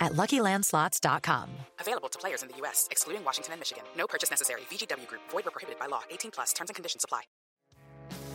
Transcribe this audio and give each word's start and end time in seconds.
at 0.00 0.12
LuckyLandSlots.com. 0.12 1.50
Available 1.80 2.08
to 2.08 2.18
players 2.18 2.42
in 2.42 2.48
the 2.48 2.56
U.S., 2.58 2.88
excluding 2.90 3.24
Washington 3.24 3.52
and 3.54 3.60
Michigan. 3.60 3.84
No 3.96 4.06
purchase 4.06 4.30
necessary. 4.30 4.62
VGW 4.70 5.06
Group. 5.06 5.22
Void 5.30 5.44
where 5.44 5.52
prohibited 5.52 5.78
by 5.78 5.86
law. 5.86 6.02
18 6.10 6.30
plus. 6.30 6.52
Terms 6.52 6.70
and 6.70 6.74
conditions 6.74 7.04
apply. 7.04 7.22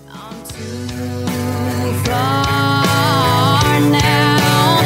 I'm 0.09 0.43
too 0.43 2.03
far 2.05 3.79
now, 3.79 4.81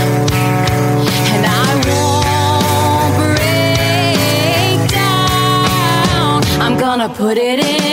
and 1.34 1.46
I 1.48 1.50
won't 1.88 3.16
break 3.38 4.90
down. 4.92 6.44
I'm 6.62 6.78
gonna 6.78 7.10
put 7.10 7.38
it 7.38 7.60
in 7.60 7.85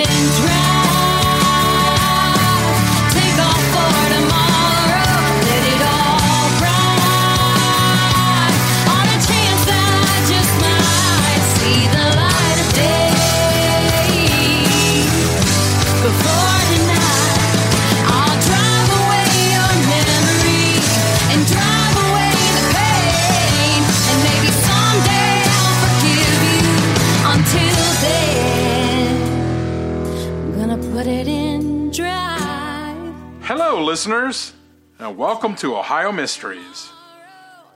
listeners, 33.93 34.55
and 34.99 35.19
welcome 35.19 35.55
to 35.55 35.77
Ohio 35.77 36.11
Mysteries. 36.13 36.89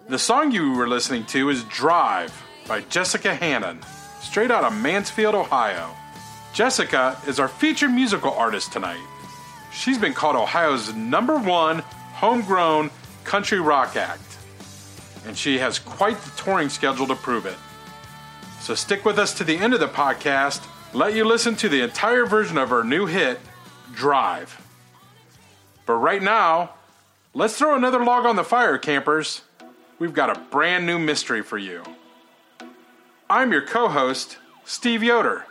The 0.09 0.19
song 0.19 0.51
you 0.51 0.73
were 0.73 0.89
listening 0.89 1.27
to 1.27 1.51
is 1.51 1.63
Drive 1.65 2.33
by 2.67 2.81
Jessica 2.81 3.35
Hannon, 3.35 3.83
straight 4.23 4.51
out 4.51 4.65
of 4.65 4.73
Mansfield, 4.73 5.35
Ohio. 5.35 5.95
Jessica 6.55 7.21
is 7.27 7.39
our 7.39 7.49
featured 7.49 7.91
musical 7.91 8.33
artist 8.33 8.73
tonight. 8.73 9.07
She's 9.75 9.99
been 9.99 10.15
called 10.15 10.37
Ohio's 10.37 10.95
number 10.95 11.39
one 11.39 11.81
homegrown 12.15 12.91
country 13.25 13.61
rock 13.61 13.95
act, 13.95 14.39
and 15.27 15.37
she 15.37 15.59
has 15.59 15.79
quite 15.79 16.17
the 16.17 16.31
touring 16.43 16.71
schedule 16.71 17.07
to 17.09 17.15
prove 17.15 17.45
it. 17.45 17.59
So 18.61 18.75
stick 18.75 19.05
with 19.05 19.19
us 19.19 19.35
to 19.35 19.45
the 19.45 19.59
end 19.59 19.75
of 19.75 19.81
the 19.81 19.87
podcast, 19.87 20.67
let 20.95 21.15
you 21.15 21.27
listen 21.27 21.57
to 21.57 21.69
the 21.69 21.83
entire 21.83 22.25
version 22.25 22.57
of 22.57 22.71
her 22.71 22.85
new 22.85 23.05
hit, 23.05 23.39
Drive. 23.93 24.66
But 25.87 25.95
right 25.95 26.21
now, 26.21 26.73
let's 27.33 27.57
throw 27.57 27.77
another 27.77 28.05
log 28.05 28.27
on 28.27 28.35
the 28.35 28.45
fire, 28.45 28.77
campers. 28.77 29.43
We've 30.01 30.13
got 30.13 30.37
a 30.37 30.41
brand 30.51 30.85
new 30.85 30.99
mystery 30.99 31.43
for 31.43 31.57
you. 31.57 31.85
I'm 33.31 33.53
your 33.53 33.63
co 33.63 33.89
host, 33.89 34.39
Steve 34.65 35.03
Yoder, 35.03 35.47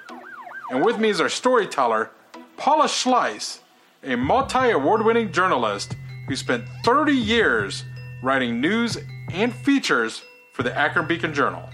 and 0.70 0.84
with 0.84 1.00
me 1.00 1.10
is 1.10 1.22
our 1.22 1.30
storyteller, 1.30 2.12
Paula 2.58 2.86
Schleiss, 2.86 3.60
a 4.04 4.18
multi 4.18 4.72
award 4.72 5.04
winning 5.04 5.32
journalist 5.32 5.96
who 6.28 6.36
spent 6.36 6.66
30 6.84 7.14
years 7.14 7.86
writing 8.22 8.60
news 8.60 8.98
and 9.34 9.54
features 9.54 10.22
for 10.54 10.64
the 10.64 10.78
Akron 10.78 11.08
Beacon 11.08 11.34
Journal. 11.34 11.70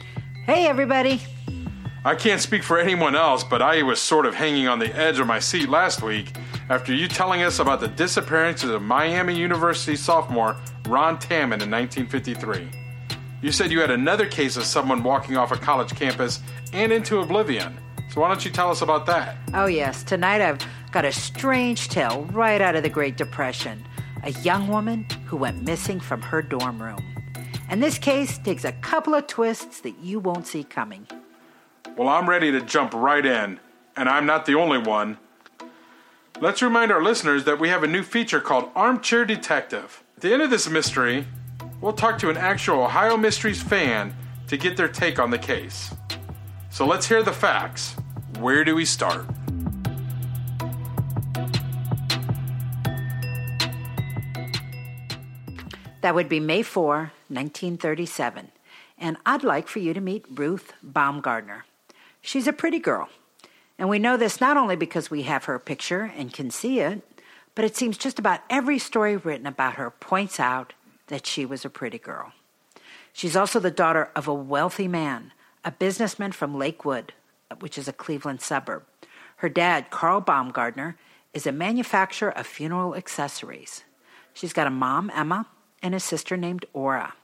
Hey, 0.45 0.67
everybody. 0.67 1.21
I 2.03 2.15
can't 2.15 2.41
speak 2.41 2.63
for 2.63 2.79
anyone 2.79 3.15
else, 3.15 3.43
but 3.43 3.61
I 3.61 3.83
was 3.83 3.99
sort 4.01 4.25
of 4.25 4.35
hanging 4.35 4.67
on 4.67 4.79
the 4.79 4.95
edge 4.95 5.19
of 5.19 5.27
my 5.27 5.39
seat 5.39 5.69
last 5.69 6.01
week 6.01 6.31
after 6.71 6.95
you 6.95 7.05
telling 7.05 7.41
us 7.41 7.59
about 7.59 7.81
the 7.81 7.87
disappearance 7.89 8.63
of 8.63 8.69
the 8.69 8.79
Miami 8.79 9.37
University 9.37 9.97
sophomore 9.97 10.55
Ron 10.87 11.17
Tammen 11.17 11.61
in 11.61 11.69
1953. 11.69 12.69
You 13.41 13.51
said 13.51 13.71
you 13.71 13.81
had 13.81 13.91
another 13.91 14.25
case 14.25 14.55
of 14.55 14.63
someone 14.63 15.03
walking 15.03 15.35
off 15.35 15.51
a 15.51 15.57
college 15.57 15.93
campus 15.93 16.39
and 16.71 16.93
into 16.93 17.19
oblivion. 17.19 17.77
So 18.09 18.21
why 18.21 18.29
don't 18.29 18.45
you 18.45 18.51
tell 18.51 18.71
us 18.71 18.81
about 18.81 19.05
that? 19.07 19.35
Oh, 19.53 19.65
yes. 19.65 20.01
Tonight 20.01 20.39
I've 20.39 20.65
got 20.91 21.03
a 21.03 21.11
strange 21.11 21.89
tale 21.89 22.23
right 22.31 22.61
out 22.61 22.77
of 22.77 22.83
the 22.83 22.89
Great 22.89 23.17
Depression. 23.17 23.85
A 24.23 24.31
young 24.31 24.69
woman 24.69 25.05
who 25.25 25.35
went 25.35 25.63
missing 25.63 25.99
from 25.99 26.21
her 26.21 26.41
dorm 26.41 26.81
room. 26.81 27.03
And 27.67 27.83
this 27.83 27.97
case 27.97 28.37
takes 28.37 28.63
a 28.63 28.71
couple 28.71 29.13
of 29.13 29.27
twists 29.27 29.81
that 29.81 29.99
you 29.99 30.21
won't 30.21 30.47
see 30.47 30.63
coming. 30.63 31.05
Well, 31.97 32.07
I'm 32.07 32.29
ready 32.29 32.49
to 32.53 32.61
jump 32.61 32.93
right 32.93 33.25
in, 33.25 33.59
and 33.97 34.07
I'm 34.07 34.25
not 34.25 34.45
the 34.45 34.55
only 34.55 34.77
one. 34.77 35.17
Let's 36.41 36.63
remind 36.63 36.91
our 36.91 37.03
listeners 37.03 37.43
that 37.43 37.59
we 37.59 37.69
have 37.69 37.83
a 37.83 37.87
new 37.87 38.01
feature 38.01 38.39
called 38.39 38.71
Armchair 38.75 39.25
Detective. 39.25 40.01
At 40.15 40.23
the 40.23 40.33
end 40.33 40.41
of 40.41 40.49
this 40.49 40.67
mystery, 40.67 41.27
we'll 41.81 41.93
talk 41.93 42.17
to 42.17 42.31
an 42.31 42.37
actual 42.37 42.81
Ohio 42.81 43.15
Mysteries 43.15 43.61
fan 43.61 44.15
to 44.47 44.57
get 44.57 44.75
their 44.75 44.87
take 44.87 45.19
on 45.19 45.29
the 45.29 45.37
case. 45.37 45.93
So 46.71 46.83
let's 46.87 47.07
hear 47.07 47.21
the 47.21 47.31
facts. 47.31 47.95
Where 48.39 48.63
do 48.63 48.73
we 48.73 48.85
start? 48.85 49.27
That 56.01 56.15
would 56.15 56.27
be 56.27 56.39
May 56.39 56.63
4, 56.63 57.11
1937. 57.27 58.51
And 58.97 59.17
I'd 59.27 59.43
like 59.43 59.67
for 59.67 59.77
you 59.77 59.93
to 59.93 60.01
meet 60.01 60.25
Ruth 60.27 60.73
Baumgardner. 60.83 61.61
She's 62.19 62.47
a 62.47 62.53
pretty 62.53 62.79
girl. 62.79 63.09
And 63.81 63.89
we 63.89 63.97
know 63.97 64.15
this 64.15 64.39
not 64.39 64.57
only 64.57 64.75
because 64.75 65.09
we 65.09 65.23
have 65.23 65.45
her 65.45 65.57
picture 65.57 66.13
and 66.15 66.31
can 66.31 66.51
see 66.51 66.81
it, 66.81 67.01
but 67.55 67.65
it 67.65 67.75
seems 67.75 67.97
just 67.97 68.19
about 68.19 68.41
every 68.47 68.77
story 68.77 69.17
written 69.17 69.47
about 69.47 69.73
her 69.73 69.89
points 69.89 70.39
out 70.39 70.73
that 71.07 71.25
she 71.25 71.47
was 71.47 71.65
a 71.65 71.69
pretty 71.71 71.97
girl. 71.97 72.31
She's 73.11 73.35
also 73.35 73.59
the 73.59 73.71
daughter 73.71 74.11
of 74.15 74.27
a 74.27 74.33
wealthy 74.35 74.87
man, 74.87 75.33
a 75.65 75.71
businessman 75.71 76.31
from 76.31 76.59
Lakewood, 76.59 77.13
which 77.57 77.75
is 77.75 77.87
a 77.87 77.91
Cleveland 77.91 78.41
suburb. 78.41 78.83
Her 79.37 79.49
dad, 79.49 79.89
Carl 79.89 80.21
Baumgardner, 80.21 80.93
is 81.33 81.47
a 81.47 81.51
manufacturer 81.51 82.29
of 82.29 82.45
funeral 82.45 82.93
accessories. 82.93 83.83
She's 84.31 84.53
got 84.53 84.67
a 84.67 84.69
mom, 84.69 85.11
Emma, 85.11 85.47
and 85.81 85.95
a 85.95 85.99
sister 85.99 86.37
named 86.37 86.67
Ora. 86.73 87.15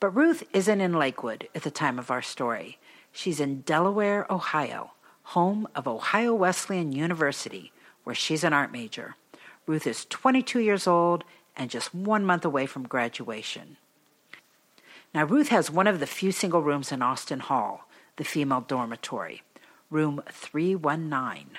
But 0.00 0.16
Ruth 0.16 0.44
isn't 0.54 0.80
in 0.80 0.94
Lakewood 0.94 1.50
at 1.54 1.62
the 1.62 1.70
time 1.70 1.98
of 1.98 2.10
our 2.10 2.22
story. 2.22 2.78
She's 3.12 3.38
in 3.38 3.60
Delaware, 3.60 4.26
Ohio, 4.32 4.92
home 5.24 5.66
of 5.74 5.88
Ohio 5.88 6.34
Wesleyan 6.34 6.92
University, 6.92 7.72
where 8.04 8.14
she's 8.14 8.44
an 8.44 8.52
art 8.52 8.70
major. 8.72 9.16
Ruth 9.66 9.86
is 9.86 10.04
22 10.06 10.60
years 10.60 10.86
old 10.86 11.24
and 11.56 11.70
just 11.70 11.94
one 11.94 12.24
month 12.24 12.44
away 12.44 12.66
from 12.66 12.86
graduation. 12.86 13.76
Now, 15.14 15.24
Ruth 15.24 15.48
has 15.48 15.70
one 15.70 15.86
of 15.86 16.00
the 16.00 16.06
few 16.06 16.32
single 16.32 16.62
rooms 16.62 16.90
in 16.90 17.00
Austin 17.00 17.40
Hall, 17.40 17.88
the 18.16 18.24
female 18.24 18.60
dormitory, 18.60 19.42
room 19.90 20.22
319. 20.30 21.50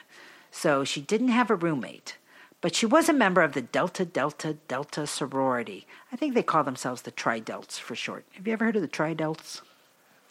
So 0.52 0.84
she 0.84 1.02
didn't 1.02 1.30
have 1.30 1.50
a 1.50 1.56
roommate, 1.56 2.18
but 2.62 2.76
she 2.76 2.86
was 2.86 3.10
a 3.10 3.14
member 3.14 3.42
of 3.42 3.54
the 3.54 3.62
Delta 3.62 4.06
Delta 4.06 4.58
Delta 4.68 5.08
sorority. 5.08 5.88
I 6.12 6.16
think 6.16 6.34
they 6.34 6.44
call 6.44 6.64
themselves 6.64 7.04
the 7.04 7.12
Tri-Delts 7.12 7.80
for 7.80 7.96
short. 7.96 8.26
Have 8.34 8.46
you 8.46 8.54
ever 8.54 8.66
heard 8.66 8.76
of 8.76 8.82
the 8.82 8.88
Tri-Delts? 8.88 9.62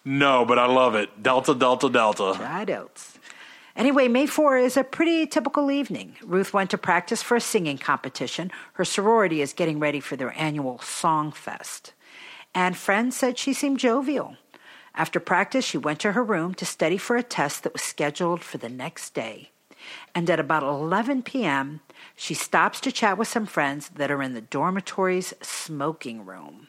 No, 0.04 0.44
but 0.44 0.58
I 0.58 0.66
love 0.66 0.94
it. 0.94 1.22
Delta, 1.22 1.54
Delta, 1.54 1.88
Delta. 1.88 2.34
Tri-Delts. 2.36 3.13
Anyway, 3.76 4.06
May 4.06 4.26
4 4.26 4.56
is 4.58 4.76
a 4.76 4.84
pretty 4.84 5.26
typical 5.26 5.70
evening. 5.70 6.16
Ruth 6.24 6.54
went 6.54 6.70
to 6.70 6.78
practice 6.78 7.22
for 7.22 7.36
a 7.36 7.40
singing 7.40 7.76
competition. 7.76 8.52
Her 8.74 8.84
sorority 8.84 9.40
is 9.40 9.52
getting 9.52 9.80
ready 9.80 9.98
for 9.98 10.14
their 10.14 10.32
annual 10.38 10.78
Song 10.78 11.32
Fest. 11.32 11.92
And 12.54 12.76
friends 12.76 13.16
said 13.16 13.36
she 13.36 13.52
seemed 13.52 13.80
jovial. 13.80 14.36
After 14.94 15.18
practice, 15.18 15.64
she 15.64 15.76
went 15.76 15.98
to 16.00 16.12
her 16.12 16.22
room 16.22 16.54
to 16.54 16.64
study 16.64 16.98
for 16.98 17.16
a 17.16 17.22
test 17.22 17.64
that 17.64 17.72
was 17.72 17.82
scheduled 17.82 18.42
for 18.44 18.58
the 18.58 18.68
next 18.68 19.12
day. 19.12 19.50
And 20.14 20.30
at 20.30 20.38
about 20.38 20.62
11 20.62 21.22
p.m., 21.22 21.80
she 22.14 22.32
stops 22.32 22.80
to 22.80 22.92
chat 22.92 23.18
with 23.18 23.26
some 23.26 23.44
friends 23.44 23.88
that 23.96 24.10
are 24.10 24.22
in 24.22 24.34
the 24.34 24.40
dormitory's 24.40 25.34
smoking 25.42 26.24
room. 26.24 26.68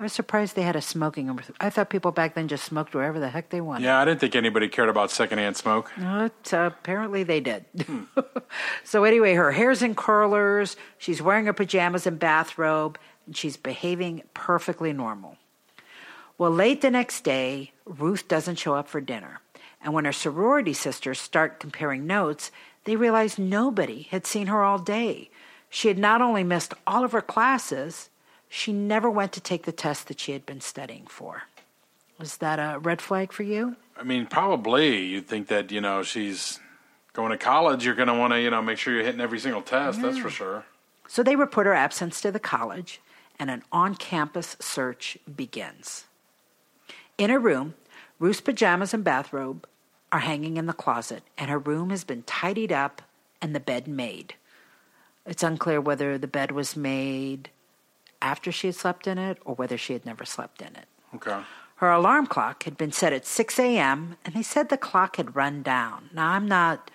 I 0.00 0.04
was 0.04 0.12
surprised 0.12 0.54
they 0.54 0.62
had 0.62 0.76
a 0.76 0.80
smoking 0.80 1.26
room. 1.26 1.40
I 1.58 1.70
thought 1.70 1.90
people 1.90 2.12
back 2.12 2.34
then 2.34 2.46
just 2.46 2.64
smoked 2.64 2.94
wherever 2.94 3.18
the 3.18 3.30
heck 3.30 3.50
they 3.50 3.60
wanted. 3.60 3.84
Yeah, 3.84 3.98
I 3.98 4.04
didn't 4.04 4.20
think 4.20 4.36
anybody 4.36 4.68
cared 4.68 4.88
about 4.88 5.10
secondhand 5.10 5.56
smoke. 5.56 5.90
But 5.96 6.54
uh, 6.54 6.70
apparently 6.72 7.24
they 7.24 7.40
did. 7.40 7.64
so 8.84 9.02
anyway, 9.02 9.34
her 9.34 9.50
hair's 9.50 9.82
in 9.82 9.96
curlers. 9.96 10.76
She's 10.98 11.20
wearing 11.20 11.46
her 11.46 11.52
pajamas 11.52 12.06
and 12.06 12.16
bathrobe, 12.16 12.96
and 13.26 13.36
she's 13.36 13.56
behaving 13.56 14.22
perfectly 14.34 14.92
normal. 14.92 15.36
Well, 16.38 16.52
late 16.52 16.80
the 16.80 16.90
next 16.92 17.24
day, 17.24 17.72
Ruth 17.84 18.28
doesn't 18.28 18.56
show 18.60 18.74
up 18.74 18.86
for 18.88 19.00
dinner. 19.00 19.40
And 19.82 19.92
when 19.94 20.04
her 20.04 20.12
sorority 20.12 20.74
sisters 20.74 21.18
start 21.18 21.58
comparing 21.58 22.06
notes, 22.06 22.52
they 22.84 22.94
realize 22.94 23.36
nobody 23.36 24.02
had 24.02 24.26
seen 24.26 24.46
her 24.46 24.62
all 24.62 24.78
day. 24.78 25.30
She 25.68 25.88
had 25.88 25.98
not 25.98 26.22
only 26.22 26.44
missed 26.44 26.72
all 26.86 27.04
of 27.04 27.12
her 27.12 27.20
classes, 27.20 28.10
she 28.48 28.72
never 28.72 29.10
went 29.10 29.32
to 29.32 29.40
take 29.40 29.64
the 29.64 29.72
test 29.72 30.08
that 30.08 30.20
she 30.20 30.32
had 30.32 30.46
been 30.46 30.60
studying 30.60 31.06
for. 31.06 31.42
Was 32.18 32.38
that 32.38 32.58
a 32.58 32.78
red 32.78 33.00
flag 33.00 33.32
for 33.32 33.42
you? 33.42 33.76
I 33.96 34.02
mean, 34.02 34.26
probably 34.26 35.04
you'd 35.04 35.28
think 35.28 35.48
that 35.48 35.70
you 35.70 35.80
know 35.80 36.02
she's 36.02 36.58
going 37.12 37.30
to 37.30 37.36
college. 37.36 37.84
You're 37.84 37.94
going 37.94 38.08
to 38.08 38.14
want 38.14 38.32
to 38.32 38.40
you 38.40 38.50
know 38.50 38.62
make 38.62 38.78
sure 38.78 38.94
you're 38.94 39.04
hitting 39.04 39.20
every 39.20 39.38
single 39.38 39.62
test. 39.62 40.02
That's 40.02 40.18
for 40.18 40.30
sure. 40.30 40.64
So 41.06 41.22
they 41.22 41.36
report 41.36 41.66
her 41.66 41.74
absence 41.74 42.20
to 42.22 42.32
the 42.32 42.40
college, 42.40 43.00
and 43.38 43.50
an 43.50 43.62
on 43.72 43.94
campus 43.94 44.56
search 44.60 45.18
begins. 45.34 46.04
In 47.16 47.30
her 47.30 47.38
room, 47.38 47.74
Ruth's 48.18 48.40
pajamas 48.40 48.92
and 48.92 49.04
bathrobe 49.04 49.66
are 50.10 50.20
hanging 50.20 50.56
in 50.56 50.66
the 50.66 50.72
closet, 50.72 51.22
and 51.36 51.50
her 51.50 51.58
room 51.58 51.90
has 51.90 52.04
been 52.04 52.22
tidied 52.22 52.72
up 52.72 53.02
and 53.40 53.54
the 53.54 53.60
bed 53.60 53.86
made. 53.86 54.34
It's 55.26 55.42
unclear 55.42 55.80
whether 55.80 56.18
the 56.18 56.26
bed 56.26 56.52
was 56.52 56.76
made 56.76 57.50
after 58.20 58.50
she 58.52 58.68
had 58.68 58.74
slept 58.76 59.06
in 59.06 59.18
it 59.18 59.38
or 59.44 59.54
whether 59.54 59.76
she 59.78 59.92
had 59.92 60.04
never 60.06 60.24
slept 60.24 60.60
in 60.60 60.68
it. 60.76 60.86
Okay. 61.14 61.40
Her 61.76 61.90
alarm 61.90 62.26
clock 62.26 62.64
had 62.64 62.76
been 62.76 62.90
set 62.92 63.12
at 63.12 63.24
6 63.24 63.58
a.m., 63.58 64.16
and 64.24 64.34
they 64.34 64.42
said 64.42 64.68
the 64.68 64.76
clock 64.76 65.16
had 65.16 65.36
run 65.36 65.62
down. 65.62 66.10
Now, 66.12 66.30
I'm 66.32 66.48
not 66.48 66.90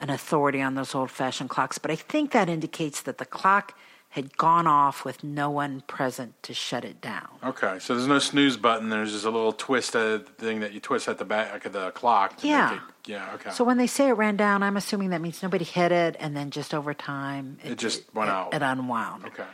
an 0.00 0.10
authority 0.10 0.62
on 0.62 0.74
those 0.76 0.94
old 0.94 1.10
fashioned 1.10 1.50
clocks, 1.50 1.78
but 1.78 1.90
I 1.90 1.96
think 1.96 2.30
that 2.30 2.48
indicates 2.48 3.00
that 3.02 3.18
the 3.18 3.24
clock 3.24 3.76
had 4.10 4.36
gone 4.38 4.66
off 4.66 5.04
with 5.04 5.22
no 5.24 5.50
one 5.50 5.82
present 5.82 6.40
to 6.44 6.54
shut 6.54 6.84
it 6.84 7.00
down. 7.00 7.28
Okay. 7.44 7.78
So 7.80 7.94
there's 7.94 8.06
no 8.06 8.20
snooze 8.20 8.56
button. 8.56 8.88
There's 8.88 9.12
just 9.12 9.24
a 9.26 9.30
little 9.30 9.52
twisted 9.52 10.26
thing 10.38 10.60
that 10.60 10.72
you 10.72 10.80
twist 10.80 11.08
at 11.08 11.18
the 11.18 11.24
back 11.26 11.66
of 11.66 11.72
the 11.72 11.90
clock. 11.90 12.38
Yeah. 12.42 12.76
it- 12.76 12.80
yeah. 13.06 13.30
Okay. 13.34 13.50
So 13.50 13.64
when 13.64 13.76
they 13.76 13.86
say 13.88 14.08
it 14.08 14.12
ran 14.12 14.36
down, 14.36 14.62
I'm 14.62 14.76
assuming 14.76 15.10
that 15.10 15.20
means 15.20 15.42
nobody 15.42 15.64
hit 15.64 15.92
it, 15.92 16.14
and 16.20 16.36
then 16.36 16.50
just 16.50 16.72
over 16.74 16.94
time, 16.94 17.58
It 17.64 17.76
just 17.76 18.02
went 18.14 18.28
it- 18.30 18.32
out. 18.34 18.54
It 18.54 18.62
unwound. 18.62 19.24
okay. 19.26 19.44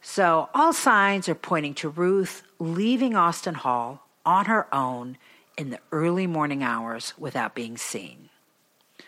So 0.00 0.48
all 0.54 0.72
signs 0.72 1.28
are 1.28 1.34
pointing 1.34 1.74
to 1.74 1.88
Ruth 1.88 2.42
leaving 2.58 3.14
Austin 3.14 3.54
Hall 3.54 4.06
on 4.24 4.46
her 4.46 4.72
own 4.74 5.18
in 5.56 5.70
the 5.70 5.80
early 5.92 6.26
morning 6.26 6.62
hours 6.62 7.14
without 7.18 7.54
being 7.54 7.76
seen. 7.76 8.30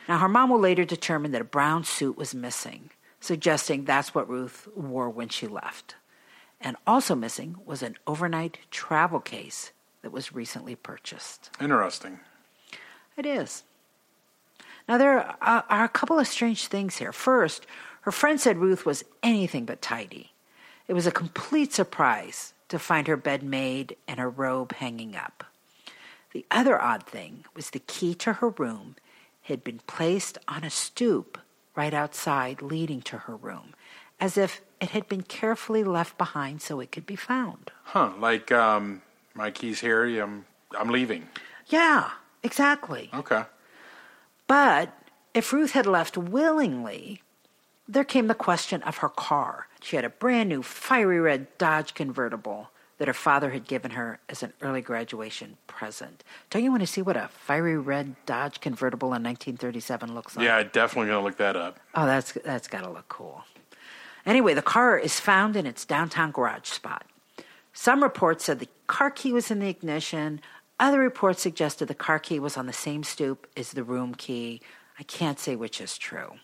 Now, 0.09 0.19
her 0.19 0.29
mom 0.29 0.50
will 0.50 0.59
later 0.59 0.85
determine 0.85 1.33
that 1.33 1.41
a 1.41 1.44
brown 1.44 1.85
suit 1.85 2.17
was 2.17 2.35
missing, 2.35 2.91
suggesting 3.21 3.85
that's 3.85 4.15
what 4.15 4.29
Ruth 4.29 4.69
wore 4.75 5.09
when 5.09 5.29
she 5.29 5.47
left. 5.47 5.94
And 6.61 6.77
also 6.87 7.15
missing 7.15 7.56
was 7.65 7.83
an 7.83 7.97
overnight 8.06 8.59
travel 8.71 9.21
case 9.21 9.73
that 10.03 10.12
was 10.12 10.35
recently 10.35 10.75
purchased. 10.75 11.50
Interesting. 11.61 12.21
It 13.17 13.27
is. 13.27 13.62
Now, 14.89 14.99
there 14.99 15.21
are, 15.41 15.65
are 15.69 15.85
a 15.85 15.89
couple 15.89 16.19
of 16.19 16.27
strange 16.27 16.67
things 16.67 16.99
here. 16.99 17.12
First, 17.12 17.67
her 18.03 18.12
friend 18.12 18.41
said 18.41 18.59
Ruth 18.59 18.85
was 18.85 19.05
anything 19.23 19.65
but 19.65 19.81
tidy. 19.81 20.31
It 20.93 20.94
was 20.94 21.06
a 21.06 21.11
complete 21.11 21.73
surprise 21.73 22.53
to 22.69 22.79
find 22.79 23.06
her 23.06 23.17
bed 23.17 23.43
made 23.43 23.97
and 24.06 24.21
her 24.21 24.29
robe 24.29 24.73
hanging 24.73 25.17
up. 25.17 25.43
The 26.35 26.44
other 26.50 26.79
odd 26.79 27.05
thing 27.05 27.47
was 27.56 27.71
the 27.71 27.79
key 27.79 28.15
to 28.17 28.35
her 28.35 28.50
room 28.50 28.97
had 29.41 29.65
been 29.65 29.81
placed 29.87 30.37
on 30.47 30.65
a 30.65 30.69
stoop 30.69 31.39
right 31.75 31.94
outside 31.94 32.61
leading 32.61 33.00
to 33.09 33.17
her 33.25 33.35
room, 33.35 33.73
as 34.21 34.37
if 34.37 34.61
it 34.83 34.91
had 34.91 35.09
been 35.09 35.23
carefully 35.23 35.83
left 35.83 36.19
behind 36.19 36.61
so 36.61 36.79
it 36.79 36.93
could 36.93 37.06
be 37.06 37.17
found. 37.17 37.71
Huh? 37.85 38.11
Like 38.19 38.53
um, 38.53 39.00
my 39.33 39.50
keys 39.50 39.81
here. 39.81 40.05
I'm 40.21 40.44
I'm 40.79 40.91
leaving. 40.91 41.27
Yeah, 41.69 42.11
exactly. 42.43 43.09
Okay. 43.15 43.44
But 44.47 44.93
if 45.33 45.55
Ruth 45.55 45.71
had 45.71 45.87
left 45.87 46.19
willingly, 46.19 47.21
there 47.93 48.05
came 48.05 48.27
the 48.27 48.35
question 48.35 48.83
of 48.83 48.99
her 48.99 49.09
car. 49.09 49.69
She 49.83 49.97
had 49.97 50.05
a 50.05 50.11
brand 50.11 50.49
new 50.49 50.62
fiery 50.62 51.21
red 51.21 51.47
Dodge 51.59 51.94
convertible 51.94 52.71
that 52.99 53.09
her 53.09 53.15
father 53.15 53.50
had 53.50 53.67
given 53.67 53.93
her 53.93 54.21
as 54.29 54.43
an 54.43 54.53
early 54.62 54.81
graduation 54.81 55.56
present. 55.67 56.23
Don't 56.50 56.62
you 56.62 56.71
want 56.71 56.83
to 56.83 56.87
see 56.87 57.03
what 57.03 57.17
a 57.17 57.29
fiery 57.29 57.77
red 57.77 58.15
Dodge 58.27 58.61
convertible 58.61 59.09
in 59.09 59.23
1937 59.23 60.15
looks 60.15 60.37
like? 60.37 60.44
Yeah, 60.44 60.62
definitely 60.62 61.11
gonna 61.11 61.25
look 61.25 61.37
that 61.37 61.56
up. 61.56 61.81
Oh, 61.94 62.06
that's 62.06 62.33
that's 62.44 62.69
got 62.69 62.85
to 62.85 62.91
look 62.91 63.09
cool. 63.09 63.44
Anyway, 64.25 64.55
the 64.55 64.62
car 64.62 64.97
is 64.97 65.19
found 65.19 65.56
in 65.56 65.67
its 65.67 65.85
downtown 65.85 66.31
garage 66.31 66.69
spot. 66.69 67.05
Some 67.73 68.03
reports 68.03 68.44
said 68.44 68.61
the 68.61 68.69
car 68.87 69.11
key 69.11 69.33
was 69.33 69.50
in 69.50 69.59
the 69.59 69.69
ignition. 69.69 70.41
Other 70.79 71.00
reports 71.00 71.43
suggested 71.43 71.87
the 71.89 71.94
car 71.94 72.19
key 72.19 72.39
was 72.39 72.56
on 72.56 72.67
the 72.67 72.73
same 72.73 73.03
stoop 73.03 73.49
as 73.56 73.73
the 73.73 73.85
room 73.85 74.15
key. 74.15 74.61
I 74.99 75.03
can't 75.03 75.41
say 75.41 75.56
which 75.56 75.81
is 75.81 75.99
true. 75.99 76.35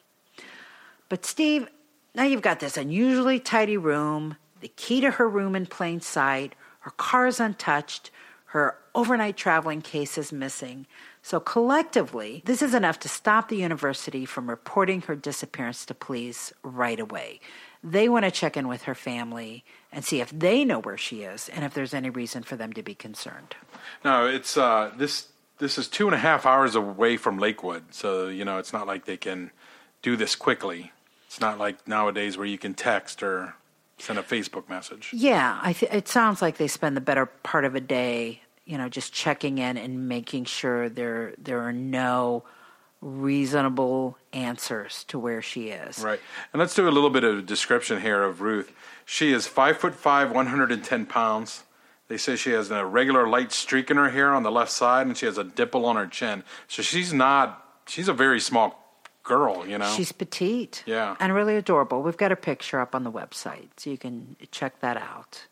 But 1.08 1.25
Steve, 1.25 1.69
now 2.14 2.25
you've 2.25 2.43
got 2.43 2.60
this 2.60 2.76
unusually 2.76 3.40
tidy 3.40 3.76
room, 3.76 4.37
the 4.60 4.69
key 4.69 5.00
to 5.00 5.12
her 5.12 5.28
room 5.28 5.55
in 5.55 5.66
plain 5.66 6.00
sight, 6.00 6.55
her 6.81 6.90
car's 6.93 7.40
untouched, 7.40 8.10
her 8.46 8.76
overnight 8.94 9.37
traveling 9.37 9.82
case 9.82 10.16
is 10.16 10.32
missing. 10.32 10.87
So 11.22 11.38
collectively, 11.38 12.43
this 12.46 12.62
is 12.62 12.75
enough 12.75 12.99
to 13.00 13.08
stop 13.08 13.49
the 13.49 13.56
university 13.56 14.25
from 14.25 14.49
reporting 14.49 15.02
her 15.02 15.14
disappearance 15.14 15.84
to 15.87 15.94
police 15.94 16.52
right 16.62 16.99
away. 16.99 17.40
They 17.84 18.08
want 18.08 18.25
to 18.25 18.31
check 18.31 18.56
in 18.56 18.66
with 18.66 18.82
her 18.82 18.94
family 18.94 19.64
and 19.93 20.04
see 20.04 20.20
if 20.20 20.31
they 20.31 20.64
know 20.64 20.81
where 20.81 20.96
she 20.96 21.22
is 21.22 21.49
and 21.50 21.64
if 21.64 21.75
there's 21.75 21.94
any 21.94 22.11
reason 22.11 22.43
for 22.43 22.56
them 22.56 22.72
to 22.72 22.82
be 22.82 22.94
concerned. 22.94 23.54
No, 24.04 24.26
it's 24.26 24.56
uh, 24.56 24.93
this. 24.96 25.28
This 25.58 25.76
is 25.76 25.88
two 25.88 26.06
and 26.06 26.14
a 26.14 26.19
half 26.19 26.46
hours 26.46 26.76
away 26.76 27.16
from 27.16 27.37
Lakewood, 27.37 27.93
so 27.93 28.28
you 28.28 28.44
know 28.44 28.58
it's 28.58 28.72
not 28.72 28.87
like 28.87 29.06
they 29.06 29.16
can 29.16 29.50
do 30.02 30.14
this 30.16 30.37
quickly. 30.37 30.93
It's 31.28 31.42
not 31.42 31.58
like 31.58 31.86
nowadays 31.86 32.38
where 32.38 32.46
you 32.46 32.56
can 32.56 32.72
text 32.72 33.22
or 33.22 33.54
send 33.98 34.19
a 34.19 34.22
Facebook 34.22 34.66
message. 34.66 35.10
Yeah, 35.12 35.60
I 35.62 35.75
th- 35.75 35.92
it 35.92 36.08
sounds 36.08 36.40
like 36.40 36.56
they 36.56 36.69
spend 36.69 36.96
the 36.96 37.02
better 37.02 37.26
part 37.26 37.66
of 37.66 37.75
a 37.75 37.80
day, 37.80 38.40
you 38.64 38.78
know, 38.78 38.88
just 38.88 39.12
checking 39.12 39.58
in 39.58 39.76
and 39.76 40.08
making 40.08 40.46
sure 40.46 40.88
there 40.88 41.34
there 41.36 41.60
are 41.60 41.72
no 41.72 42.44
reasonable 43.02 44.16
answers 44.32 45.04
to 45.04 45.19
where 45.19 45.42
she 45.42 45.69
is. 45.69 45.98
Right, 45.98 46.19
and 46.54 46.60
let's 46.60 46.75
do 46.75 46.88
a 46.88 46.90
little 46.90 47.10
bit 47.10 47.25
of 47.25 47.38
a 47.38 47.42
description 47.42 48.00
here 48.00 48.25
of 48.25 48.40
Ruth. 48.40 48.72
She 49.04 49.30
is 49.30 49.46
five 49.46 49.76
foot 49.76 49.94
five, 49.94 50.32
one 50.32 50.46
hundred 50.46 50.72
and 50.72 50.82
ten 50.82 51.04
pounds. 51.04 51.64
They 52.08 52.16
say 52.16 52.36
she 52.36 52.52
has 52.52 52.70
a 52.70 52.86
regular 52.86 53.28
light 53.28 53.52
streak 53.52 53.90
in 53.90 53.98
her 53.98 54.08
hair 54.08 54.32
on 54.32 54.44
the 54.44 54.50
left 54.50 54.70
side, 54.70 55.06
and 55.06 55.14
she 55.14 55.26
has 55.26 55.36
a 55.36 55.44
dimple 55.44 55.84
on 55.84 55.96
her 55.96 56.06
chin. 56.06 56.42
So 56.69 56.80
she's 56.80 57.12
not. 57.12 57.62
She's 57.86 58.08
a 58.08 58.14
very 58.14 58.40
small 58.40 58.77
girl, 59.28 59.66
you 59.66 59.78
know. 59.78 59.92
She's 59.92 60.12
petite. 60.12 60.82
Yeah. 60.86 61.16
And 61.20 61.34
really 61.34 61.56
adorable. 61.56 62.02
We've 62.02 62.16
got 62.16 62.32
a 62.32 62.36
picture 62.36 62.80
up 62.80 62.94
on 62.94 63.04
the 63.04 63.12
website, 63.12 63.68
so 63.76 63.90
you 63.90 63.99
can 63.99 64.37
check 64.50 64.80
that 64.80 64.97
out. 64.97 65.47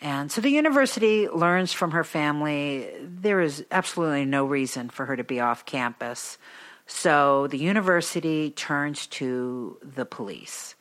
And 0.00 0.32
so 0.32 0.40
the 0.40 0.50
university 0.50 1.28
learns 1.28 1.72
from 1.72 1.92
her 1.92 2.02
family 2.02 2.90
there 3.00 3.40
is 3.40 3.64
absolutely 3.70 4.24
no 4.24 4.44
reason 4.44 4.90
for 4.90 5.06
her 5.06 5.16
to 5.16 5.22
be 5.22 5.38
off 5.38 5.64
campus. 5.64 6.38
So 6.86 7.46
the 7.46 7.58
university 7.58 8.50
turns 8.50 9.06
to 9.18 9.78
the 9.80 10.04
police. 10.04 10.74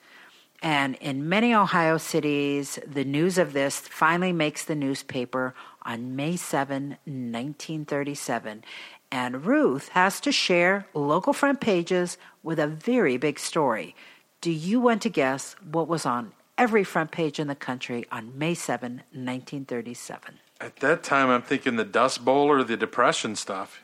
And 0.63 0.96
in 0.96 1.29
many 1.29 1.53
Ohio 1.53 1.98
cities, 1.98 2.79
the 2.86 3.05
news 3.05 3.38
of 3.38 3.53
this 3.53 3.79
finally 3.79 4.34
makes 4.34 4.65
the 4.65 4.75
newspaper 4.75 5.55
on 5.84 6.15
May 6.15 6.36
7, 6.36 6.89
1937. 7.05 8.63
And 9.12 9.46
Ruth 9.46 9.89
has 9.89 10.22
to 10.22 10.32
share 10.32 10.88
local 10.94 11.34
front 11.34 11.60
pages 11.60 12.18
with 12.44 12.60
a 12.60 12.68
very 12.68 13.18
big 13.18 13.39
story. 13.39 13.94
Do 14.39 14.51
you 14.51 14.80
want 14.80 15.01
to 15.01 15.10
guess 15.10 15.56
what 15.70 15.88
was 15.88 16.06
on 16.06 16.32
every 16.58 16.84
front 16.84 17.12
page 17.12 17.38
in 17.38 17.48
the 17.48 17.56
country 17.56 18.06
on 18.12 18.38
May 18.38 18.53
7, 18.53 19.03
1937? 19.12 20.39
At 20.62 20.77
that 20.77 21.03
time, 21.03 21.30
I'm 21.30 21.41
thinking 21.41 21.75
the 21.75 21.84
Dust 21.84 22.24
Bowl 22.24 22.48
or 22.48 22.63
the 22.63 22.77
Depression 22.77 23.36
stuff. 23.36 23.82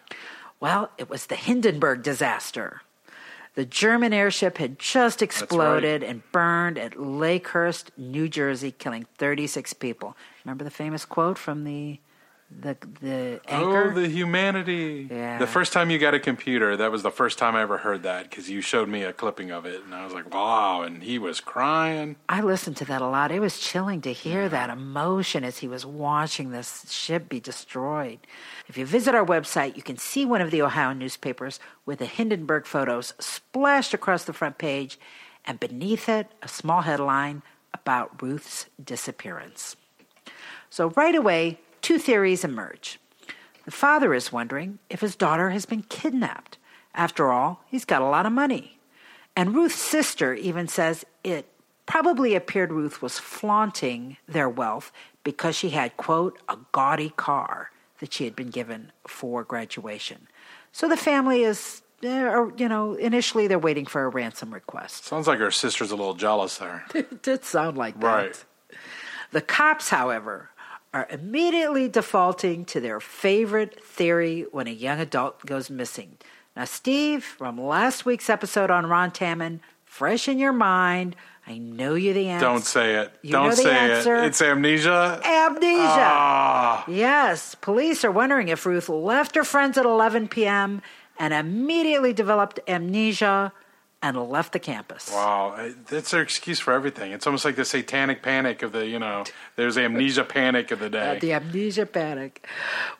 Well, 0.60 0.91
it 0.98 1.10
was 1.10 1.25
the 1.25 1.36
Hindenburg 1.36 2.03
disaster. 2.03 2.81
The 3.55 3.65
German 3.65 4.13
airship 4.13 4.60
had 4.60 4.77
just 4.77 5.22
exploded 5.22 6.03
and 6.03 6.22
burned 6.31 6.77
at 6.77 6.93
Lakehurst, 6.93 7.89
New 7.98 8.29
Jersey, 8.29 8.72
killing 8.72 9.07
36 9.17 9.74
people. 9.74 10.15
Remember 10.46 10.63
the 10.63 10.69
famous 10.69 11.05
quote 11.05 11.39
from 11.39 11.63
the 11.63 12.00
the 12.50 12.77
the 13.01 13.42
oh, 13.50 13.56
anchor? 13.56 13.92
Oh, 13.92 13.94
the 13.94 14.08
humanity. 14.08 15.08
Yeah. 15.12 15.38
The 15.38 15.48
first 15.48 15.74
time 15.74 15.89
you 15.89 16.00
got 16.00 16.13
a 16.13 16.20
computer, 16.20 16.77
that 16.77 16.92
was 16.92 17.04
the 17.04 17.12
first 17.12 17.38
time 17.38 17.56
I 17.56 17.62
ever 17.62 17.77
heard 17.77 18.04
that 18.04 18.30
because 18.30 18.50
you 18.50 18.62
showed 18.62 18.88
me 18.88 19.04
a 19.04 19.12
clipping 19.12 19.51
of 19.51 19.66
it, 19.66 19.84
and 19.84 19.94
I 19.94 20.06
was 20.06 20.13
like, 20.13 20.34
wow. 20.34 20.84
And 20.84 21.04
he 21.04 21.20
was 21.20 21.42
crying. 21.42 22.16
I 22.30 22.42
listened 22.42 22.77
to 22.77 22.86
that 22.86 23.01
a 23.01 23.08
lot. 23.08 23.32
It 23.32 23.42
was 23.42 23.60
chilling 23.60 24.01
to 24.01 24.13
hear 24.13 24.48
that 24.48 24.70
emotion 24.70 25.44
as 25.44 25.58
he 25.58 25.68
was 25.68 25.86
watching 25.86 26.51
this 26.51 26.89
ship 26.89 27.27
be 27.27 27.39
destroyed. 27.39 28.20
If 28.68 28.77
you 28.77 28.86
visit 28.86 29.13
our 29.13 29.25
website, 29.25 29.75
you 29.75 29.84
can 29.84 29.98
see 29.98 30.25
one 30.25 30.42
of 30.42 30.51
the 30.51 30.62
Ohio 30.62 30.94
newspapers 30.94 31.60
with 31.86 32.00
the 32.00 32.06
Hindenburg 32.06 32.66
photos 32.66 33.13
splashed 33.20 33.94
across 33.94 34.24
the 34.24 34.34
front 34.34 34.58
page, 34.58 34.98
and 35.44 35.60
beneath 35.60 36.08
it, 36.08 36.27
a 36.42 36.48
small 36.48 36.82
headline 36.82 37.42
about 37.74 38.22
Ruth's 38.22 38.68
disappearance. 38.84 39.75
So, 40.70 40.89
right 40.92 41.16
away, 41.16 41.60
two 41.88 41.98
theories 41.98 42.44
emerge. 42.44 43.00
The 43.63 43.72
father 43.72 44.13
is 44.13 44.29
wondering 44.29 44.79
if 44.89 45.00
his 45.00 45.15
daughter 45.15 45.51
has 45.51 45.65
been 45.65 45.84
kidnapped, 45.84 46.58
After 46.94 47.32
all, 47.32 47.63
he's 47.67 47.86
got 47.86 48.01
a 48.01 48.06
lot 48.10 48.25
of 48.25 48.34
money. 48.34 48.77
And 49.38 49.56
Ruth's 49.56 49.75
sister 49.75 50.34
even 50.34 50.67
says 50.67 51.06
it 51.24 51.46
probably 51.86 52.36
appeared 52.36 52.74
Ruth 52.74 53.01
was 53.01 53.20
flaunting 53.20 54.17
their 54.27 54.50
wealth 54.50 54.91
because 55.24 55.56
she 55.56 55.70
had, 55.70 55.96
quote, 55.96 56.38
a 56.50 56.58
gaudy 56.74 57.12
car 57.12 57.72
that 58.00 58.12
she 58.12 58.25
had 58.25 58.36
been 58.36 58.50
given 58.50 58.91
for 59.08 59.46
graduation. 59.46 60.27
So 60.74 60.89
the 60.89 60.98
family 60.98 61.44
is, 61.44 61.84
eh, 62.03 62.48
you 62.58 62.67
know, 62.67 62.96
initially 62.96 63.48
they're 63.48 63.58
waiting 63.58 63.86
for 63.86 64.03
a 64.03 64.10
ransom 64.10 64.53
request. 64.53 65.06
Sounds 65.06 65.25
like 65.25 65.39
her 65.39 65.51
sister's 65.51 65.91
a 65.91 65.96
little 65.96 66.15
jealous 66.15 66.58
there. 66.58 66.84
It 66.96 67.24
did 67.24 67.46
sound 67.46 67.77
like 67.77 67.98
that. 68.01 68.06
Right. 68.06 68.46
The 69.32 69.41
cops, 69.41 69.88
however, 69.89 70.50
are 70.98 71.08
immediately 71.12 71.88
defaulting 71.88 72.66
to 72.66 72.80
their 72.80 73.00
favorite 73.00 73.84
theory 73.84 74.48
when 74.51 74.66
a 74.66 74.72
young 74.72 75.00
adult 75.00 75.46
goes 75.46 75.70
missing. 75.70 76.18
Now, 76.56 76.66
Steve, 76.66 77.24
from 77.24 77.62
last 77.62 78.04
week's 78.04 78.32
episode 78.32 78.72
on 78.72 78.88
Ron 78.88 79.12
Tammen, 79.12 79.60
fresh 79.86 80.27
in 80.27 80.39
your 80.39 80.54
mind, 80.54 81.16
I 81.46 81.60
know 81.60 81.94
you 81.94 82.13
the 82.13 82.30
answer. 82.30 82.46
Don't 82.48 82.66
say 82.66 82.96
it. 82.96 83.12
You 83.22 83.32
Don't 83.34 83.44
know 83.50 83.50
the 83.51 83.56
say 83.58 83.77
answer. 83.77 84.16
it. 84.16 84.25
It's 84.25 84.42
amnesia. 84.42 85.22
Amnesia. 85.24 85.77
Ah. 85.86 86.84
Yes, 86.88 87.54
police 87.54 88.04
are 88.04 88.12
wondering 88.12 88.48
if 88.48 88.66
Ruth 88.66 88.89
left 88.89 89.36
her 89.36 89.44
friends 89.44 89.77
at 89.77 89.86
11 89.86 90.30
p.m. 90.30 90.82
and 91.20 91.32
immediately 91.32 92.12
developed 92.12 92.60
amnesia 92.68 93.54
and 94.01 94.16
left 94.30 94.54
the 94.54 94.60
campus. 94.60 95.12
Wow, 95.12 95.56
uh, 95.58 95.72
that's 95.89 96.12
their 96.12 96.22
excuse 96.22 96.60
for 96.60 96.74
everything. 96.74 97.12
It's 97.12 97.25
almost 97.25 97.46
like 97.46 97.56
the 97.56 97.66
satanic 97.66 98.22
panic 98.22 98.62
of 98.62 98.72
the, 98.72 98.86
you 98.86 99.00
know, 99.00 99.24
there's 99.56 99.75
the 99.75 99.86
amnesia 99.86 100.24
panic 100.24 100.70
of 100.72 100.80
the 100.80 100.89
day. 100.89 101.18
Uh, 101.18 101.20
the 101.20 101.34
amnesia 101.34 101.86
panic. 101.86 102.48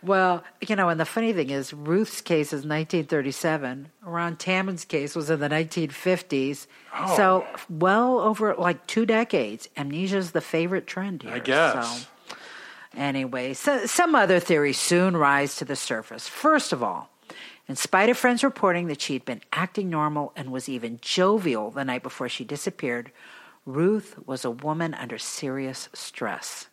Well, 0.02 0.44
you 0.68 0.76
know, 0.76 0.90
and 0.90 1.00
the 1.00 1.06
funny 1.06 1.34
thing 1.34 1.52
is, 1.52 1.72
Ruth's 1.72 2.22
case 2.22 2.48
is 2.48 2.66
1937. 2.66 3.92
Ron 4.02 4.36
Tammen's 4.38 4.86
case 4.86 5.16
was 5.16 5.30
in 5.30 5.40
the 5.40 5.50
1950s. 5.50 6.66
Oh. 6.96 7.16
So, 7.16 7.48
well 7.70 8.20
over 8.20 8.56
like 8.56 8.88
two 8.88 9.06
decades, 9.06 9.70
amnesia 9.78 10.18
is 10.18 10.32
the 10.32 10.42
favorite 10.42 10.88
trend 10.88 11.22
here. 11.22 11.34
I 11.34 11.40
guess. 11.40 12.08
So, 12.30 12.36
anyway, 12.96 13.54
so, 13.54 13.86
some 13.86 14.16
other 14.16 14.40
theories 14.40 14.80
soon 14.80 15.16
rise 15.16 15.58
to 15.58 15.66
the 15.66 15.76
surface. 15.76 16.28
First 16.28 16.74
of 16.74 16.82
all, 16.82 17.12
in 17.68 17.76
spite 17.76 18.10
of 18.10 18.18
friends 18.18 18.44
reporting 18.44 18.88
that 18.88 19.02
she 19.02 19.14
had 19.14 19.26
been 19.26 19.42
acting 19.52 19.90
normal 19.90 20.32
and 20.36 20.52
was 20.52 20.70
even 20.70 21.00
jovial 21.02 21.72
the 21.72 21.84
night 21.84 22.04
before 22.04 22.30
she 22.30 22.46
disappeared, 22.46 23.12
Ruth 23.66 24.16
was 24.26 24.46
a 24.46 24.52
woman 24.52 24.94
under 24.94 25.18
serious 25.18 25.90
stress. 25.94 26.68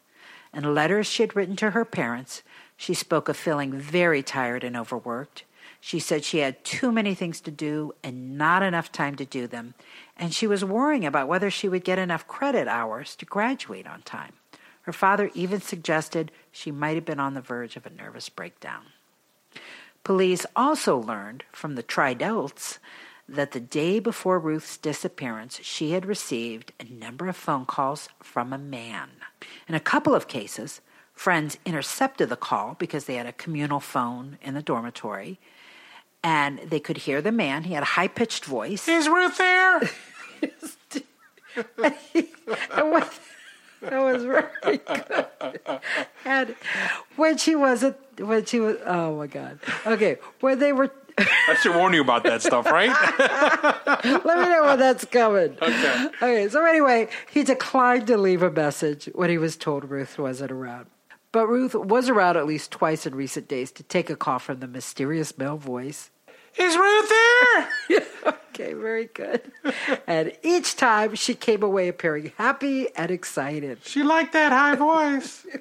In 0.55 0.75
letters 0.75 1.09
she 1.09 1.23
had 1.25 1.35
written 1.35 1.57
to 1.57 1.71
her 1.71 1.85
parents, 1.85 2.43
she 2.77 2.95
spoke 2.95 3.29
of 3.29 3.37
feeling 3.37 3.73
very 3.73 4.23
tired 4.23 4.63
and 4.63 4.77
overworked. 4.77 5.45
She 5.81 5.99
said 5.99 6.25
she 6.25 6.39
had 6.39 6.65
too 6.65 6.93
many 6.93 7.15
things 7.15 7.41
to 7.43 7.51
do 7.51 7.93
and 8.03 8.39
not 8.39 8.63
enough 8.63 8.93
time 8.93 9.17
to 9.17 9.25
do 9.25 9.47
them, 9.47 9.75
and 10.17 10.33
she 10.33 10.47
was 10.47 10.65
worrying 10.65 11.05
about 11.05 11.29
whether 11.29 11.51
she 11.51 11.69
would 11.69 11.85
get 11.85 11.99
enough 11.99 12.29
credit 12.29 12.69
hours 12.69 13.17
to 13.17 13.27
graduate 13.27 13.87
on 13.87 14.03
time. 14.03 14.35
Her 14.83 14.93
father 14.93 15.31
even 15.35 15.61
suggested 15.61 16.31
she 16.53 16.71
might 16.71 16.95
have 16.95 17.05
been 17.05 17.21
on 17.21 17.35
the 17.35 17.41
verge 17.41 17.77
of 17.77 17.87
a 17.87 17.91
nervous 17.91 18.29
breakdown. 18.29 18.85
Police 20.05 20.45
also 20.55 20.99
learned 20.99 21.45
from 21.51 21.75
the 21.75 21.83
Tridelts 21.83 22.79
that 23.27 23.53
the 23.53 23.61
day 23.61 23.99
before 23.99 24.39
Ruth's 24.39 24.77
disappearance, 24.77 25.61
she 25.63 25.93
had 25.93 26.05
received 26.05 26.73
a 26.79 26.85
number 26.85 27.27
of 27.27 27.37
phone 27.37 27.65
calls 27.65 28.11
from 28.23 28.53
a 28.53 28.59
man. 28.59 29.09
In 29.67 29.75
a 29.75 29.81
couple 29.81 30.15
of 30.15 30.29
cases, 30.29 30.83
friends 31.15 31.57
intercepted 31.65 32.29
the 32.29 32.37
call 32.37 32.77
because 32.79 33.07
they 33.07 33.15
had 33.15 33.27
a 33.27 33.33
communal 33.33 33.81
phone 33.81 34.39
in 34.43 34.53
the 34.53 34.63
dormitory 34.63 35.41
and 36.23 36.59
they 36.59 36.81
could 36.81 36.99
hear 36.99 37.23
the 37.23 37.33
man. 37.33 37.65
He 37.65 37.75
had 37.75 37.83
a 37.83 37.87
high 37.87 38.09
pitched 38.09 38.45
voice. 38.45 38.87
Is 38.89 39.09
Ruth 39.09 39.39
there? 39.39 39.81
That 41.77 41.97
was, 42.79 43.21
that 43.91 44.01
was 44.01 44.25
very 44.25 44.79
good. 44.79 45.81
And 46.25 46.57
when 47.17 47.37
she 47.37 47.55
wasn't, 47.55 47.97
when 48.19 48.45
she 48.45 48.61
was, 48.61 48.77
oh 48.87 49.17
my 49.17 49.27
God. 49.27 49.59
Okay, 49.87 50.17
when 50.41 50.59
they 50.59 50.73
were, 50.73 50.91
I 51.19 51.57
should 51.61 51.75
warn 51.75 51.93
you 51.93 52.01
about 52.01 52.25
that 52.25 52.43
stuff, 52.43 52.67
right? 52.67 52.89
let 54.25 54.39
me 54.39 54.49
know 54.49 54.65
when 54.65 54.79
that's 54.79 55.05
coming. 55.05 55.57
Okay. 55.61 56.07
Okay, 56.17 56.49
so 56.49 56.65
anyway, 56.65 57.09
he 57.31 57.43
declined 57.45 58.07
to 58.09 58.17
leave 58.17 58.43
a 58.43 58.51
message 58.51 59.09
when 59.15 59.31
he 59.31 59.39
was 59.39 59.57
told 59.57 59.91
Ruth 59.91 60.19
wasn't 60.19 60.51
around. 60.51 60.87
But 61.31 61.49
Ruth 61.49 61.75
was 61.75 62.09
around 62.09 62.37
at 62.37 62.47
least 62.47 62.71
twice 62.71 63.07
in 63.07 63.15
recent 63.15 63.49
days 63.49 63.73
to 63.73 63.83
take 63.83 64.09
a 64.09 64.17
call 64.17 64.39
from 64.39 64.61
the 64.61 64.69
mysterious 64.69 65.37
male 65.37 65.57
voice. 65.57 66.11
Is 66.59 66.77
Ruth 66.77 67.09
there? 67.09 67.69
Okay, 68.55 68.73
very 68.73 69.07
good. 69.07 69.51
And 70.07 70.33
each 70.45 70.77
time 70.77 71.17
she 71.17 71.35
came 71.35 71.65
away 71.65 71.89
appearing 71.89 72.31
happy 72.39 72.87
and 72.95 73.11
excited. 73.11 73.79
She 73.83 74.05
liked 74.05 74.33
that 74.33 74.53
high 74.53 74.77
voice. 74.77 75.45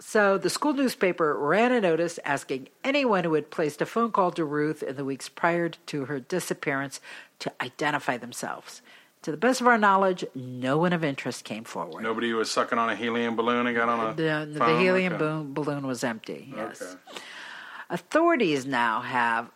So 0.00 0.36
the 0.38 0.50
school 0.50 0.72
newspaper 0.74 1.38
ran 1.38 1.72
a 1.72 1.80
notice 1.80 2.18
asking 2.24 2.68
anyone 2.84 3.24
who 3.24 3.32
had 3.34 3.50
placed 3.50 3.80
a 3.80 3.86
phone 3.86 4.12
call 4.12 4.30
to 4.32 4.44
Ruth 4.44 4.82
in 4.82 4.96
the 4.96 5.04
weeks 5.04 5.28
prior 5.30 5.68
to 5.68 6.04
her 6.06 6.20
disappearance 6.20 7.00
to 7.38 7.52
identify 7.62 8.16
themselves. 8.18 8.82
To 9.22 9.30
the 9.30 9.36
best 9.38 9.60
of 9.62 9.66
our 9.66 9.78
knowledge, 9.78 10.24
no 10.34 10.76
one 10.78 10.92
of 10.92 11.04
interest 11.04 11.44
came 11.44 11.64
forward. 11.64 12.02
Nobody 12.02 12.32
was 12.34 12.50
sucking 12.50 12.78
on 12.78 12.90
a 12.90 12.96
helium 12.96 13.36
balloon 13.36 13.66
and 13.66 13.76
got 13.76 13.88
on 13.88 14.10
a. 14.10 14.14
The, 14.14 14.48
the 14.52 14.58
phone? 14.58 14.80
helium 14.80 15.12
Okay. 15.14 15.18
balloon, 15.24 15.54
balloon 15.54 15.86
was 15.86 16.02
empty. 16.04 16.52
Yes. 16.54 16.82
Okay. 16.82 17.22
Authorities 17.88 18.66
now 18.66 19.00
have 19.00 19.50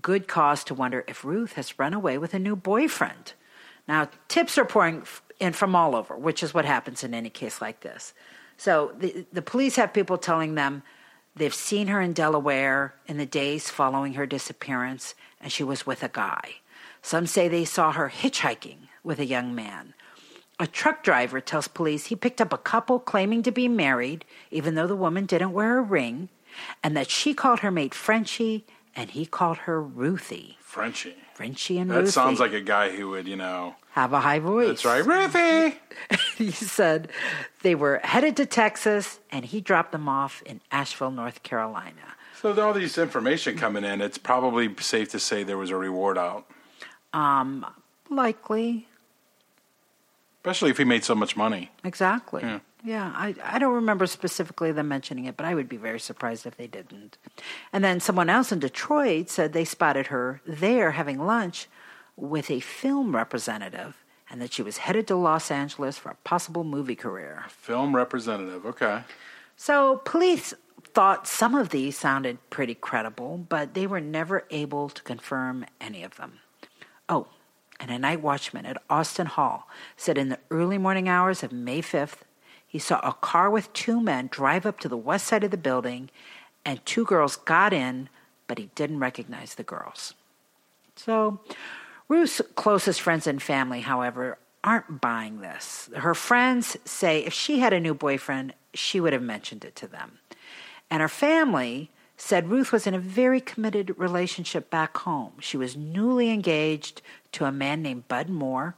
good 0.00 0.28
cause 0.28 0.64
to 0.64 0.74
wonder 0.74 1.04
if 1.08 1.24
Ruth 1.24 1.54
has 1.54 1.78
run 1.78 1.94
away 1.94 2.18
with 2.18 2.34
a 2.34 2.38
new 2.38 2.56
boyfriend. 2.56 3.34
Now, 3.88 4.08
tips 4.28 4.56
are 4.58 4.64
pouring 4.64 5.04
in 5.40 5.52
from 5.52 5.74
all 5.74 5.96
over, 5.96 6.16
which 6.16 6.42
is 6.42 6.54
what 6.54 6.64
happens 6.64 7.02
in 7.02 7.14
any 7.14 7.30
case 7.30 7.60
like 7.60 7.80
this. 7.80 8.14
So, 8.56 8.92
the, 8.98 9.26
the 9.32 9.42
police 9.42 9.76
have 9.76 9.92
people 9.92 10.18
telling 10.18 10.54
them 10.54 10.82
they've 11.34 11.54
seen 11.54 11.88
her 11.88 12.00
in 12.00 12.12
Delaware 12.12 12.94
in 13.06 13.16
the 13.16 13.26
days 13.26 13.70
following 13.70 14.14
her 14.14 14.26
disappearance, 14.26 15.14
and 15.40 15.50
she 15.50 15.64
was 15.64 15.86
with 15.86 16.02
a 16.02 16.08
guy. 16.08 16.56
Some 17.02 17.26
say 17.26 17.48
they 17.48 17.64
saw 17.64 17.92
her 17.92 18.10
hitchhiking 18.10 18.88
with 19.02 19.18
a 19.18 19.24
young 19.24 19.54
man. 19.54 19.94
A 20.58 20.66
truck 20.66 21.02
driver 21.02 21.40
tells 21.40 21.68
police 21.68 22.06
he 22.06 22.16
picked 22.16 22.40
up 22.40 22.52
a 22.52 22.58
couple 22.58 22.98
claiming 22.98 23.42
to 23.44 23.50
be 23.50 23.66
married, 23.66 24.26
even 24.50 24.74
though 24.74 24.86
the 24.86 24.94
woman 24.94 25.24
didn't 25.24 25.54
wear 25.54 25.78
a 25.78 25.82
ring, 25.82 26.28
and 26.84 26.94
that 26.96 27.10
she 27.10 27.32
called 27.32 27.60
her 27.60 27.70
mate 27.70 27.94
Frenchie 27.94 28.66
and 28.96 29.10
he 29.10 29.26
called 29.26 29.58
her 29.58 29.82
Ruthie. 29.82 30.56
Frenchie. 30.60 31.14
Frenchie 31.34 31.78
and 31.78 31.90
That 31.90 31.94
Ruthie 31.96 32.06
That 32.06 32.12
sounds 32.12 32.40
like 32.40 32.52
a 32.52 32.60
guy 32.60 32.90
who 32.90 33.10
would, 33.10 33.26
you 33.26 33.36
know. 33.36 33.74
have 33.92 34.12
a 34.12 34.20
high 34.20 34.38
voice. 34.38 34.68
That's 34.68 34.84
right, 34.84 35.04
Ruthie. 35.04 35.78
he 36.36 36.50
said 36.50 37.08
they 37.62 37.74
were 37.74 38.00
headed 38.04 38.36
to 38.36 38.46
Texas 38.46 39.18
and 39.30 39.44
he 39.44 39.60
dropped 39.60 39.92
them 39.92 40.08
off 40.08 40.42
in 40.42 40.60
Asheville, 40.70 41.10
North 41.10 41.42
Carolina. 41.42 42.14
So, 42.40 42.50
with 42.50 42.58
all 42.58 42.72
these 42.72 42.96
information 42.98 43.56
coming 43.58 43.84
in, 43.84 44.00
it's 44.00 44.16
probably 44.18 44.74
safe 44.80 45.10
to 45.10 45.18
say 45.20 45.42
there 45.42 45.58
was 45.58 45.70
a 45.70 45.76
reward 45.76 46.16
out, 46.16 46.46
Um, 47.12 47.66
likely. 48.08 48.88
especially 50.38 50.70
if 50.70 50.78
he 50.78 50.84
made 50.84 51.04
so 51.04 51.14
much 51.14 51.36
money. 51.36 51.70
Exactly. 51.84 52.42
Yeah. 52.42 52.60
Yeah, 52.82 53.12
I, 53.14 53.34
I 53.44 53.58
don't 53.58 53.74
remember 53.74 54.06
specifically 54.06 54.72
them 54.72 54.88
mentioning 54.88 55.26
it, 55.26 55.36
but 55.36 55.46
I 55.46 55.54
would 55.54 55.68
be 55.68 55.76
very 55.76 56.00
surprised 56.00 56.46
if 56.46 56.56
they 56.56 56.66
didn't. 56.66 57.18
And 57.72 57.84
then 57.84 58.00
someone 58.00 58.30
else 58.30 58.52
in 58.52 58.58
Detroit 58.58 59.28
said 59.28 59.52
they 59.52 59.64
spotted 59.64 60.06
her 60.06 60.40
there 60.46 60.92
having 60.92 61.18
lunch 61.24 61.68
with 62.16 62.50
a 62.50 62.60
film 62.60 63.14
representative 63.14 64.02
and 64.30 64.40
that 64.40 64.52
she 64.52 64.62
was 64.62 64.78
headed 64.78 65.06
to 65.08 65.16
Los 65.16 65.50
Angeles 65.50 65.98
for 65.98 66.10
a 66.10 66.16
possible 66.24 66.64
movie 66.64 66.94
career. 66.94 67.44
Film 67.48 67.94
representative. 67.94 68.64
Okay. 68.64 69.02
So 69.56 70.00
police 70.04 70.54
thought 70.94 71.26
some 71.26 71.54
of 71.54 71.70
these 71.70 71.98
sounded 71.98 72.38
pretty 72.48 72.74
credible, 72.74 73.44
but 73.48 73.74
they 73.74 73.86
were 73.86 74.00
never 74.00 74.44
able 74.50 74.88
to 74.88 75.02
confirm 75.02 75.66
any 75.80 76.02
of 76.02 76.16
them. 76.16 76.38
Oh, 77.08 77.28
and 77.78 77.90
a 77.90 77.98
night 77.98 78.22
watchman 78.22 78.66
at 78.66 78.82
Austin 78.88 79.26
Hall 79.26 79.68
said 79.96 80.16
in 80.16 80.28
the 80.28 80.38
early 80.50 80.78
morning 80.78 81.08
hours 81.08 81.42
of 81.42 81.52
May 81.52 81.82
5th, 81.82 82.22
he 82.70 82.78
saw 82.78 83.00
a 83.00 83.14
car 83.14 83.50
with 83.50 83.72
two 83.72 84.00
men 84.00 84.28
drive 84.30 84.64
up 84.64 84.78
to 84.78 84.88
the 84.88 84.96
west 84.96 85.26
side 85.26 85.42
of 85.42 85.50
the 85.50 85.56
building, 85.56 86.08
and 86.64 86.86
two 86.86 87.04
girls 87.04 87.34
got 87.34 87.72
in, 87.72 88.08
but 88.46 88.58
he 88.58 88.70
didn't 88.76 89.00
recognize 89.00 89.56
the 89.56 89.64
girls. 89.64 90.14
So, 90.94 91.40
Ruth's 92.06 92.40
closest 92.54 93.00
friends 93.00 93.26
and 93.26 93.42
family, 93.42 93.80
however, 93.80 94.38
aren't 94.62 95.00
buying 95.00 95.40
this. 95.40 95.90
Her 95.96 96.14
friends 96.14 96.76
say 96.84 97.24
if 97.24 97.32
she 97.32 97.58
had 97.58 97.72
a 97.72 97.80
new 97.80 97.92
boyfriend, 97.92 98.54
she 98.72 99.00
would 99.00 99.12
have 99.12 99.20
mentioned 99.20 99.64
it 99.64 99.74
to 99.74 99.88
them. 99.88 100.20
And 100.88 101.02
her 101.02 101.08
family 101.08 101.90
said 102.16 102.50
Ruth 102.50 102.70
was 102.70 102.86
in 102.86 102.94
a 102.94 103.00
very 103.00 103.40
committed 103.40 103.98
relationship 103.98 104.70
back 104.70 104.96
home. 104.98 105.32
She 105.40 105.56
was 105.56 105.76
newly 105.76 106.30
engaged 106.30 107.02
to 107.32 107.46
a 107.46 107.52
man 107.52 107.82
named 107.82 108.06
Bud 108.06 108.28
Moore, 108.28 108.76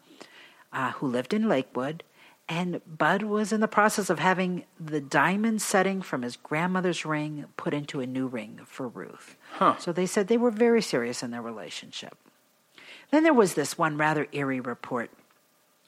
uh, 0.73 0.93
who 0.93 1.07
lived 1.07 1.35
in 1.35 1.47
Lakewood, 1.47 2.03
And 2.55 2.83
Bud 2.99 3.23
was 3.23 3.51
in 3.51 3.63
the 3.63 3.67
process 3.67 4.11
of 4.11 4.19
having 4.19 4.65
the 4.79 5.01
diamond 5.01 5.63
setting 5.63 6.03
from 6.03 6.21
his 6.21 6.37
grandmother's 6.37 7.07
ring 7.07 7.47
put 7.57 7.73
into 7.73 8.01
a 8.01 8.07
new 8.07 8.27
ring 8.27 8.61
for 8.67 8.89
Ruth. 8.89 9.39
So 9.79 9.91
they 9.91 10.05
said 10.05 10.29
they 10.29 10.37
were 10.37 10.51
very 10.51 10.83
serious 10.83 11.23
in 11.23 11.31
their 11.31 11.41
relationship. 11.41 12.15
Then 13.11 13.23
there 13.23 13.33
was 13.33 13.55
this 13.55 13.79
one 13.79 13.97
rather 13.97 14.27
eerie 14.33 14.61
report. 14.61 15.11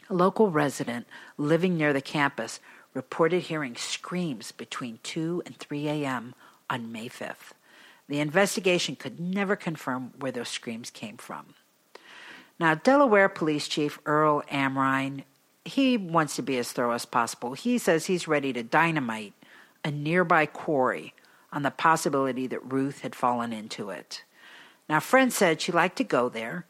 A 0.09 0.15
local 0.15 0.51
resident 0.51 1.07
living 1.37 1.77
near 1.77 1.93
the 1.93 2.01
campus 2.01 2.61
reported 2.95 3.43
hearing 3.43 3.77
screams 3.77 4.51
between 4.51 5.01
2 5.03 5.43
and 5.45 5.59
3 5.59 5.87
a.m. 5.89 6.35
on 6.71 6.91
May 6.91 7.11
5th. 7.11 7.53
The 8.09 8.21
investigation 8.21 8.97
could 8.97 9.21
never 9.21 9.55
confirm 9.55 10.15
where 10.19 10.33
those 10.33 10.49
screams 10.49 10.89
came 10.89 11.19
from. 11.19 11.57
Now, 12.59 12.75
Delaware 12.75 13.29
Police 13.29 13.69
Chief 13.69 13.99
Earl 14.07 14.43
Amrine, 14.51 15.25
he 15.65 15.97
wants 15.97 16.37
to 16.37 16.43
be 16.43 16.59
as 16.59 16.73
thorough 16.73 16.93
as 16.93 17.07
possible. 17.07 17.55
He 17.55 17.79
says 17.79 18.07
he's 18.07 18.29
ready 18.29 18.53
to 18.53 18.63
dynamite 18.63 19.33
a 19.85 19.91
nearby 19.91 20.47
quarry 20.47 21.15
on 21.53 21.63
the 21.63 21.71
possibility 21.71 22.47
that 22.47 22.73
Ruth 22.73 23.01
had 23.01 23.15
fallen 23.15 23.53
into 23.53 23.91
it. 23.91 24.25
Now, 24.89 25.01
friends 25.01 25.35
said 25.35 25.61
she 25.61 25.73
liked 25.73 25.97
to 25.97 26.05
go 26.05 26.29
there, 26.29 26.67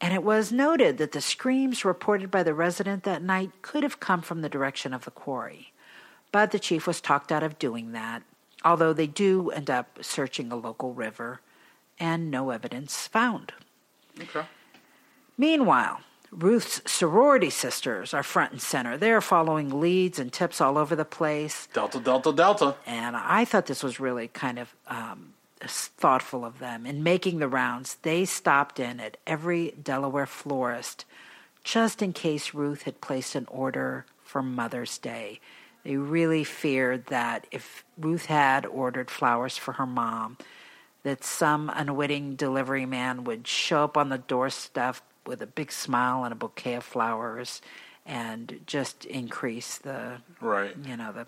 and 0.00 0.12
it 0.12 0.24
was 0.24 0.50
noted 0.50 0.98
that 0.98 1.12
the 1.12 1.20
screams 1.20 1.84
reported 1.84 2.30
by 2.30 2.42
the 2.42 2.54
resident 2.54 3.04
that 3.04 3.22
night 3.22 3.50
could 3.62 3.84
have 3.84 4.00
come 4.00 4.22
from 4.22 4.42
the 4.42 4.48
direction 4.48 4.92
of 4.92 5.04
the 5.04 5.10
quarry. 5.12 5.72
But 6.32 6.50
the 6.50 6.58
chief 6.58 6.86
was 6.86 7.00
talked 7.00 7.30
out 7.30 7.42
of 7.42 7.58
doing 7.58 7.92
that, 7.92 8.22
although 8.64 8.92
they 8.92 9.06
do 9.06 9.50
end 9.50 9.70
up 9.70 9.98
searching 10.00 10.50
a 10.50 10.56
local 10.56 10.92
river, 10.94 11.40
and 12.00 12.30
no 12.30 12.50
evidence 12.50 13.06
found. 13.06 13.52
Okay. 14.20 14.46
Meanwhile, 15.38 16.00
Ruth's 16.32 16.80
sorority 16.90 17.50
sisters 17.50 18.14
are 18.14 18.22
front 18.22 18.52
and 18.52 18.60
center. 18.60 18.96
They're 18.96 19.20
following 19.20 19.80
leads 19.80 20.18
and 20.18 20.32
tips 20.32 20.62
all 20.62 20.78
over 20.78 20.96
the 20.96 21.04
place. 21.04 21.68
Delta, 21.74 22.00
Delta, 22.00 22.32
Delta. 22.32 22.76
And 22.86 23.14
I 23.16 23.44
thought 23.44 23.66
this 23.66 23.82
was 23.82 24.00
really 24.00 24.28
kind 24.28 24.58
of 24.58 24.74
um, 24.88 25.34
thoughtful 25.60 26.44
of 26.44 26.58
them. 26.58 26.86
In 26.86 27.02
making 27.02 27.38
the 27.38 27.48
rounds, 27.48 27.98
they 28.00 28.24
stopped 28.24 28.80
in 28.80 28.98
at 28.98 29.18
every 29.26 29.74
Delaware 29.82 30.26
florist 30.26 31.04
just 31.64 32.02
in 32.02 32.12
case 32.14 32.54
Ruth 32.54 32.82
had 32.82 33.02
placed 33.02 33.34
an 33.34 33.46
order 33.50 34.06
for 34.24 34.42
Mother's 34.42 34.96
Day. 34.98 35.38
They 35.84 35.96
really 35.96 36.44
feared 36.44 37.06
that 37.06 37.46
if 37.50 37.84
Ruth 37.98 38.26
had 38.26 38.64
ordered 38.64 39.10
flowers 39.10 39.58
for 39.58 39.72
her 39.72 39.86
mom, 39.86 40.38
that 41.02 41.24
some 41.24 41.70
unwitting 41.74 42.36
delivery 42.36 42.86
man 42.86 43.24
would 43.24 43.46
show 43.46 43.84
up 43.84 43.96
on 43.96 44.08
the 44.08 44.18
doorstep 44.18 44.96
with 45.26 45.42
a 45.42 45.46
big 45.46 45.70
smile 45.72 46.24
and 46.24 46.32
a 46.32 46.36
bouquet 46.36 46.74
of 46.74 46.84
flowers 46.84 47.60
and 48.04 48.60
just 48.66 49.04
increase 49.04 49.78
the 49.78 50.18
Right. 50.40 50.76
you 50.84 50.96
know 50.96 51.12
the, 51.12 51.26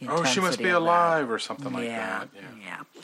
the 0.00 0.08
Oh, 0.12 0.24
she 0.24 0.40
must 0.40 0.58
be 0.58 0.68
alive 0.68 1.30
or 1.30 1.38
something 1.38 1.72
like 1.72 1.88
that. 1.88 2.28
Yeah. 2.34 2.42
yeah. 2.64 3.02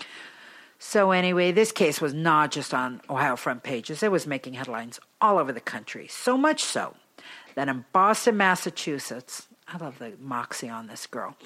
So 0.78 1.12
anyway, 1.12 1.50
this 1.50 1.72
case 1.72 2.00
was 2.00 2.12
not 2.12 2.50
just 2.50 2.74
on 2.74 3.00
Ohio 3.08 3.36
front 3.36 3.62
pages; 3.62 4.02
it 4.02 4.12
was 4.12 4.26
making 4.26 4.54
headlines 4.54 5.00
all 5.20 5.38
over 5.38 5.52
the 5.52 5.60
country. 5.60 6.06
So 6.08 6.36
much 6.36 6.62
so 6.62 6.94
that 7.54 7.68
in 7.68 7.86
Boston, 7.92 8.36
Massachusetts, 8.36 9.46
I 9.66 9.78
love 9.78 9.98
the 9.98 10.12
moxie 10.20 10.68
on 10.68 10.86
this 10.88 11.06
girl. 11.06 11.36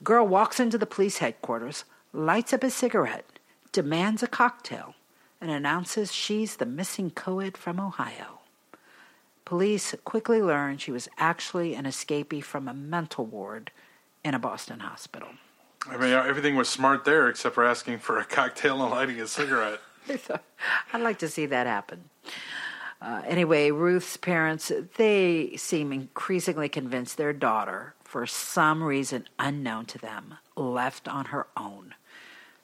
A 0.00 0.04
girl 0.04 0.26
walks 0.26 0.58
into 0.58 0.78
the 0.78 0.86
police 0.86 1.18
headquarters, 1.18 1.84
lights 2.12 2.52
up 2.52 2.64
a 2.64 2.70
cigarette, 2.70 3.38
demands 3.70 4.22
a 4.24 4.26
cocktail, 4.26 4.94
and 5.40 5.50
announces 5.50 6.12
she's 6.12 6.56
the 6.56 6.66
missing 6.66 7.10
co-ed 7.10 7.56
from 7.56 7.78
Ohio. 7.80 8.40
Police 9.44 9.94
quickly 10.04 10.42
learn 10.42 10.76
she 10.76 10.90
was 10.90 11.08
actually 11.16 11.74
an 11.74 11.84
escapee 11.84 12.42
from 12.42 12.68
a 12.68 12.74
mental 12.74 13.24
ward 13.24 13.70
in 14.24 14.34
a 14.34 14.38
Boston 14.38 14.80
hospital. 14.80 15.28
I 15.88 15.96
mean, 15.96 16.10
everything 16.10 16.56
was 16.56 16.68
smart 16.68 17.04
there 17.04 17.28
except 17.28 17.54
for 17.54 17.64
asking 17.64 17.98
for 17.98 18.18
a 18.18 18.24
cocktail 18.24 18.82
and 18.82 18.90
lighting 18.90 19.20
a 19.20 19.26
cigarette. 19.26 19.80
I'd 20.92 21.00
like 21.00 21.18
to 21.20 21.28
see 21.28 21.46
that 21.46 21.66
happen. 21.66 22.04
Uh, 23.00 23.22
anyway, 23.26 23.70
Ruth's 23.70 24.16
parents, 24.16 24.72
they 24.96 25.54
seem 25.56 25.92
increasingly 25.92 26.68
convinced 26.68 27.16
their 27.16 27.32
daughter, 27.32 27.94
for 28.02 28.26
some 28.26 28.82
reason 28.82 29.28
unknown 29.38 29.86
to 29.86 29.98
them, 29.98 30.34
left 30.56 31.06
on 31.06 31.26
her 31.26 31.46
own. 31.56 31.94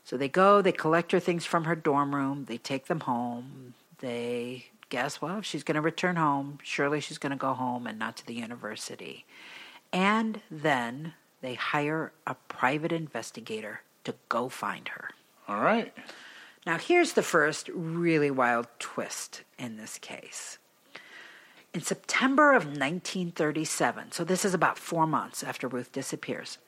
So 0.04 0.16
they 0.16 0.28
go, 0.28 0.60
they 0.60 0.72
collect 0.72 1.12
her 1.12 1.20
things 1.20 1.46
from 1.46 1.64
her 1.64 1.74
dorm 1.74 2.14
room, 2.14 2.44
they 2.44 2.58
take 2.58 2.86
them 2.86 3.00
home. 3.00 3.74
They 3.98 4.66
guess, 4.90 5.22
well, 5.22 5.38
if 5.38 5.46
she's 5.46 5.64
going 5.64 5.76
to 5.76 5.80
return 5.80 6.16
home, 6.16 6.58
surely 6.62 7.00
she's 7.00 7.18
going 7.18 7.30
to 7.30 7.36
go 7.36 7.54
home 7.54 7.86
and 7.86 7.98
not 7.98 8.16
to 8.18 8.26
the 8.26 8.34
university. 8.34 9.24
And 9.92 10.42
then 10.50 11.14
they 11.40 11.54
hire 11.54 12.12
a 12.26 12.34
private 12.48 12.92
investigator 12.92 13.80
to 14.04 14.14
go 14.28 14.48
find 14.48 14.88
her. 14.88 15.10
All 15.48 15.60
right. 15.60 15.92
Now, 16.66 16.78
here's 16.78 17.12
the 17.12 17.22
first 17.22 17.68
really 17.68 18.30
wild 18.30 18.66
twist 18.78 19.42
in 19.58 19.76
this 19.76 19.98
case. 19.98 20.58
In 21.72 21.80
September 21.80 22.52
of 22.52 22.66
1937, 22.66 24.12
so 24.12 24.22
this 24.22 24.44
is 24.44 24.54
about 24.54 24.78
four 24.78 25.06
months 25.06 25.42
after 25.42 25.66
Ruth 25.66 25.92
disappears, 25.92 26.58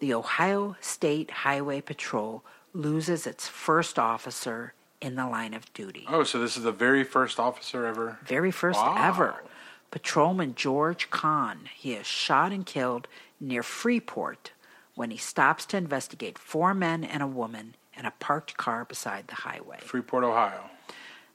the 0.00 0.14
Ohio 0.14 0.76
State 0.80 1.30
Highway 1.30 1.80
Patrol 1.80 2.42
loses 2.72 3.26
its 3.26 3.48
first 3.48 3.98
officer 3.98 4.74
in 5.00 5.14
the 5.14 5.26
line 5.26 5.54
of 5.54 5.72
duty. 5.72 6.04
Oh, 6.08 6.24
so 6.24 6.38
this 6.38 6.56
is 6.56 6.62
the 6.64 6.72
very 6.72 7.04
first 7.04 7.38
officer 7.38 7.86
ever. 7.86 8.18
Very 8.24 8.50
first 8.50 8.80
Wow. 8.80 8.96
ever. 8.98 9.42
Patrolman 9.90 10.54
George 10.54 11.08
Conn. 11.10 11.68
He 11.74 11.94
is 11.94 12.06
shot 12.06 12.52
and 12.52 12.66
killed 12.66 13.08
near 13.40 13.62
Freeport 13.62 14.52
when 14.94 15.10
he 15.10 15.16
stops 15.16 15.64
to 15.66 15.76
investigate 15.76 16.38
four 16.38 16.74
men 16.74 17.04
and 17.04 17.22
a 17.22 17.26
woman 17.26 17.74
in 17.96 18.04
a 18.04 18.10
parked 18.18 18.56
car 18.56 18.84
beside 18.84 19.28
the 19.28 19.36
highway. 19.36 19.78
Freeport, 19.80 20.24
Ohio. 20.24 20.68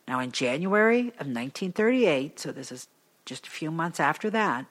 Now, 0.08 0.20
in 0.20 0.32
January 0.32 1.08
of 1.20 1.28
1938, 1.28 2.40
so 2.40 2.52
this 2.52 2.72
is 2.72 2.88
just 3.26 3.48
a 3.48 3.50
few 3.50 3.72
months 3.72 4.00
after 4.00 4.30
that, 4.32 4.66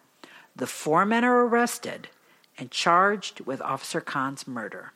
the 0.55 0.67
four 0.67 1.07
men 1.07 1.25
are 1.25 1.47
arrested 1.47 2.09
and 2.59 2.71
charged 2.71 3.41
with 3.41 3.63
Officer 3.63 4.01
Conn's 4.03 4.47
murder. 4.47 4.93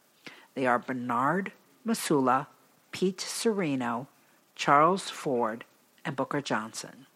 They 0.56 0.66
are 0.66 0.78
Bernard 0.78 1.52
Masula, 1.86 2.46
Pete 2.90 3.20
Sereno, 3.20 4.08
Charles 4.54 5.10
Ford, 5.10 5.64
and 6.02 6.16
Booker 6.16 6.40
Johnson. 6.40 7.06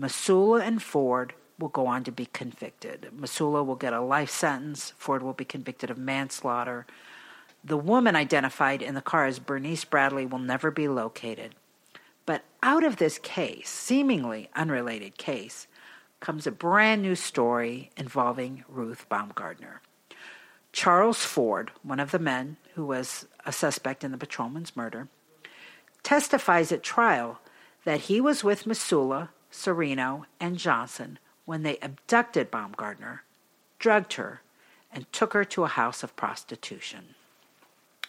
Masula 0.00 0.62
and 0.62 0.82
Ford 0.82 1.34
will 1.58 1.68
go 1.68 1.86
on 1.86 2.04
to 2.04 2.10
be 2.10 2.26
convicted. 2.32 3.10
Masula 3.14 3.64
will 3.64 3.76
get 3.76 3.92
a 3.92 4.00
life 4.00 4.30
sentence. 4.30 4.94
Ford 4.96 5.22
will 5.22 5.34
be 5.34 5.44
convicted 5.44 5.90
of 5.90 5.98
manslaughter. 5.98 6.86
The 7.62 7.76
woman 7.76 8.16
identified 8.16 8.80
in 8.80 8.94
the 8.94 9.02
car 9.02 9.26
as 9.26 9.38
Bernice 9.38 9.84
Bradley 9.84 10.24
will 10.24 10.38
never 10.38 10.70
be 10.70 10.88
located. 10.88 11.54
But 12.24 12.44
out 12.62 12.82
of 12.82 12.96
this 12.96 13.18
case, 13.18 13.68
seemingly 13.68 14.48
unrelated 14.56 15.18
case, 15.18 15.66
comes 16.20 16.46
a 16.46 16.50
brand 16.50 17.02
new 17.02 17.14
story 17.14 17.90
involving 17.98 18.64
Ruth 18.68 19.06
Baumgardner. 19.10 19.80
Charles 20.74 21.24
Ford, 21.24 21.70
one 21.84 22.00
of 22.00 22.10
the 22.10 22.18
men 22.18 22.56
who 22.74 22.84
was 22.84 23.28
a 23.46 23.52
suspect 23.52 24.02
in 24.02 24.10
the 24.10 24.18
patrolman's 24.18 24.74
murder, 24.74 25.06
testifies 26.02 26.72
at 26.72 26.82
trial 26.82 27.38
that 27.84 28.00
he 28.00 28.20
was 28.20 28.42
with 28.42 28.64
Masula, 28.64 29.28
Sereno, 29.52 30.26
and 30.40 30.58
Johnson 30.58 31.20
when 31.44 31.62
they 31.62 31.78
abducted 31.78 32.50
Baumgardner, 32.50 33.20
drugged 33.78 34.14
her, 34.14 34.42
and 34.92 35.10
took 35.12 35.32
her 35.32 35.44
to 35.44 35.62
a 35.62 35.68
house 35.68 36.02
of 36.02 36.16
prostitution 36.16 37.14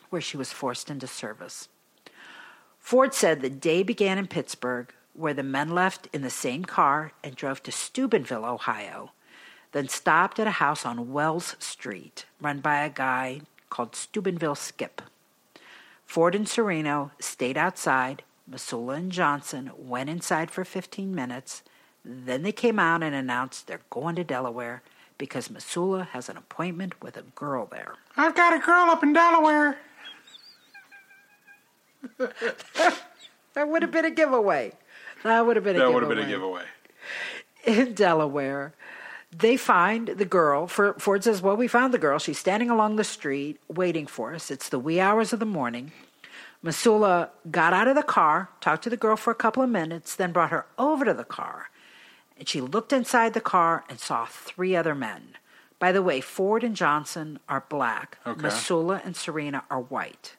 where 0.09 0.21
she 0.21 0.35
was 0.35 0.51
forced 0.51 0.89
into 0.89 1.05
service. 1.05 1.69
Ford 2.79 3.13
said 3.13 3.41
the 3.41 3.49
day 3.49 3.83
began 3.83 4.17
in 4.17 4.25
Pittsburgh, 4.25 4.91
where 5.13 5.35
the 5.35 5.43
men 5.43 5.69
left 5.69 6.07
in 6.11 6.23
the 6.23 6.31
same 6.31 6.65
car 6.65 7.11
and 7.23 7.35
drove 7.35 7.61
to 7.61 7.71
Steubenville, 7.71 8.43
Ohio, 8.43 9.11
then 9.75 9.89
stopped 9.89 10.39
at 10.39 10.47
a 10.47 10.51
house 10.51 10.85
on 10.85 11.11
Wells 11.11 11.57
Street 11.59 12.25
run 12.39 12.59
by 12.59 12.77
a 12.77 12.89
guy 12.89 13.41
called 13.69 13.93
Steubenville 13.93 14.55
Skip. 14.55 15.01
Ford 16.05 16.33
and 16.33 16.47
Sereno 16.47 17.11
stayed 17.19 17.57
outside. 17.57 18.23
Masula 18.49 18.95
and 18.95 19.11
Johnson 19.11 19.71
went 19.77 20.09
inside 20.09 20.49
for 20.49 20.63
15 20.63 21.13
minutes. 21.13 21.61
Then 22.05 22.43
they 22.43 22.53
came 22.53 22.79
out 22.79 23.03
and 23.03 23.13
announced 23.13 23.67
they're 23.67 23.81
going 23.89 24.15
to 24.15 24.23
Delaware 24.23 24.81
because 25.17 25.49
Masula 25.49 26.07
has 26.07 26.29
an 26.29 26.37
appointment 26.37 27.03
with 27.03 27.17
a 27.17 27.23
girl 27.23 27.65
there. 27.69 27.95
I've 28.15 28.33
got 28.35 28.53
a 28.53 28.59
girl 28.65 28.89
up 28.89 29.03
in 29.03 29.11
Delaware. 29.11 29.77
That 32.17 33.67
would 33.67 33.81
have 33.81 33.91
been 33.91 34.05
a 34.05 34.11
giveaway. 34.11 34.71
That 35.23 35.45
would 35.45 35.57
have 35.57 35.65
been 35.65 35.75
a 35.75 35.79
That 35.79 35.85
giveaway. 35.87 36.07
would 36.07 36.17
have 36.17 36.17
been 36.17 36.25
a 36.25 36.31
giveaway. 36.31 36.63
in 37.65 37.93
Delaware. 37.93 38.73
They 39.37 39.57
find 39.57 40.07
the 40.09 40.25
girl. 40.25 40.67
For- 40.67 40.93
Ford 40.99 41.23
says, 41.23 41.41
Well, 41.41 41.57
we 41.57 41.67
found 41.67 41.93
the 41.93 41.97
girl. 41.97 42.19
She's 42.19 42.39
standing 42.39 42.69
along 42.69 42.95
the 42.95 43.03
street 43.03 43.59
waiting 43.67 44.07
for 44.07 44.33
us. 44.33 44.49
It's 44.51 44.69
the 44.69 44.79
wee 44.79 44.99
hours 44.99 45.33
of 45.33 45.39
the 45.39 45.45
morning. 45.45 45.91
Masula 46.63 47.29
got 47.51 47.73
out 47.73 47.87
of 47.87 47.95
the 47.95 48.03
car, 48.03 48.49
talked 48.61 48.83
to 48.83 48.89
the 48.89 48.97
girl 48.97 49.15
for 49.15 49.31
a 49.31 49.35
couple 49.35 49.61
of 49.61 49.69
minutes, 49.69 50.15
then 50.15 50.31
brought 50.31 50.49
her 50.51 50.65
over 50.79 51.05
to 51.05 51.13
the 51.13 51.23
car. 51.23 51.69
and 52.37 52.49
she 52.49 52.59
looked 52.59 52.91
inside 52.91 53.33
the 53.33 53.39
car 53.39 53.85
and 53.87 53.97
saw 53.97 54.25
three 54.25 54.75
other 54.75 54.93
men. 54.93 55.37
By 55.79 55.91
the 55.93 56.01
way, 56.03 56.19
Ford 56.21 56.63
and 56.65 56.75
Johnson 56.75 57.39
are 57.47 57.63
black, 57.69 58.17
Okay. 58.27 58.41
Masula 58.41 59.05
and 59.05 59.15
Sereno 59.15 59.61
are 59.69 59.79
white. 59.79 60.35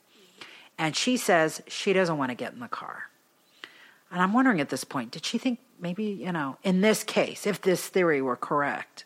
And 0.77 0.95
she 0.95 1.17
says 1.17 1.63
she 1.67 1.95
doesn't 1.95 2.19
want 2.19 2.31
to 2.31 2.35
get 2.35 2.53
in 2.53 2.61
the 2.61 2.69
car. 2.69 3.05
And 4.17 4.23
I'm 4.23 4.33
wondering 4.33 4.63
at 4.63 4.71
this 4.71 4.83
point, 4.83 5.11
did 5.11 5.27
she 5.27 5.37
think 5.37 5.59
maybe, 5.79 6.05
you 6.05 6.33
know, 6.33 6.57
in 6.63 6.81
this 6.81 7.05
case, 7.05 7.47
if 7.47 7.61
this 7.61 7.87
theory 7.87 8.23
were 8.23 8.35
correct, 8.35 9.05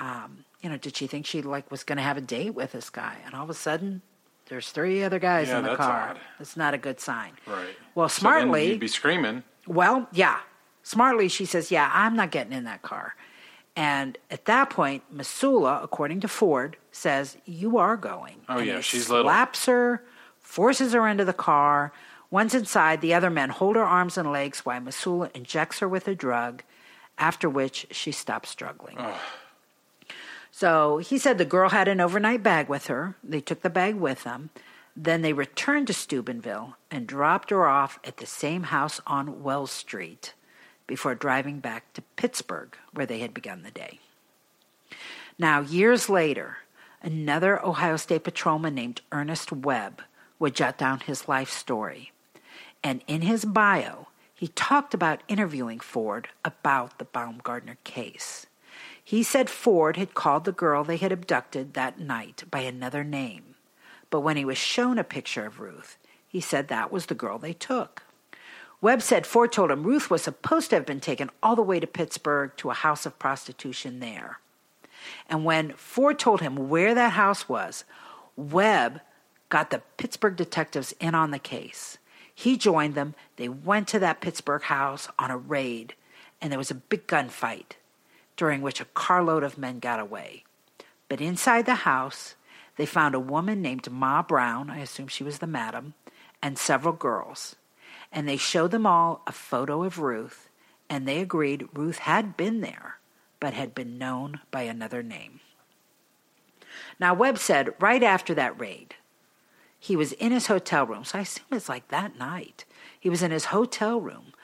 um, 0.00 0.44
you 0.60 0.68
know, 0.68 0.76
did 0.76 0.96
she 0.96 1.06
think 1.06 1.24
she 1.24 1.40
like 1.40 1.70
was 1.70 1.84
going 1.84 1.98
to 1.98 2.02
have 2.02 2.16
a 2.16 2.20
date 2.20 2.50
with 2.56 2.72
this 2.72 2.90
guy? 2.90 3.16
And 3.24 3.32
all 3.32 3.44
of 3.44 3.50
a 3.50 3.54
sudden, 3.54 4.02
there's 4.46 4.70
three 4.72 5.04
other 5.04 5.20
guys 5.20 5.46
Yeah, 5.46 5.58
in 5.58 5.62
the 5.62 5.70
that's 5.70 5.80
car. 5.80 6.08
odd. 6.10 6.20
It's 6.40 6.56
not 6.56 6.74
a 6.74 6.78
good 6.78 6.98
sign. 6.98 7.30
Right. 7.46 7.76
Well, 7.94 8.08
So 8.08 8.22
smartly, 8.22 8.70
you'd 8.70 8.80
be 8.80 8.88
screaming. 8.88 9.44
well, 9.68 10.08
yeah. 10.10 10.40
Smartly, 10.82 11.28
she 11.28 11.44
says, 11.44 11.70
Yeah, 11.70 11.88
I'm 11.94 12.16
not 12.16 12.32
getting 12.32 12.52
in 12.52 12.64
that 12.64 12.82
car. 12.82 13.14
And 13.76 14.18
at 14.32 14.46
that 14.46 14.68
point, 14.68 15.04
Masula, 15.16 15.80
according 15.84 16.18
to 16.22 16.28
Ford, 16.28 16.76
says, 16.90 17.36
You 17.44 17.78
are 17.78 17.96
going. 17.96 18.40
Oh, 18.48 18.58
And 18.58 18.66
yeah, 18.66 18.76
he 18.78 18.82
she's 18.82 19.08
little. 19.08 19.26
slaps 19.26 19.66
her, 19.66 20.02
forces 20.40 20.92
her 20.94 21.06
into 21.06 21.24
the 21.24 21.32
car. 21.32 21.92
Once 22.30 22.54
inside, 22.54 23.00
the 23.00 23.12
other 23.12 23.30
men 23.30 23.50
hold 23.50 23.74
her 23.74 23.84
arms 23.84 24.16
and 24.16 24.30
legs 24.30 24.60
while 24.60 24.80
Masula 24.80 25.34
injects 25.34 25.80
her 25.80 25.88
with 25.88 26.06
a 26.06 26.14
drug, 26.14 26.62
after 27.18 27.48
which 27.48 27.86
she 27.90 28.12
stops 28.12 28.48
struggling. 28.48 28.96
So 30.52 30.98
he 30.98 31.18
said 31.18 31.38
the 31.38 31.44
girl 31.44 31.70
had 31.70 31.88
an 31.88 32.00
overnight 32.00 32.42
bag 32.42 32.68
with 32.68 32.86
her. 32.86 33.16
They 33.22 33.40
took 33.40 33.62
the 33.62 33.70
bag 33.70 33.96
with 33.96 34.24
them. 34.24 34.50
Then 34.96 35.22
they 35.22 35.32
returned 35.32 35.86
to 35.88 35.92
Steubenville 35.92 36.76
and 36.90 37.06
dropped 37.06 37.50
her 37.50 37.66
off 37.66 37.98
at 38.04 38.18
the 38.18 38.26
same 38.26 38.64
house 38.64 39.00
on 39.06 39.42
Wells 39.42 39.70
Street 39.70 40.34
before 40.86 41.14
driving 41.14 41.60
back 41.60 41.92
to 41.92 42.02
Pittsburgh, 42.16 42.76
where 42.92 43.06
they 43.06 43.20
had 43.20 43.32
begun 43.32 43.62
the 43.62 43.70
day. 43.70 44.00
Now, 45.38 45.60
years 45.60 46.08
later, 46.08 46.58
another 47.02 47.64
Ohio 47.64 47.96
State 47.96 48.24
patrolman 48.24 48.74
named 48.74 49.00
Ernest 49.12 49.52
Webb 49.52 50.02
would 50.38 50.54
jot 50.54 50.76
down 50.76 51.00
his 51.00 51.28
life 51.28 51.50
story. 51.50 52.12
And 52.82 53.02
in 53.06 53.22
his 53.22 53.44
bio, 53.44 54.08
he 54.34 54.48
talked 54.48 54.94
about 54.94 55.22
interviewing 55.28 55.80
Ford 55.80 56.28
about 56.44 56.98
the 56.98 57.04
Baumgardner 57.04 57.76
case. 57.84 58.46
He 59.02 59.22
said 59.22 59.50
Ford 59.50 59.96
had 59.96 60.14
called 60.14 60.44
the 60.44 60.52
girl 60.52 60.84
they 60.84 60.96
had 60.96 61.12
abducted 61.12 61.74
that 61.74 61.98
night 61.98 62.44
by 62.50 62.60
another 62.60 63.04
name. 63.04 63.54
But 64.08 64.20
when 64.20 64.36
he 64.36 64.44
was 64.44 64.58
shown 64.58 64.98
a 64.98 65.04
picture 65.04 65.44
of 65.44 65.60
Ruth, 65.60 65.98
he 66.26 66.40
said 66.40 66.68
that 66.68 66.92
was 66.92 67.06
the 67.06 67.14
girl 67.14 67.38
they 67.38 67.52
took. 67.52 68.04
Webb 68.80 69.02
said 69.02 69.26
Ford 69.26 69.52
told 69.52 69.70
him 69.70 69.82
Ruth 69.82 70.10
was 70.10 70.22
supposed 70.22 70.70
to 70.70 70.76
have 70.76 70.86
been 70.86 71.00
taken 71.00 71.30
all 71.42 71.54
the 71.54 71.62
way 71.62 71.80
to 71.80 71.86
Pittsburgh 71.86 72.52
to 72.56 72.70
a 72.70 72.74
house 72.74 73.04
of 73.04 73.18
prostitution 73.18 74.00
there. 74.00 74.38
And 75.28 75.44
when 75.44 75.72
Ford 75.72 76.18
told 76.18 76.40
him 76.40 76.68
where 76.68 76.94
that 76.94 77.12
house 77.12 77.48
was, 77.48 77.84
Webb 78.36 79.00
got 79.48 79.70
the 79.70 79.82
Pittsburgh 79.96 80.36
detectives 80.36 80.94
in 81.00 81.14
on 81.14 81.30
the 81.30 81.38
case. 81.38 81.98
He 82.40 82.56
joined 82.56 82.94
them. 82.94 83.14
They 83.36 83.50
went 83.50 83.86
to 83.88 83.98
that 83.98 84.22
Pittsburgh 84.22 84.62
house 84.62 85.08
on 85.18 85.30
a 85.30 85.36
raid, 85.36 85.92
and 86.40 86.50
there 86.50 86.58
was 86.58 86.70
a 86.70 86.74
big 86.74 87.06
gunfight, 87.06 87.72
during 88.34 88.62
which 88.62 88.80
a 88.80 88.86
carload 88.86 89.42
of 89.42 89.58
men 89.58 89.78
got 89.78 90.00
away. 90.00 90.44
But 91.10 91.20
inside 91.20 91.66
the 91.66 91.84
house, 91.84 92.36
they 92.76 92.86
found 92.86 93.14
a 93.14 93.20
woman 93.20 93.60
named 93.60 93.90
Ma 93.90 94.22
Brown, 94.22 94.70
I 94.70 94.78
assume 94.78 95.08
she 95.08 95.22
was 95.22 95.40
the 95.40 95.46
madam, 95.46 95.92
and 96.40 96.56
several 96.56 96.94
girls. 96.94 97.56
And 98.10 98.26
they 98.26 98.38
showed 98.38 98.70
them 98.70 98.86
all 98.86 99.20
a 99.26 99.32
photo 99.32 99.84
of 99.84 99.98
Ruth, 99.98 100.48
and 100.88 101.06
they 101.06 101.20
agreed 101.20 101.68
Ruth 101.74 101.98
had 101.98 102.38
been 102.38 102.62
there, 102.62 103.00
but 103.38 103.52
had 103.52 103.74
been 103.74 103.98
known 103.98 104.40
by 104.50 104.62
another 104.62 105.02
name. 105.02 105.40
Now, 106.98 107.12
Webb 107.12 107.36
said 107.36 107.74
right 107.80 108.02
after 108.02 108.32
that 108.32 108.58
raid, 108.58 108.94
he 109.82 109.96
was 109.96 110.12
in 110.12 110.30
his 110.30 110.46
hotel 110.46 110.86
room, 110.86 111.04
so 111.04 111.18
I 111.18 111.22
assume 111.22 111.46
it's 111.52 111.68
like 111.68 111.88
that 111.88 112.18
night. 112.18 112.66
He 113.00 113.08
was 113.08 113.22
in 113.22 113.30
his 113.30 113.46
hotel 113.46 113.98
room 113.98 114.34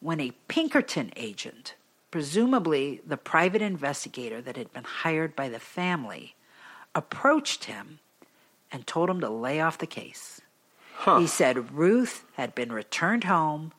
when 0.00 0.20
a 0.20 0.32
Pinkerton 0.48 1.12
agent, 1.16 1.74
presumably 2.10 3.02
the 3.06 3.18
private 3.18 3.60
investigator 3.60 4.40
that 4.40 4.56
had 4.56 4.72
been 4.72 4.84
hired 4.84 5.36
by 5.36 5.50
the 5.50 5.60
family, 5.60 6.34
approached 6.94 7.64
him 7.64 7.98
and 8.72 8.86
told 8.86 9.10
him 9.10 9.20
to 9.20 9.28
lay 9.28 9.60
off 9.60 9.76
the 9.76 9.86
case. 9.86 10.40
He 11.18 11.26
said 11.26 11.74
Ruth 11.74 12.24
had 12.34 12.54
been 12.54 12.72
returned 12.72 13.24
home, 13.24 13.72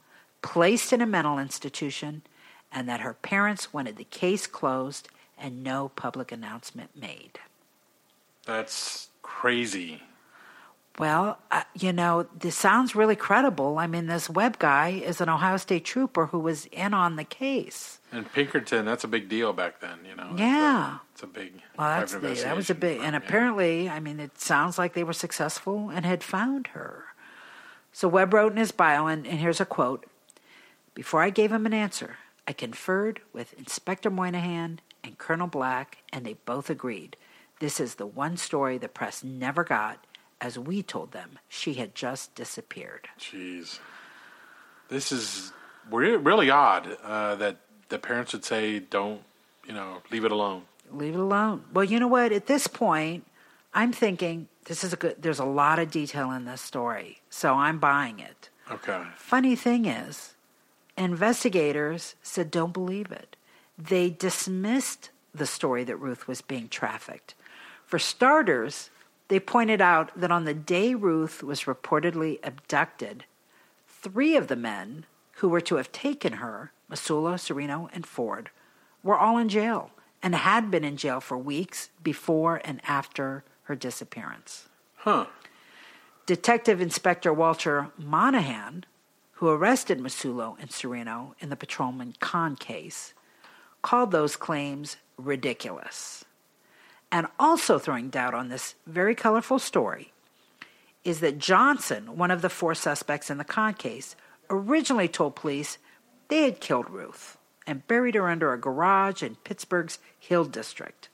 placed 0.43 0.93
in 0.93 1.01
a 1.01 1.07
mental 1.07 1.39
institution, 1.39 2.21
and 2.71 2.87
that 2.87 2.99
her 2.99 3.15
parents 3.15 3.73
wanted 3.73 3.97
the 3.97 4.03
case 4.03 4.45
closed 4.45 5.09
and 5.35 5.63
no 5.63 5.89
public 5.89 6.31
announcement 6.31 6.91
made. 6.95 7.39
That's 8.45 9.09
crazy. 9.23 10.03
Well, 10.99 11.37
uh, 11.51 11.63
you 11.75 11.93
know, 11.93 12.25
this 12.37 12.55
sounds 12.55 12.95
really 12.95 13.15
credible. 13.15 13.77
I 13.77 13.85
mean, 13.85 14.07
this 14.07 14.29
Webb 14.29 14.57
guy 14.57 14.89
is 14.89 15.21
an 15.21 15.29
Ohio 15.29 15.57
State 15.57 15.85
trooper 15.85 16.27
who 16.27 16.39
was 16.39 16.65
in 16.67 16.93
on 16.95 17.17
the 17.17 17.23
case. 17.23 17.99
And 18.11 18.31
Pinkerton, 18.31 18.85
that's 18.85 19.03
a 19.03 19.07
big 19.07 19.29
deal 19.29 19.53
back 19.53 19.79
then, 19.79 19.99
you 20.09 20.15
know. 20.15 20.29
It's 20.31 20.39
a- 20.39 20.43
Yeah. 20.43 20.97
It's 21.13 21.23
a, 21.23 21.27
big. 21.27 21.61
Well, 21.77 21.99
that's 21.99 22.13
the, 22.13 22.19
that 22.19 22.55
was 22.55 22.69
a 22.69 22.75
big, 22.75 23.01
and 23.01 23.13
yeah. 23.13 23.17
apparently, 23.17 23.89
I 23.89 23.99
mean, 23.99 24.19
it 24.19 24.39
sounds 24.39 24.77
like 24.77 24.93
they 24.93 25.03
were 25.03 25.13
successful 25.13 25.89
and 25.89 26.05
had 26.05 26.23
found 26.23 26.67
her. 26.67 27.05
So 27.91 28.07
Webb 28.07 28.33
wrote 28.33 28.51
in 28.51 28.57
his 28.57 28.71
bio, 28.71 29.07
and, 29.07 29.25
and 29.25 29.39
here's 29.39 29.59
a 29.61 29.65
quote 29.65 30.05
Before 30.93 31.21
I 31.21 31.29
gave 31.31 31.51
him 31.51 31.65
an 31.65 31.73
answer, 31.73 32.17
I 32.47 32.53
conferred 32.53 33.21
with 33.33 33.53
Inspector 33.53 34.09
Moynihan 34.09 34.79
and 35.03 35.17
Colonel 35.17 35.47
Black, 35.47 35.97
and 36.13 36.25
they 36.25 36.33
both 36.45 36.69
agreed. 36.69 37.17
This 37.59 37.79
is 37.79 37.95
the 37.95 38.05
one 38.05 38.37
story 38.37 38.77
the 38.77 38.87
press 38.87 39.23
never 39.23 39.63
got, 39.63 40.05
as 40.39 40.57
we 40.59 40.83
told 40.83 41.11
them 41.11 41.39
she 41.49 41.75
had 41.75 41.95
just 41.95 42.33
disappeared. 42.35 43.07
Jeez. 43.19 43.79
This 44.89 45.11
is 45.11 45.51
re- 45.91 46.15
really 46.15 46.49
odd 46.49 46.97
uh, 47.03 47.35
that 47.35 47.57
the 47.89 47.99
parents 47.99 48.33
would 48.33 48.45
say, 48.45 48.79
don't, 48.79 49.21
you 49.65 49.73
know, 49.73 50.01
leave 50.11 50.25
it 50.25 50.31
alone. 50.31 50.63
leave 50.91 51.13
it 51.15 51.19
alone. 51.19 51.63
Well, 51.73 51.83
you 51.85 51.99
know 51.99 52.07
what? 52.07 52.31
At 52.31 52.47
this 52.47 52.67
point, 52.67 53.25
I'm 53.73 53.91
thinking 53.91 54.47
this 54.65 54.83
is 54.83 54.93
a 54.93 54.95
good. 54.95 55.15
There's 55.21 55.39
a 55.39 55.45
lot 55.45 55.79
of 55.79 55.91
detail 55.91 56.31
in 56.31 56.45
this 56.45 56.61
story, 56.61 57.21
so 57.29 57.55
I'm 57.55 57.79
buying 57.79 58.19
it. 58.19 58.49
Okay. 58.71 59.03
Funny 59.15 59.55
thing 59.55 59.85
is, 59.85 60.35
investigators 60.97 62.15
said 62.23 62.51
don't 62.51 62.73
believe 62.73 63.11
it. 63.11 63.35
They 63.77 64.09
dismissed 64.09 65.09
the 65.33 65.45
story 65.45 65.83
that 65.83 65.97
Ruth 65.97 66.27
was 66.27 66.41
being 66.41 66.67
trafficked. 66.67 67.35
For 67.85 67.99
starters, 67.99 68.89
they 69.27 69.39
pointed 69.39 69.81
out 69.81 70.11
that 70.19 70.31
on 70.31 70.45
the 70.45 70.53
day 70.53 70.93
Ruth 70.93 71.43
was 71.43 71.63
reportedly 71.63 72.39
abducted, 72.43 73.25
three 73.87 74.35
of 74.35 74.47
the 74.47 74.55
men 74.55 75.05
who 75.37 75.49
were 75.49 75.61
to 75.61 75.75
have 75.75 75.91
taken 75.91 76.33
her, 76.33 76.71
Masula, 76.89 77.39
Sereno, 77.39 77.89
and 77.93 78.05
Ford, 78.05 78.49
were 79.03 79.17
all 79.17 79.37
in 79.37 79.49
jail 79.49 79.91
and 80.23 80.33
had 80.33 80.71
been 80.71 80.83
in 80.83 80.97
jail 80.97 81.19
for 81.19 81.37
weeks 81.37 81.89
before 82.03 82.61
and 82.63 82.81
after 82.87 83.43
her 83.63 83.75
disappearance. 83.75 84.67
Huh. 84.95 85.27
Detective 86.25 86.81
Inspector 86.81 87.31
Walter 87.31 87.89
Monahan, 87.97 88.85
who 89.33 89.49
arrested 89.49 89.99
Masula 89.99 90.59
and 90.59 90.71
Sereno 90.71 91.35
in 91.39 91.49
the 91.49 91.55
Patrolman 91.55 92.15
Conn 92.19 92.55
case, 92.55 93.13
called 93.81 94.11
those 94.11 94.35
claims 94.35 94.97
ridiculous. 95.17 96.25
And 97.11 97.27
also 97.39 97.79
throwing 97.79 98.09
doubt 98.09 98.33
on 98.33 98.49
this 98.49 98.75
very 98.85 99.15
colorful 99.15 99.59
story 99.59 100.11
is 101.03 101.21
that 101.21 101.37
Johnson, 101.37 102.17
one 102.17 102.31
of 102.31 102.41
the 102.41 102.49
four 102.49 102.75
suspects 102.75 103.29
in 103.29 103.37
the 103.37 103.45
Conn 103.45 103.73
case, 103.73 104.15
originally 104.49 105.07
told 105.07 105.35
police 105.35 105.77
they 106.27 106.43
had 106.43 106.59
killed 106.59 106.89
Ruth 106.89 107.37
and 107.65 107.87
buried 107.87 108.15
her 108.15 108.27
under 108.27 108.51
a 108.51 108.59
garage 108.59 109.23
in 109.23 109.35
Pittsburgh's 109.35 109.99
Hill 110.19 110.45
District. 110.45 111.09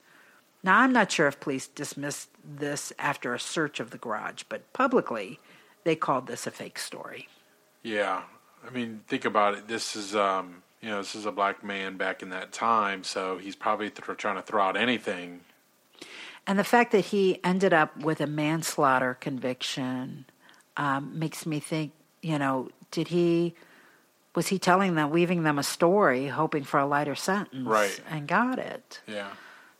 Now, 0.64 0.80
I'm 0.80 0.92
not 0.92 1.12
sure 1.12 1.28
if 1.28 1.38
police 1.40 1.66
dismissed 1.66 2.30
this 2.42 2.92
after 2.98 3.34
a 3.34 3.38
search 3.38 3.80
of 3.80 3.90
the 3.90 3.98
garage, 3.98 4.44
but 4.48 4.72
publicly 4.72 5.38
they 5.84 5.94
called 5.94 6.26
this 6.26 6.46
a 6.46 6.50
fake 6.50 6.78
story. 6.78 7.28
Yeah. 7.82 8.22
I 8.66 8.70
mean, 8.70 9.02
think 9.06 9.24
about 9.26 9.54
it. 9.54 9.68
This 9.68 9.94
is, 9.94 10.16
um, 10.16 10.62
you 10.80 10.88
know, 10.88 10.98
this 10.98 11.14
is 11.14 11.26
a 11.26 11.32
black 11.32 11.62
man 11.62 11.96
back 11.96 12.22
in 12.22 12.30
that 12.30 12.50
time, 12.50 13.04
so 13.04 13.36
he's 13.36 13.54
probably 13.54 13.90
th- 13.90 14.16
trying 14.16 14.36
to 14.36 14.42
throw 14.42 14.62
out 14.62 14.76
anything. 14.76 15.40
And 16.46 16.58
the 16.58 16.64
fact 16.64 16.92
that 16.92 17.06
he 17.06 17.42
ended 17.42 17.72
up 17.72 17.96
with 17.96 18.20
a 18.20 18.26
manslaughter 18.26 19.14
conviction 19.14 20.26
um, 20.76 21.18
makes 21.18 21.46
me 21.46 21.60
think, 21.60 21.92
you 22.22 22.38
know, 22.38 22.68
did 22.90 23.08
he, 23.08 23.54
was 24.34 24.48
he 24.48 24.58
telling 24.58 24.94
them, 24.94 25.10
weaving 25.10 25.42
them 25.42 25.58
a 25.58 25.62
story, 25.62 26.28
hoping 26.28 26.64
for 26.64 26.78
a 26.78 26.86
lighter 26.86 27.14
sentence? 27.14 27.66
Right. 27.66 27.98
And 28.10 28.28
got 28.28 28.58
it. 28.58 29.00
Yeah. 29.06 29.30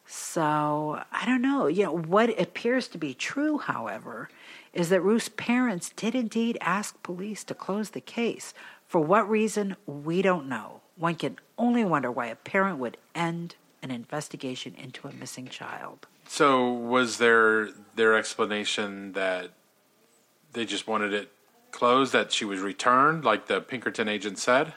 So 0.06 1.02
I 1.12 1.26
don't 1.26 1.42
know. 1.42 1.66
You 1.66 1.84
know, 1.84 1.96
what 1.96 2.38
appears 2.40 2.88
to 2.88 2.98
be 2.98 3.14
true, 3.14 3.58
however, 3.58 4.28
is 4.72 4.88
that 4.88 5.00
Ruth's 5.00 5.30
parents 5.30 5.90
did 5.96 6.14
indeed 6.14 6.58
ask 6.60 7.02
police 7.02 7.44
to 7.44 7.54
close 7.54 7.90
the 7.90 8.00
case. 8.00 8.54
For 8.86 9.00
what 9.00 9.28
reason, 9.28 9.76
we 9.86 10.22
don't 10.22 10.48
know. 10.48 10.80
one 10.96 11.16
can 11.16 11.38
only 11.58 11.84
wonder 11.84 12.10
why 12.10 12.26
a 12.26 12.36
parent 12.36 12.78
would 12.78 12.96
end 13.14 13.56
an 13.82 13.90
investigation 13.90 14.74
into 14.76 15.08
a 15.08 15.12
missing 15.12 15.48
child. 15.48 16.06
So 16.26 16.70
was 16.70 17.18
there 17.18 17.68
their 17.94 18.14
explanation 18.14 19.12
that 19.12 19.50
they 20.52 20.64
just 20.64 20.86
wanted 20.86 21.12
it 21.12 21.30
closed, 21.70 22.12
that 22.12 22.32
she 22.32 22.44
was 22.44 22.60
returned, 22.60 23.24
like 23.24 23.46
the 23.46 23.60
Pinkerton 23.60 24.08
agent 24.08 24.38
said? 24.38 24.72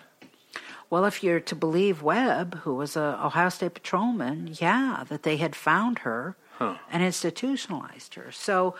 Well, 0.89 1.05
if 1.05 1.23
you're 1.23 1.39
to 1.41 1.55
believe 1.55 2.01
Webb, 2.01 2.59
who 2.59 2.75
was 2.75 2.95
a 2.95 3.19
Ohio 3.23 3.49
State 3.49 3.73
patrolman, 3.73 4.55
yeah, 4.59 5.03
that 5.09 5.23
they 5.23 5.37
had 5.37 5.55
found 5.55 5.99
her 5.99 6.35
and 6.59 7.03
institutionalized 7.03 8.15
her. 8.15 8.31
So 8.31 8.75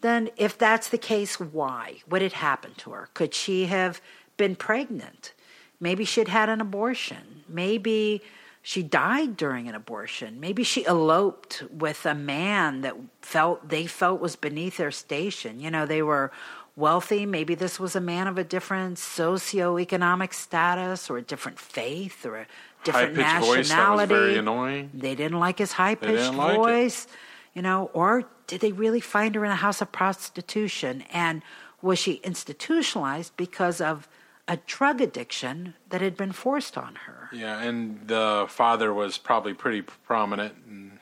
then, 0.00 0.28
if 0.36 0.58
that's 0.58 0.88
the 0.88 0.98
case, 0.98 1.40
why? 1.40 2.02
What 2.06 2.20
had 2.20 2.34
happened 2.34 2.76
to 2.78 2.90
her? 2.90 3.08
Could 3.14 3.32
she 3.32 3.66
have 3.66 4.02
been 4.36 4.54
pregnant? 4.54 5.32
Maybe 5.80 6.04
she'd 6.04 6.28
had 6.28 6.48
an 6.48 6.60
abortion. 6.60 7.44
Maybe 7.48 8.20
she 8.66 8.82
died 8.82 9.36
during 9.36 9.68
an 9.68 9.74
abortion. 9.74 10.40
Maybe 10.40 10.64
she 10.64 10.86
eloped 10.86 11.62
with 11.70 12.06
a 12.06 12.14
man 12.14 12.80
that 12.80 12.96
felt 13.20 13.68
they 13.68 13.84
felt 13.84 14.22
was 14.22 14.36
beneath 14.36 14.78
their 14.78 14.90
station. 14.90 15.60
You 15.60 15.70
know, 15.70 15.84
they 15.84 16.00
were 16.00 16.32
wealthy. 16.74 17.26
Maybe 17.26 17.54
this 17.54 17.78
was 17.78 17.94
a 17.94 18.00
man 18.00 18.26
of 18.26 18.38
a 18.38 18.42
different 18.42 18.96
socioeconomic 18.96 20.32
status 20.32 21.10
or 21.10 21.18
a 21.18 21.22
different 21.22 21.58
faith 21.58 22.24
or 22.24 22.38
a 22.38 22.46
different 22.84 23.18
High-pitched 23.18 23.44
voice 23.44 23.48
that 23.48 23.58
was 23.58 23.68
nationality. 23.68 24.14
very 24.14 24.38
annoying. 24.38 24.90
They 24.94 25.14
didn't 25.14 25.40
like 25.40 25.58
his 25.58 25.72
high 25.72 25.94
pitched 25.94 26.12
didn't 26.12 26.38
like 26.38 26.54
it. 26.54 26.56
voice, 26.56 27.06
you 27.52 27.60
know, 27.60 27.90
or 27.92 28.24
did 28.46 28.62
they 28.62 28.72
really 28.72 29.00
find 29.00 29.34
her 29.34 29.44
in 29.44 29.50
a 29.50 29.56
house 29.56 29.82
of 29.82 29.92
prostitution? 29.92 31.04
And 31.12 31.42
was 31.82 31.98
she 31.98 32.14
institutionalized 32.24 33.36
because 33.36 33.82
of 33.82 34.08
a 34.46 34.58
drug 34.66 35.00
addiction 35.00 35.74
that 35.88 36.00
had 36.00 36.16
been 36.16 36.32
forced 36.32 36.76
on 36.76 36.96
her? 37.06 37.28
Yeah, 37.32 37.60
and 37.60 38.06
the 38.06 38.46
father 38.48 38.92
was 38.92 39.18
probably 39.18 39.54
pretty 39.54 39.82
prominent 39.82 40.54
in 40.66 40.98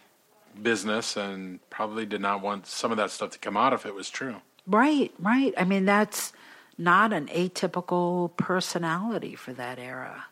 business 0.61 1.17
and 1.17 1.59
probably 1.71 2.07
did 2.07 2.21
not 2.21 2.43
want 2.43 2.67
some 2.67 2.91
of 2.91 2.97
that 2.99 3.11
stuff 3.11 3.31
to 3.31 3.39
come 3.39 3.57
out 3.57 3.73
if 3.73 3.87
it 3.87 3.95
was 3.95 4.11
true. 4.11 4.37
Right, 4.67 5.13
right. 5.19 5.53
I 5.57 5.65
mean, 5.65 5.85
that's 5.85 6.33
not 6.79 7.13
an 7.13 7.27
atypical 7.29 8.37
personality 8.37 9.35
for 9.35 9.53
that 9.53 9.79
era. 9.79 10.27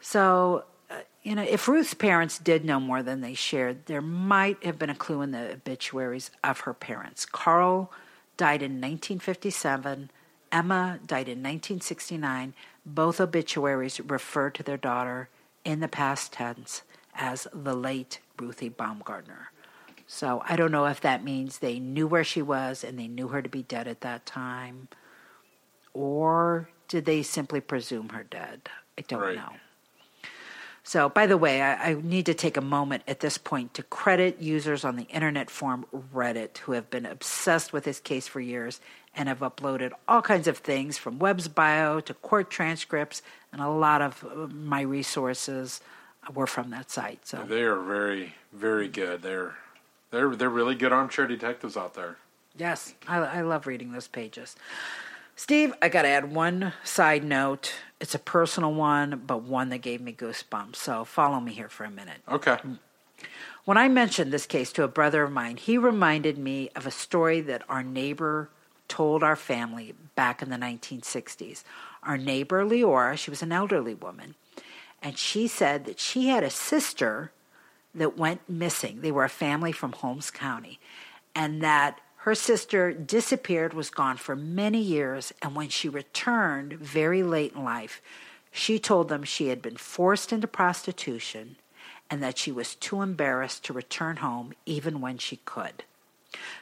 So, 0.00 0.64
uh, 0.90 0.96
you 1.22 1.34
know, 1.34 1.42
if 1.42 1.68
Ruth's 1.68 1.94
parents 1.94 2.38
did 2.38 2.64
know 2.64 2.80
more 2.80 3.02
than 3.02 3.20
they 3.20 3.34
shared, 3.34 3.86
there 3.86 4.00
might 4.00 4.62
have 4.64 4.78
been 4.78 4.90
a 4.90 4.94
clue 4.94 5.22
in 5.22 5.30
the 5.30 5.52
obituaries 5.52 6.30
of 6.42 6.60
her 6.60 6.74
parents. 6.74 7.26
Carl 7.26 7.92
died 8.36 8.62
in 8.62 8.72
1957, 8.72 10.10
Emma 10.52 11.00
died 11.06 11.28
in 11.28 11.38
1969. 11.40 12.54
Both 12.86 13.20
obituaries 13.20 14.00
refer 14.00 14.50
to 14.50 14.62
their 14.62 14.78
daughter 14.78 15.30
in 15.64 15.80
the 15.80 15.88
past 15.88 16.34
tense 16.34 16.82
as 17.14 17.48
the 17.54 17.74
late 17.74 18.20
Ruthie 18.38 18.70
Baumgardner. 18.70 19.48
So 20.06 20.42
I 20.48 20.56
don't 20.56 20.72
know 20.72 20.86
if 20.86 21.00
that 21.02 21.24
means 21.24 21.58
they 21.58 21.80
knew 21.80 22.06
where 22.06 22.24
she 22.24 22.42
was 22.42 22.84
and 22.84 22.98
they 22.98 23.08
knew 23.08 23.28
her 23.28 23.42
to 23.42 23.48
be 23.48 23.62
dead 23.62 23.88
at 23.88 24.02
that 24.02 24.26
time, 24.26 24.88
or 25.94 26.68
did 26.88 27.06
they 27.06 27.22
simply 27.22 27.60
presume 27.60 28.10
her 28.10 28.24
dead? 28.24 28.68
I 28.98 29.02
don't 29.02 29.20
Right. 29.20 29.36
know. 29.36 29.54
So, 30.84 31.08
by 31.08 31.26
the 31.26 31.38
way, 31.38 31.62
I, 31.62 31.90
I 31.90 31.94
need 31.94 32.26
to 32.26 32.34
take 32.34 32.56
a 32.56 32.62
moment 32.62 33.04
at 33.06 33.20
this 33.20 33.38
point 33.38 33.74
to 33.74 33.84
credit 33.84 34.40
users 34.40 34.84
on 34.84 34.96
the 34.96 35.04
internet 35.04 35.48
forum 35.50 35.86
Reddit 36.14 36.58
who 36.58 36.72
have 36.72 36.90
been 36.90 37.06
obsessed 37.06 37.72
with 37.72 37.84
this 37.84 38.00
case 38.00 38.26
for 38.26 38.40
years 38.40 38.80
and 39.14 39.28
have 39.28 39.40
uploaded 39.40 39.92
all 40.08 40.22
kinds 40.22 40.48
of 40.48 40.58
things 40.58 40.98
from 40.98 41.18
Webb's 41.18 41.48
bio 41.48 42.00
to 42.00 42.14
court 42.14 42.50
transcripts, 42.50 43.22
and 43.52 43.60
a 43.60 43.68
lot 43.68 44.00
of 44.00 44.24
uh, 44.24 44.46
my 44.46 44.80
resources 44.80 45.80
were 46.34 46.46
from 46.46 46.70
that 46.70 46.90
site. 46.90 47.26
So, 47.26 47.44
They 47.46 47.62
are 47.62 47.80
very, 47.80 48.34
very 48.52 48.88
good. 48.88 49.22
They're 49.22 49.54
they're 50.10 50.34
they're 50.34 50.50
really 50.50 50.74
good 50.74 50.92
armchair 50.92 51.26
detectives 51.26 51.76
out 51.76 51.94
there. 51.94 52.16
Yes, 52.56 52.94
I, 53.08 53.18
I 53.18 53.40
love 53.42 53.66
reading 53.66 53.92
those 53.92 54.08
pages. 54.08 54.56
Steve, 55.36 55.72
I 55.80 55.88
got 55.88 56.02
to 56.02 56.08
add 56.08 56.34
one 56.34 56.74
side 56.84 57.24
note. 57.24 57.72
It's 58.00 58.14
a 58.14 58.18
personal 58.18 58.74
one, 58.74 59.22
but 59.26 59.42
one 59.42 59.70
that 59.70 59.78
gave 59.78 60.00
me 60.02 60.12
goosebumps. 60.12 60.76
So 60.76 61.04
follow 61.04 61.40
me 61.40 61.52
here 61.52 61.70
for 61.70 61.84
a 61.84 61.90
minute. 61.90 62.18
Okay. 62.30 62.58
When 63.64 63.78
I 63.78 63.88
mentioned 63.88 64.32
this 64.32 64.44
case 64.44 64.72
to 64.72 64.82
a 64.82 64.88
brother 64.88 65.22
of 65.22 65.32
mine, 65.32 65.56
he 65.56 65.78
reminded 65.78 66.36
me 66.36 66.68
of 66.76 66.86
a 66.86 66.90
story 66.90 67.40
that 67.42 67.62
our 67.68 67.82
neighbor 67.82 68.50
told 68.92 69.22
our 69.22 69.36
family 69.36 69.94
back 70.14 70.42
in 70.42 70.50
the 70.50 70.56
1960s. 70.56 71.64
Our 72.02 72.18
neighbor, 72.18 72.62
Leora, 72.62 73.16
she 73.16 73.30
was 73.30 73.40
an 73.40 73.50
elderly 73.50 73.94
woman, 73.94 74.34
and 75.00 75.16
she 75.16 75.48
said 75.48 75.86
that 75.86 75.98
she 75.98 76.28
had 76.28 76.44
a 76.44 76.50
sister 76.50 77.32
that 77.94 78.18
went 78.18 78.46
missing. 78.50 79.00
They 79.00 79.10
were 79.10 79.24
a 79.24 79.30
family 79.30 79.72
from 79.72 79.92
Holmes 79.92 80.30
County, 80.30 80.78
and 81.34 81.62
that 81.62 82.02
her 82.16 82.34
sister 82.34 82.92
disappeared, 82.92 83.72
was 83.72 83.88
gone 83.88 84.18
for 84.18 84.36
many 84.36 84.82
years, 84.82 85.32
and 85.40 85.56
when 85.56 85.70
she 85.70 85.88
returned 85.88 86.74
very 86.74 87.22
late 87.22 87.54
in 87.54 87.64
life, 87.64 88.02
she 88.50 88.78
told 88.78 89.08
them 89.08 89.24
she 89.24 89.48
had 89.48 89.62
been 89.62 89.78
forced 89.78 90.34
into 90.34 90.46
prostitution 90.46 91.56
and 92.10 92.22
that 92.22 92.36
she 92.36 92.52
was 92.52 92.74
too 92.74 93.00
embarrassed 93.00 93.64
to 93.64 93.72
return 93.72 94.18
home 94.18 94.52
even 94.66 95.00
when 95.00 95.16
she 95.16 95.36
could. 95.46 95.84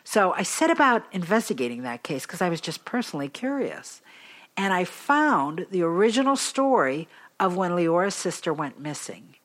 So 0.05 0.33
I 0.33 0.43
set 0.43 0.71
about 0.71 1.05
investigating 1.13 1.83
that 1.83 2.03
case 2.03 2.27
because 2.27 2.43
I 2.43 2.49
was 2.49 2.61
just 2.61 2.85
personally 2.85 3.29
curious. 3.29 4.03
And 4.57 4.73
I 4.75 4.85
found 4.85 5.67
the 5.71 5.83
original 5.83 6.37
story 6.37 7.09
of 7.39 7.57
when 7.57 7.75
Leora's 7.75 8.15
sister 8.15 8.53
went 8.53 8.81
missing. 8.81 9.37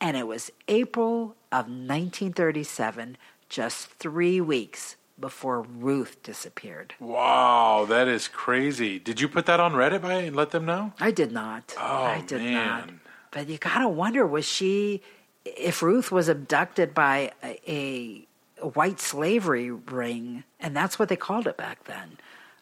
And 0.00 0.16
it 0.16 0.26
was 0.26 0.50
April 0.68 1.36
of 1.50 1.66
1937, 1.66 3.16
just 3.48 3.88
three 3.88 4.40
weeks 4.40 4.96
before 5.18 5.62
Ruth 5.62 6.22
disappeared. 6.22 6.94
Wow, 6.98 7.86
that 7.88 8.08
is 8.08 8.28
crazy. 8.28 8.98
Did 8.98 9.20
you 9.20 9.28
put 9.28 9.46
that 9.46 9.60
on 9.60 9.72
Reddit 9.72 10.02
by 10.02 10.14
and 10.14 10.36
let 10.36 10.50
them 10.50 10.64
know? 10.66 10.92
I 11.00 11.10
did 11.10 11.32
not. 11.32 11.74
Oh, 11.78 12.02
I 12.02 12.20
did 12.20 12.42
not. 12.42 12.86
man. 12.86 13.00
But 13.30 13.48
you 13.48 13.58
gotta 13.58 13.88
wonder 13.88 14.26
was 14.26 14.44
she, 14.44 15.02
if 15.44 15.82
Ruth 15.82 16.12
was 16.12 16.28
abducted 16.28 16.94
by 16.94 17.32
a, 17.42 17.58
a 17.66 18.26
white 18.60 19.00
slavery 19.00 19.70
ring, 19.70 20.44
and 20.60 20.76
that's 20.76 20.98
what 20.98 21.08
they 21.08 21.16
called 21.16 21.46
it 21.46 21.56
back 21.56 21.84
then, 21.84 22.18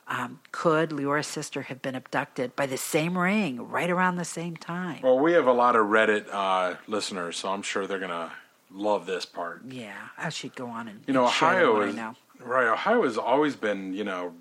um, 0.09 0.41
could 0.51 0.93
Leora's 0.93 1.27
sister 1.27 1.63
have 1.63 1.81
been 1.81 1.95
abducted 1.95 2.55
by 2.57 2.67
the 2.67 2.77
same 2.77 3.17
ring 3.17 3.69
right 3.69 3.89
around 3.91 4.17
the 4.17 4.25
same 4.25 4.57
time? 4.57 5.01
Well, 5.03 5.19
we 5.19 5.33
have 5.33 5.47
a 5.47 5.53
lot 5.53 5.77
of 5.77 5.87
Reddit 5.87 6.27
uh, 6.31 6.77
listeners, 6.87 7.37
so 7.37 7.51
I'm 7.51 7.63
sure 7.63 7.87
they're 7.87 7.99
gonna 7.99 8.33
love 8.71 9.07
this 9.07 9.25
part. 9.25 9.63
yeah, 9.69 10.09
I 10.19 10.29
should 10.31 10.55
go 10.57 10.67
on 10.67 10.89
and 10.89 11.01
You 11.07 11.15
know, 11.15 11.21
and 11.21 11.29
Ohio 11.29 11.81
is 11.83 11.95
know. 11.95 12.15
right. 12.41 12.67
Ohio 12.69 13.03
has 13.05 13.17
always 13.17 13.55
been, 13.55 13.93
you 13.95 14.05
know, 14.05 14.35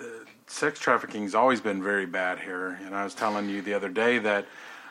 uh, 0.00 0.04
sex 0.46 0.78
trafficking's 0.78 1.34
always 1.34 1.60
been 1.60 1.82
very 1.82 2.06
bad 2.06 2.38
here. 2.40 2.78
And 2.84 2.94
I 2.94 3.04
was 3.04 3.14
telling 3.14 3.48
you 3.48 3.62
the 3.62 3.74
other 3.74 3.88
day 3.88 4.18
that, 4.18 4.46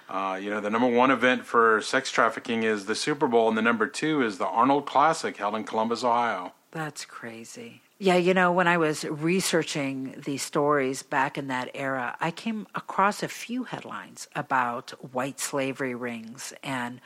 uh, 0.10 0.39
you 0.42 0.50
know, 0.50 0.60
the 0.60 0.70
number 0.70 0.88
one 0.88 1.12
event 1.12 1.46
for 1.46 1.82
sex 1.82 2.12
trafficking 2.12 2.63
is 2.63 2.86
the 2.86 2.96
Super 2.96 3.28
Bowl, 3.28 3.48
and 3.48 3.58
the 3.58 3.62
number 3.62 3.88
two 3.88 4.22
is 4.22 4.38
the 4.38 4.48
Arnold 4.48 4.86
Classic 4.86 5.36
held 5.38 5.56
in 5.56 5.63
Columbus, 5.63 6.04
Ohio. 6.04 6.54
That's 6.72 7.06
crazy. 7.06 7.82
Yeah, 8.00 8.16
you 8.16 8.34
know, 8.34 8.52
when 8.52 8.68
I 8.68 8.78
was 8.78 9.06
researching 9.06 10.16
these 10.26 10.42
stories 10.42 11.04
back 11.04 11.38
in 11.38 11.48
that 11.48 11.70
era, 11.74 12.18
I 12.20 12.32
came 12.32 12.68
across 12.76 13.24
a 13.24 13.28
few 13.28 13.63
headlines 13.63 14.28
about 14.36 14.92
white 15.13 15.39
slavery 15.39 15.96
rings 15.96 16.54
and 16.63 17.00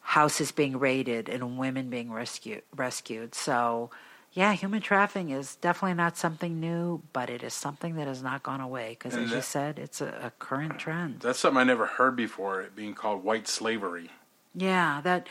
houses 0.00 0.52
being 0.52 0.78
raided 0.78 1.28
and 1.28 1.58
women 1.58 1.90
being 1.90 2.12
rescued. 2.12 2.62
rescued. 2.76 3.34
So, 3.34 3.90
yeah, 4.36 4.52
human 4.52 4.82
trafficking 4.82 5.30
is 5.30 5.56
definitely 5.56 5.94
not 5.94 6.18
something 6.18 6.60
new, 6.60 7.00
but 7.14 7.30
it 7.30 7.42
is 7.42 7.54
something 7.54 7.96
that 7.96 8.06
has 8.06 8.22
not 8.22 8.42
gone 8.42 8.60
away 8.60 8.90
because, 8.90 9.16
as 9.16 9.30
you 9.30 9.40
said, 9.40 9.78
it's 9.78 10.02
a, 10.02 10.08
a 10.24 10.30
current 10.38 10.72
uh, 10.72 10.76
trend. 10.76 11.20
That's 11.20 11.38
something 11.38 11.56
I 11.56 11.64
never 11.64 11.86
heard 11.86 12.16
before. 12.16 12.60
It 12.60 12.76
being 12.76 12.92
called 12.92 13.24
white 13.24 13.48
slavery. 13.48 14.10
Yeah, 14.54 15.00
that 15.04 15.26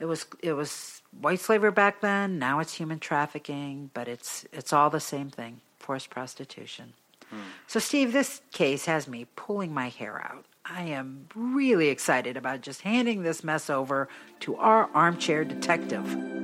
it 0.00 0.06
was 0.06 0.24
it 0.42 0.54
was 0.54 1.02
white 1.20 1.40
slavery 1.40 1.70
back 1.70 2.00
then. 2.00 2.38
Now 2.38 2.60
it's 2.60 2.72
human 2.72 2.98
trafficking, 2.98 3.90
but 3.92 4.08
it's 4.08 4.46
it's 4.54 4.72
all 4.72 4.88
the 4.88 5.00
same 5.00 5.28
thing: 5.28 5.60
forced 5.78 6.08
prostitution. 6.08 6.94
Hmm. 7.28 7.40
So, 7.66 7.78
Steve, 7.78 8.14
this 8.14 8.40
case 8.52 8.86
has 8.86 9.06
me 9.06 9.26
pulling 9.36 9.74
my 9.74 9.90
hair 9.90 10.18
out. 10.18 10.46
I 10.64 10.84
am 10.84 11.26
really 11.34 11.88
excited 11.88 12.38
about 12.38 12.62
just 12.62 12.80
handing 12.80 13.22
this 13.22 13.44
mess 13.44 13.68
over 13.68 14.08
to 14.40 14.56
our 14.56 14.88
armchair 14.94 15.44
detective. 15.44 16.35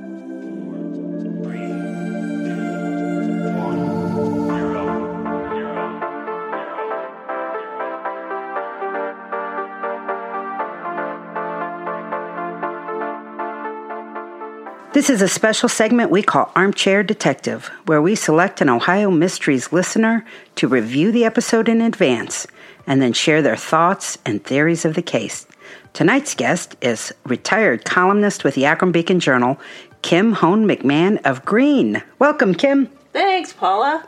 This 14.93 15.09
is 15.09 15.23
a 15.23 15.27
special 15.27 15.69
segment 15.69 16.11
we 16.11 16.21
call 16.21 16.51
Armchair 16.55 17.01
Detective, 17.01 17.65
where 17.87 17.99
we 17.99 18.13
select 18.13 18.61
an 18.61 18.69
Ohio 18.69 19.09
Mysteries 19.09 19.73
listener 19.73 20.23
to 20.53 20.67
review 20.67 21.11
the 21.11 21.25
episode 21.25 21.67
in 21.67 21.81
advance 21.81 22.45
and 22.85 23.01
then 23.01 23.11
share 23.11 23.41
their 23.41 23.55
thoughts 23.55 24.19
and 24.23 24.43
theories 24.43 24.85
of 24.85 24.93
the 24.93 25.01
case. 25.01 25.47
Tonight's 25.93 26.35
guest 26.35 26.75
is 26.79 27.11
retired 27.25 27.85
columnist 27.85 28.43
with 28.43 28.53
the 28.53 28.65
Akron 28.65 28.91
Beacon 28.91 29.19
Journal, 29.19 29.59
Kim 30.03 30.31
Hone 30.33 30.67
McMahon 30.67 31.19
of 31.25 31.43
Green. 31.43 32.03
Welcome, 32.19 32.53
Kim. 32.53 32.85
Thanks, 33.13 33.51
Paula. 33.51 34.07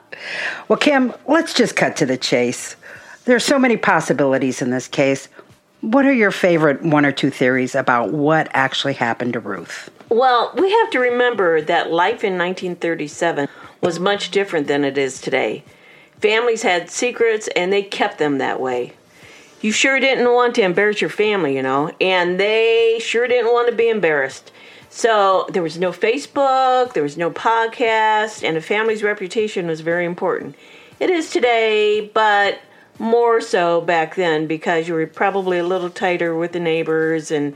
Well, 0.68 0.78
Kim, 0.78 1.16
let's 1.28 1.56
just 1.56 1.76
cut 1.76 1.96
to 1.96 2.06
the 2.06 2.16
chase. 2.16 2.76
There 3.26 3.36
are 3.36 3.40
so 3.40 3.58
many 3.58 3.76
possibilities 3.76 4.62
in 4.62 4.70
this 4.70 4.88
case. 4.88 5.30
What 5.86 6.08
are 6.08 6.14
your 6.14 6.32
favorite 6.32 6.82
one 6.82 7.06
or 7.06 7.12
two 7.12 7.30
theories 7.30 7.76
about 7.76 8.12
what 8.12 8.50
actually 8.56 8.94
happened 8.94 9.34
to 9.34 9.40
Ruth? 9.40 9.92
Well, 10.10 10.52
we 10.58 10.72
have 10.72 10.90
to 10.90 11.00
remember 11.00 11.62
that 11.62 11.92
life 11.92 12.24
in 12.24 12.40
1937 12.40 13.48
was 13.82 14.00
much 14.00 14.32
different 14.32 14.66
than 14.66 14.84
it 14.84 14.98
is 14.98 15.22
today. 15.22 15.64
Families 16.20 16.64
had 16.64 16.90
secrets 16.90 17.48
and 17.56 17.72
they 17.72 17.84
kept 17.84 18.18
them 18.18 18.40
that 18.40 18.60
way. 18.60 18.94
You 19.62 19.72
sure 19.72 20.00
didn't 20.00 20.34
want 20.34 20.56
to 20.56 20.64
embarrass 20.64 21.02
your 21.02 21.12
family, 21.12 21.56
you 21.56 21.62
know, 21.62 21.92
and 22.02 22.40
they 22.40 22.98
sure 23.00 23.28
didn't 23.28 23.54
want 23.54 23.70
to 23.70 23.76
be 23.76 23.88
embarrassed. 23.88 24.52
So 24.90 25.46
there 25.50 25.62
was 25.62 25.78
no 25.78 25.92
Facebook, 25.92 26.94
there 26.94 27.04
was 27.04 27.16
no 27.16 27.30
podcast, 27.30 28.44
and 28.44 28.58
a 28.58 28.62
family's 28.62 29.04
reputation 29.04 29.68
was 29.68 29.82
very 29.82 30.06
important. 30.06 30.56
It 31.00 31.12
is 31.12 31.30
today, 31.30 32.10
but 32.12 32.60
more 33.00 33.42
so 33.42 33.82
back 33.82 34.16
then 34.16 34.48
because 34.48 34.88
you 34.88 34.94
were 34.94 35.08
probably 35.08 35.60
a 35.60 35.66
little 35.66 35.90
tighter 35.90 36.36
with 36.36 36.54
the 36.54 36.60
neighbors 36.60 37.32
and 37.32 37.56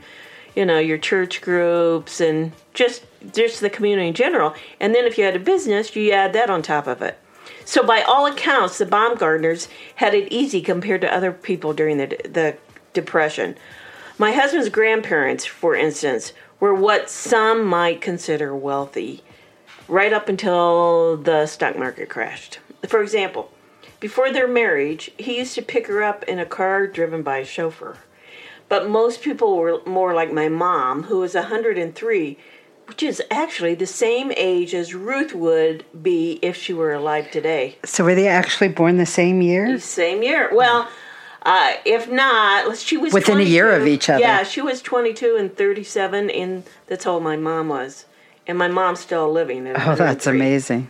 you 0.54 0.64
know 0.64 0.78
your 0.78 0.98
church 0.98 1.40
groups 1.40 2.20
and 2.20 2.52
just 2.74 3.04
just 3.32 3.60
the 3.60 3.70
community 3.70 4.08
in 4.08 4.14
general. 4.14 4.54
And 4.78 4.94
then 4.94 5.04
if 5.04 5.16
you 5.16 5.24
had 5.24 5.36
a 5.36 5.40
business 5.40 5.94
you 5.96 6.12
add 6.12 6.32
that 6.32 6.50
on 6.50 6.62
top 6.62 6.86
of 6.86 7.02
it. 7.02 7.18
So 7.64 7.82
by 7.82 8.02
all 8.02 8.26
accounts 8.26 8.78
the 8.78 8.86
Baumgardners 8.86 9.68
had 9.96 10.14
it 10.14 10.32
easy 10.32 10.60
compared 10.60 11.00
to 11.02 11.14
other 11.14 11.32
people 11.32 11.72
during 11.72 11.98
the 11.98 12.06
the 12.06 12.56
depression. 12.92 13.56
My 14.18 14.32
husband's 14.32 14.68
grandparents 14.68 15.46
for 15.46 15.74
instance 15.74 16.32
were 16.58 16.74
what 16.74 17.08
some 17.08 17.64
might 17.64 18.02
consider 18.02 18.54
wealthy 18.54 19.22
right 19.88 20.12
up 20.12 20.28
until 20.28 21.16
the 21.16 21.46
stock 21.46 21.78
market 21.78 22.10
crashed. 22.10 22.58
For 22.86 23.02
example 23.02 23.50
before 24.00 24.32
their 24.32 24.48
marriage 24.48 25.10
he 25.18 25.38
used 25.38 25.54
to 25.54 25.62
pick 25.62 25.86
her 25.86 26.02
up 26.02 26.24
in 26.24 26.38
a 26.38 26.46
car 26.46 26.86
driven 26.86 27.22
by 27.22 27.38
a 27.38 27.44
chauffeur 27.44 27.96
but 28.70 28.88
most 28.88 29.20
people 29.20 29.56
were 29.56 29.82
more 29.84 30.14
like 30.14 30.32
my 30.32 30.48
mom, 30.48 31.02
who 31.02 31.18
was 31.18 31.34
103, 31.34 32.38
which 32.86 33.02
is 33.02 33.20
actually 33.28 33.74
the 33.74 33.84
same 33.84 34.32
age 34.36 34.74
as 34.74 34.94
Ruth 34.94 35.34
would 35.34 35.84
be 36.00 36.38
if 36.40 36.56
she 36.56 36.72
were 36.72 36.94
alive 36.94 37.32
today. 37.32 37.78
So, 37.84 38.04
were 38.04 38.14
they 38.14 38.28
actually 38.28 38.68
born 38.68 38.96
the 38.96 39.06
same 39.06 39.42
year? 39.42 39.76
Same 39.80 40.22
year. 40.22 40.50
Well, 40.52 40.88
uh, 41.42 41.72
if 41.84 42.08
not, 42.08 42.76
she 42.76 42.96
was 42.96 43.12
Within 43.12 43.40
a 43.40 43.42
year 43.42 43.72
of 43.72 43.88
each 43.88 44.08
other. 44.08 44.20
Yeah, 44.20 44.44
she 44.44 44.60
was 44.60 44.80
22 44.82 45.36
and 45.36 45.56
37, 45.56 46.30
and 46.30 46.62
that's 46.86 47.02
how 47.04 47.14
old 47.14 47.24
my 47.24 47.36
mom 47.36 47.68
was. 47.68 48.06
And 48.46 48.56
my 48.56 48.68
mom's 48.68 49.00
still 49.00 49.32
living. 49.32 49.66
Oh, 49.66 49.96
that's 49.96 50.28
amazing. 50.28 50.88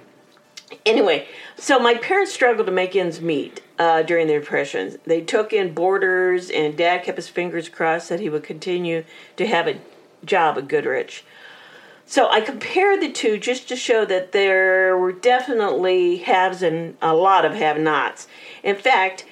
Anyway, 0.87 1.27
so 1.57 1.79
my 1.79 1.95
parents 1.95 2.33
struggled 2.33 2.67
to 2.67 2.73
make 2.73 2.95
ends 2.95 3.21
meet 3.21 3.61
uh, 3.79 4.03
during 4.03 4.27
the 4.27 4.35
Depression. 4.35 4.99
They 5.05 5.21
took 5.21 5.53
in 5.53 5.75
boarders, 5.75 6.51
and 6.51 6.77
Dad 6.77 7.05
kept 7.05 7.17
his 7.17 7.29
fingers 7.29 7.69
crossed 7.69 8.09
that 8.09 8.21
he 8.21 8.29
would 8.29 8.45
continue 8.45 9.05
to 9.37 9.47
have 9.47 9.67
a 9.67 9.79
job 10.25 10.59
at 10.59 10.69
Goodrich. 10.69 11.25
So 12.07 12.29
I 12.29 12.41
compared 12.41 13.01
the 13.01 13.13
two 13.13 13.39
just 13.39 13.69
to 13.69 13.77
show 13.77 14.05
that 14.05 14.33
there 14.33 14.97
were 14.97 15.13
definitely 15.13 16.19
haves 16.19 16.63
and 16.63 16.97
a 17.01 17.15
lot 17.15 17.45
of 17.45 17.55
have-nots. 17.55 18.27
In 18.65 18.75
fact, 18.75 19.25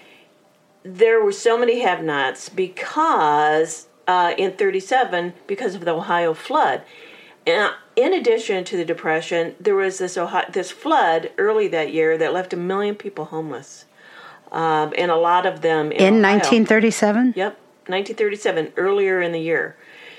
there 0.85 1.21
were 1.21 1.33
so 1.33 1.59
many 1.59 1.81
have-nots 1.81 2.49
because 2.49 3.89
uh, 4.07 4.33
in 4.39 4.53
37 4.53 5.35
because 5.47 5.75
of 5.75 5.85
the 5.85 5.93
Ohio 5.93 6.35
flood. 6.35 6.83
And 7.49 7.73
in 7.97 8.13
addition 8.13 8.63
to 8.65 8.77
the 8.77 8.85
depression, 8.85 9.55
there 9.59 9.75
was 9.75 9.97
this 9.97 10.19
Ohio, 10.19 10.45
this 10.53 10.71
flood 10.71 11.31
early 11.39 11.67
that 11.69 11.95
year 11.95 12.19
that 12.19 12.35
left 12.35 12.53
a 12.53 12.57
million 12.57 12.95
people 12.95 13.25
homeless, 13.25 13.87
um, 14.53 14.93
and 14.99 15.11
a 15.11 15.17
lot 15.17 15.47
of 15.47 15.63
them 15.63 15.91
in, 15.91 15.99
In 15.99 16.15
Ohio. 16.25 16.35
1937? 16.35 17.33
Yep, 17.37 17.53
1937, 17.87 18.73
earlier 18.77 19.23
in 19.23 19.33
the 19.33 19.41
year. 19.41 19.77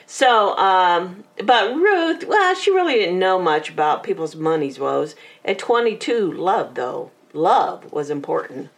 So, 0.07 0.57
um, 0.57 1.23
but 1.45 1.75
Ruth, 1.75 2.25
well, 2.27 2.55
she 2.55 2.71
really 2.71 2.95
didn't 2.95 3.19
know 3.19 3.37
much 3.39 3.69
about 3.69 4.01
people's 4.01 4.35
money's 4.35 4.79
woes. 4.79 5.13
At 5.45 5.59
22, 5.59 6.31
love, 6.31 6.73
though, 6.73 7.11
love 7.31 7.91
was 7.91 8.09
important. 8.09 8.69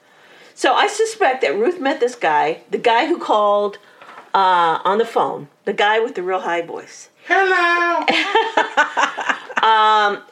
So 0.55 0.73
I 0.73 0.87
suspect 0.87 1.41
that 1.41 1.55
Ruth 1.55 1.79
met 1.79 2.01
this 2.01 2.15
guy, 2.15 2.63
the 2.69 2.77
guy 2.77 3.07
who 3.07 3.17
called 3.17 3.77
uh, 4.33 4.79
on 4.83 4.97
the 4.97 5.05
phone, 5.05 5.47
the 5.65 5.73
guy 5.73 5.99
with 5.99 6.15
the 6.15 6.23
real 6.23 6.41
high 6.41 6.61
voice. 6.61 7.09
Hello. 7.27 8.05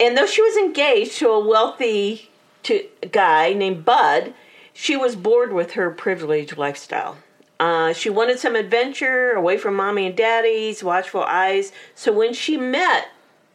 And 0.00 0.16
though 0.16 0.26
she 0.26 0.42
was 0.42 0.56
engaged 0.56 1.18
to 1.18 1.28
a 1.28 1.46
wealthy 1.46 2.30
to, 2.64 2.84
guy 3.12 3.52
named 3.52 3.84
Bud, 3.84 4.34
she 4.72 4.96
was 4.96 5.14
bored 5.14 5.52
with 5.52 5.72
her 5.72 5.90
privileged 5.90 6.56
lifestyle. 6.56 7.18
Uh, 7.60 7.92
she 7.92 8.08
wanted 8.08 8.38
some 8.38 8.56
adventure 8.56 9.32
away 9.32 9.58
from 9.58 9.76
mommy 9.76 10.06
and 10.06 10.16
daddy's 10.16 10.82
watchful 10.82 11.22
eyes. 11.22 11.70
So 11.94 12.12
when 12.12 12.32
she 12.32 12.56
met, 12.56 13.08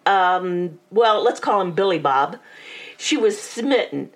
um, 0.05 0.79
well, 0.91 1.23
let's 1.23 1.39
call 1.39 1.59
him 1.59 1.73
Billy 1.73 1.97
Bob, 1.97 2.37
she 2.95 3.17
was 3.17 3.41
smitten. 3.41 4.11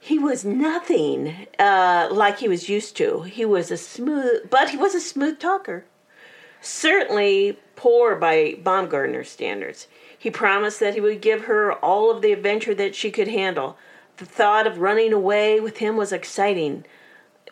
He 0.00 0.18
was 0.18 0.44
nothing 0.44 1.46
uh, 1.58 2.08
like 2.10 2.38
he 2.38 2.48
was 2.48 2.70
used 2.70 2.96
to. 2.96 3.22
He 3.22 3.44
was 3.44 3.70
a 3.70 3.76
smooth, 3.76 4.48
but 4.48 4.70
he 4.70 4.76
was 4.76 4.94
a 4.94 5.00
smooth 5.00 5.38
talker 5.38 5.84
certainly 6.60 7.58
poor 7.76 8.16
by 8.16 8.56
Baumgardner 8.62 9.24
standards. 9.24 9.86
He 10.18 10.30
promised 10.30 10.80
that 10.80 10.94
he 10.94 11.00
would 11.00 11.20
give 11.20 11.44
her 11.44 11.72
all 11.72 12.10
of 12.10 12.22
the 12.22 12.32
adventure 12.32 12.74
that 12.74 12.94
she 12.94 13.10
could 13.10 13.28
handle. 13.28 13.76
The 14.16 14.24
thought 14.24 14.66
of 14.66 14.78
running 14.78 15.12
away 15.12 15.60
with 15.60 15.76
him 15.78 15.96
was 15.96 16.12
exciting, 16.12 16.84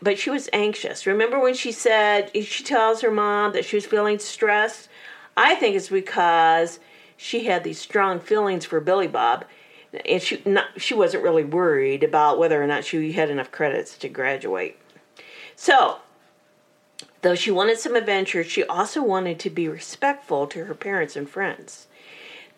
but 0.01 0.19
she 0.19 0.31
was 0.31 0.49
anxious. 0.53 1.07
Remember 1.07 1.39
when 1.39 1.55
she 1.55 1.71
said 1.71 2.31
she 2.35 2.65
tells 2.65 3.03
her 3.03 3.11
mom 3.11 3.53
that 3.53 3.65
she 3.65 3.77
was 3.77 3.87
feeling 3.87 4.19
stressed? 4.19 4.89
I 5.37 5.55
think 5.55 5.77
it's 5.77 5.89
because 5.89 6.81
she 7.17 7.45
had 7.45 7.65
these 7.65 7.79
strong 7.79 8.19
feelings 8.19 8.65
for 8.65 8.81
Billy 8.81 9.07
Bob, 9.07 9.45
and 10.05 10.21
she 10.21 10.43
not, 10.45 10.67
she 10.77 10.95
wasn't 10.95 11.23
really 11.23 11.45
worried 11.45 12.03
about 12.03 12.39
whether 12.39 12.61
or 12.63 12.67
not 12.67 12.85
she 12.85 13.13
had 13.13 13.31
enough 13.31 13.53
credits 13.53 13.97
to 13.99 14.09
graduate. 14.09 14.79
So 15.55 15.99
Though 17.25 17.35
she 17.35 17.51
wanted 17.51 17.79
some 17.79 17.97
adventure, 17.97 18.45
she 18.45 18.65
also 18.65 19.03
wanted 19.03 19.39
to 19.39 19.49
be 19.49 19.67
respectful 19.67 20.47
to 20.49 20.67
her 20.67 20.75
parents 20.75 21.17
and 21.17 21.27
friends. 21.27 21.87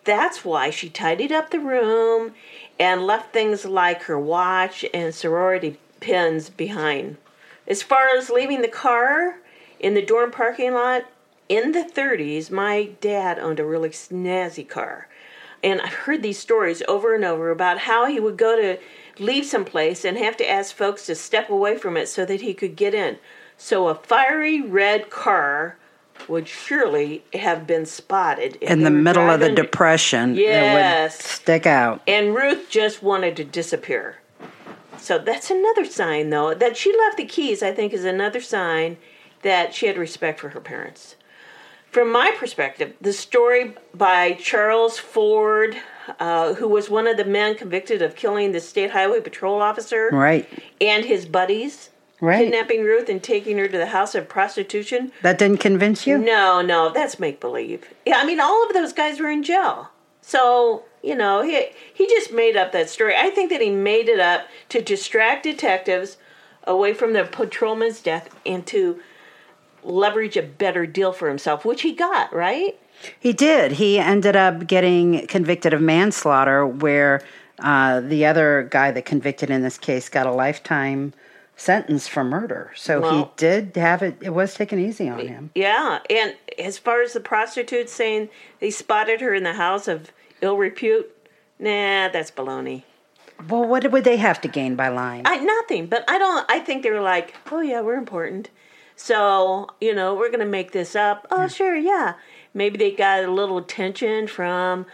That's 0.03 0.43
why 0.43 0.71
she 0.71 0.89
tidied 0.89 1.31
up 1.31 1.51
the 1.51 1.59
room 1.61 2.33
and 2.77 3.07
left 3.07 3.31
things 3.31 3.63
like 3.63 4.03
her 4.03 4.19
watch 4.19 4.83
and 4.93 5.15
sorority 5.15 5.77
pins 6.01 6.49
behind. 6.49 7.15
As 7.65 7.81
far 7.81 8.09
as 8.09 8.29
leaving 8.29 8.61
the 8.61 8.67
car 8.67 9.37
in 9.79 9.93
the 9.93 10.05
dorm 10.05 10.31
parking 10.31 10.73
lot, 10.73 11.05
in 11.47 11.71
the 11.71 11.89
30s, 11.89 12.51
my 12.51 12.89
dad 12.99 13.39
owned 13.39 13.61
a 13.61 13.65
really 13.65 13.91
snazzy 13.91 14.67
car. 14.67 15.07
And 15.63 15.79
I've 15.79 15.93
heard 15.93 16.21
these 16.21 16.39
stories 16.39 16.83
over 16.89 17.15
and 17.15 17.23
over 17.23 17.51
about 17.51 17.77
how 17.77 18.05
he 18.05 18.19
would 18.19 18.35
go 18.35 18.57
to 18.57 18.79
leave 19.17 19.45
someplace 19.45 20.03
and 20.03 20.17
have 20.17 20.35
to 20.35 20.49
ask 20.49 20.75
folks 20.75 21.05
to 21.05 21.15
step 21.15 21.49
away 21.49 21.77
from 21.77 21.95
it 21.95 22.09
so 22.09 22.25
that 22.25 22.41
he 22.41 22.53
could 22.53 22.75
get 22.75 22.93
in. 22.93 23.17
So 23.57 23.87
a 23.87 23.95
fiery 23.95 24.61
red 24.61 25.09
car 25.09 25.77
would 26.27 26.47
surely 26.47 27.23
have 27.33 27.65
been 27.67 27.85
spotted 27.85 28.55
In 28.57 28.83
the 28.83 28.89
middle 28.91 29.29
of 29.29 29.39
the 29.39 29.51
Depression, 29.51 30.37
it 30.37 30.73
would 30.73 30.85
Yes. 30.85 31.23
stick 31.23 31.65
out. 31.65 32.01
And 32.07 32.35
Ruth 32.35 32.69
just 32.69 33.01
wanted 33.03 33.35
to 33.37 33.43
disappear. 33.43 34.17
So 34.97 35.17
that's 35.19 35.49
another 35.51 35.85
sign, 35.85 36.29
though, 36.31 36.53
that 36.53 36.75
she 36.75 36.95
left 36.97 37.17
the 37.17 37.25
keys, 37.25 37.61
I 37.63 37.71
think, 37.71 37.93
is 37.93 38.03
another 38.03 38.41
sign 38.41 38.97
that 39.43 39.73
she 39.73 39.85
had 39.87 39.97
respect 39.97 40.39
for 40.39 40.49
her 40.49 40.59
parents. 40.59 41.15
From 41.91 42.11
my 42.11 42.31
perspective, 42.37 42.93
the 42.99 43.13
story 43.13 43.75
by 43.93 44.33
Charles 44.33 44.97
Ford, 44.97 45.77
uh, 46.19 46.55
who 46.55 46.67
was 46.67 46.89
one 46.89 47.07
of 47.07 47.17
the 47.17 47.25
men 47.25 47.55
convicted 47.55 48.01
of 48.01 48.15
killing 48.15 48.51
the 48.51 48.59
state 48.59 48.91
highway 48.91 49.21
patrol 49.21 49.61
officer, 49.61 50.09
Right. 50.11 50.47
and 50.81 51.05
his 51.05 51.25
buddies, 51.25 51.89
Right. 52.19 52.45
kidnapping 52.45 52.83
Ruth 52.83 53.09
and 53.09 53.21
taking 53.21 53.59
her 53.59 53.67
to 53.67 53.77
the 53.77 53.87
house 53.87 54.15
of 54.15 54.27
prostitution. 54.27 55.11
That 55.21 55.37
didn't 55.37 55.59
convince 55.59 56.07
you? 56.07 56.17
No, 56.17 56.61
no, 56.61 56.91
that's 56.91 57.19
make 57.19 57.39
believe. 57.39 57.87
Yeah, 58.07 58.17
I 58.17 58.25
mean, 58.25 58.39
all 58.39 58.65
of 58.65 58.73
those 58.73 58.91
guys 58.91 59.19
were 59.19 59.29
in 59.29 59.43
jail. 59.43 59.91
So, 60.21 60.83
you 61.03 61.15
know, 61.15 61.43
he 61.43 61.67
he 61.93 62.07
just 62.07 62.33
made 62.33 62.57
up 62.57 62.71
that 62.71 62.89
story. 62.89 63.15
I 63.15 63.29
think 63.29 63.51
that 63.51 63.61
he 63.61 63.69
made 63.69 64.09
it 64.09 64.19
up 64.19 64.47
to 64.69 64.81
distract 64.81 65.43
detectives 65.43 66.17
away 66.63 66.93
from 66.93 67.13
the 67.13 67.23
patrolman's 67.23 68.01
death 68.01 68.29
and 68.45 68.65
to 68.67 68.99
leverage 69.83 70.35
a 70.35 70.43
better 70.43 70.85
deal 70.85 71.13
for 71.13 71.29
himself, 71.29 71.63
which 71.65 71.83
he 71.83 71.93
got, 71.93 72.33
right? 72.33 72.77
He 73.19 73.31
did. 73.31 73.73
He 73.73 73.99
ended 73.99 74.35
up 74.35 74.67
getting 74.67 75.27
convicted 75.27 75.73
of 75.73 75.81
manslaughter, 75.81 76.65
where 76.65 77.21
uh, 77.59 78.01
the 78.01 78.25
other 78.25 78.67
guy 78.69 78.91
that 78.91 79.05
convicted 79.05 79.49
in 79.49 79.61
this 79.61 79.77
case 79.77 80.09
got 80.09 80.25
a 80.25 80.31
lifetime 80.31 81.13
sentence 81.57 82.07
for 82.07 82.23
murder. 82.23 82.71
So 82.75 83.09
he 83.09 83.27
did 83.35 83.75
have 83.75 84.01
it. 84.01 84.15
It 84.21 84.29
was 84.29 84.53
taken 84.53 84.79
easy 84.79 85.09
on 85.09 85.19
him. 85.19 85.49
Yeah, 85.55 85.99
and 86.09 86.35
as 86.57 86.77
far 86.77 87.01
as 87.01 87.13
the 87.13 87.19
prostitutes 87.19 87.91
saying 87.91 88.29
they 88.59 88.69
spotted 88.69 89.19
her 89.19 89.33
in 89.33 89.43
the 89.43 89.53
house 89.53 89.87
of 89.87 90.11
ill 90.39 90.55
repute, 90.55 91.11
nah, 91.59 92.07
that's 92.09 92.31
baloney. 92.31 92.83
Well, 93.49 93.65
what 93.65 93.91
would 93.91 94.03
they 94.03 94.17
have 94.17 94.39
to 94.41 94.47
gain 94.47 94.75
by 94.75 94.87
lying? 94.89 95.23
I 95.25 95.37
nothing, 95.37 95.87
but 95.87 96.05
I 96.07 96.17
don't. 96.17 96.45
I 96.49 96.59
think 96.59 96.83
they 96.83 96.91
were 96.91 97.01
like, 97.01 97.35
oh 97.51 97.61
yeah, 97.61 97.81
we're 97.81 97.95
important, 97.95 98.49
so 98.95 99.67
you 99.81 99.93
know 99.93 100.15
we're 100.15 100.31
gonna 100.31 100.45
make 100.45 100.71
this 100.71 100.95
up. 100.95 101.27
Oh 101.31 101.47
sure, 101.47 101.75
yeah. 101.75 102.13
Maybe 102.53 102.77
they 102.77 102.91
got 102.91 103.23
a 103.23 103.31
little 103.31 103.57
attention 103.59 104.27
from 104.27 104.85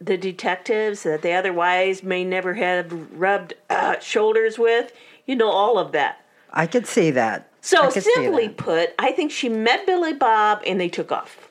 the 0.00 0.16
detectives 0.16 1.02
that 1.02 1.20
they 1.20 1.34
otherwise 1.34 2.02
may 2.02 2.24
never 2.24 2.54
have 2.54 2.90
rubbed 3.12 3.54
uh, 3.68 3.98
shoulders 3.98 4.58
with. 4.58 4.92
You 5.26 5.36
know 5.36 5.50
all 5.50 5.78
of 5.78 5.92
that. 5.92 6.24
I 6.52 6.66
could 6.66 6.86
see 6.86 7.10
that. 7.10 7.50
So 7.60 7.90
simply 7.90 8.46
that. 8.46 8.56
put, 8.56 8.94
I 8.98 9.12
think 9.12 9.32
she 9.32 9.48
met 9.48 9.86
Billy 9.86 10.12
Bob 10.12 10.62
and 10.64 10.80
they 10.80 10.88
took 10.88 11.10
off. 11.10 11.50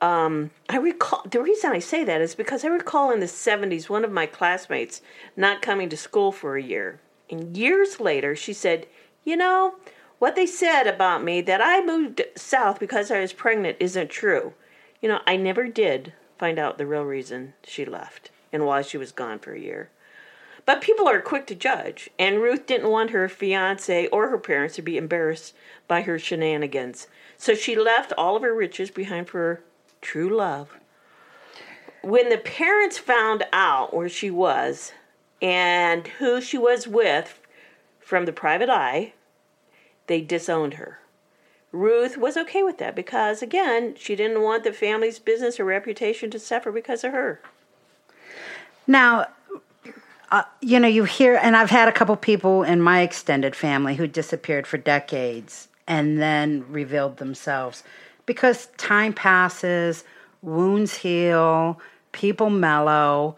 Um, 0.00 0.50
I 0.68 0.76
recall 0.76 1.24
the 1.30 1.40
reason 1.40 1.72
I 1.72 1.78
say 1.78 2.04
that 2.04 2.20
is 2.20 2.34
because 2.34 2.64
I 2.64 2.68
recall 2.68 3.10
in 3.12 3.20
the 3.20 3.26
'70s 3.26 3.88
one 3.88 4.04
of 4.04 4.12
my 4.12 4.26
classmates 4.26 5.00
not 5.36 5.62
coming 5.62 5.88
to 5.88 5.96
school 5.96 6.32
for 6.32 6.56
a 6.56 6.62
year, 6.62 7.00
and 7.30 7.56
years 7.56 7.98
later 7.98 8.36
she 8.36 8.52
said, 8.52 8.86
"You 9.24 9.36
know, 9.36 9.76
what 10.18 10.36
they 10.36 10.46
said 10.46 10.86
about 10.86 11.24
me 11.24 11.40
that 11.42 11.62
I 11.62 11.82
moved 11.82 12.22
south 12.36 12.78
because 12.78 13.10
I 13.10 13.20
was 13.20 13.32
pregnant 13.32 13.78
isn't 13.80 14.10
true. 14.10 14.52
You 15.00 15.08
know, 15.08 15.20
I 15.26 15.36
never 15.36 15.66
did 15.66 16.12
find 16.38 16.58
out 16.58 16.76
the 16.76 16.86
real 16.86 17.04
reason 17.04 17.54
she 17.64 17.86
left 17.86 18.30
and 18.52 18.66
why 18.66 18.82
she 18.82 18.98
was 18.98 19.12
gone 19.12 19.38
for 19.38 19.54
a 19.54 19.60
year." 19.60 19.90
But 20.66 20.80
people 20.80 21.06
are 21.08 21.20
quick 21.20 21.46
to 21.46 21.54
judge, 21.54 22.10
and 22.18 22.42
Ruth 22.42 22.66
didn't 22.66 22.90
want 22.90 23.10
her 23.10 23.28
fiance 23.28 24.08
or 24.08 24.28
her 24.28 24.38
parents 24.38 24.74
to 24.74 24.82
be 24.82 24.98
embarrassed 24.98 25.54
by 25.86 26.02
her 26.02 26.18
shenanigans. 26.18 27.06
So 27.38 27.54
she 27.54 27.76
left 27.76 28.12
all 28.18 28.34
of 28.34 28.42
her 28.42 28.54
riches 28.54 28.90
behind 28.90 29.28
for 29.28 29.38
her 29.38 29.62
true 30.02 30.28
love. 30.28 30.76
When 32.02 32.28
the 32.28 32.38
parents 32.38 32.98
found 32.98 33.44
out 33.52 33.94
where 33.94 34.08
she 34.08 34.30
was 34.30 34.92
and 35.40 36.06
who 36.18 36.40
she 36.40 36.58
was 36.58 36.88
with 36.88 37.40
from 38.00 38.24
the 38.24 38.32
private 38.32 38.68
eye, 38.68 39.12
they 40.08 40.20
disowned 40.20 40.74
her. 40.74 40.98
Ruth 41.70 42.16
was 42.16 42.36
okay 42.36 42.62
with 42.62 42.78
that 42.78 42.96
because, 42.96 43.42
again, 43.42 43.94
she 43.96 44.16
didn't 44.16 44.42
want 44.42 44.64
the 44.64 44.72
family's 44.72 45.18
business 45.18 45.60
or 45.60 45.64
reputation 45.64 46.30
to 46.30 46.38
suffer 46.38 46.72
because 46.72 47.04
of 47.04 47.12
her. 47.12 47.40
Now, 48.86 49.26
uh, 50.30 50.42
you 50.60 50.80
know, 50.80 50.88
you 50.88 51.04
hear, 51.04 51.36
and 51.36 51.56
I've 51.56 51.70
had 51.70 51.88
a 51.88 51.92
couple 51.92 52.16
people 52.16 52.62
in 52.62 52.80
my 52.80 53.02
extended 53.02 53.54
family 53.54 53.94
who 53.94 54.06
disappeared 54.06 54.66
for 54.66 54.78
decades 54.78 55.68
and 55.86 56.20
then 56.20 56.64
revealed 56.68 57.18
themselves 57.18 57.84
because 58.26 58.66
time 58.76 59.12
passes, 59.12 60.04
wounds 60.42 60.96
heal, 60.96 61.80
people 62.12 62.50
mellow. 62.50 63.36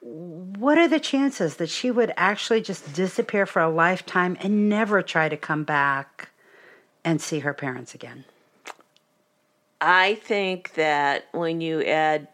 What 0.00 0.78
are 0.78 0.88
the 0.88 1.00
chances 1.00 1.56
that 1.56 1.68
she 1.68 1.90
would 1.90 2.12
actually 2.16 2.60
just 2.60 2.92
disappear 2.94 3.44
for 3.44 3.60
a 3.60 3.68
lifetime 3.68 4.36
and 4.40 4.68
never 4.68 5.02
try 5.02 5.28
to 5.28 5.36
come 5.36 5.64
back 5.64 6.30
and 7.04 7.20
see 7.20 7.40
her 7.40 7.52
parents 7.52 7.94
again? 7.94 8.24
I 9.80 10.14
think 10.14 10.74
that 10.74 11.26
when 11.32 11.60
you 11.60 11.82
add 11.82 12.28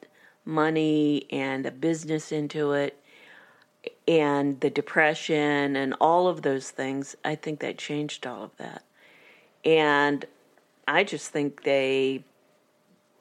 money 0.45 1.27
and 1.31 1.65
a 1.65 1.71
business 1.71 2.31
into 2.31 2.73
it 2.73 3.01
and 4.09 4.61
the 4.61 4.71
depression 4.71 5.77
and 5.77 5.95
all 6.01 6.29
of 6.29 6.43
those 6.43 6.71
things, 6.71 7.17
I 7.25 7.35
think 7.35 7.61
that 7.61 7.79
changed 7.79 8.27
all 8.27 8.45
of 8.45 8.57
that. 8.59 8.83
And 9.65 10.25
I 10.87 11.05
just 11.05 11.31
think 11.31 11.65
they 11.65 12.25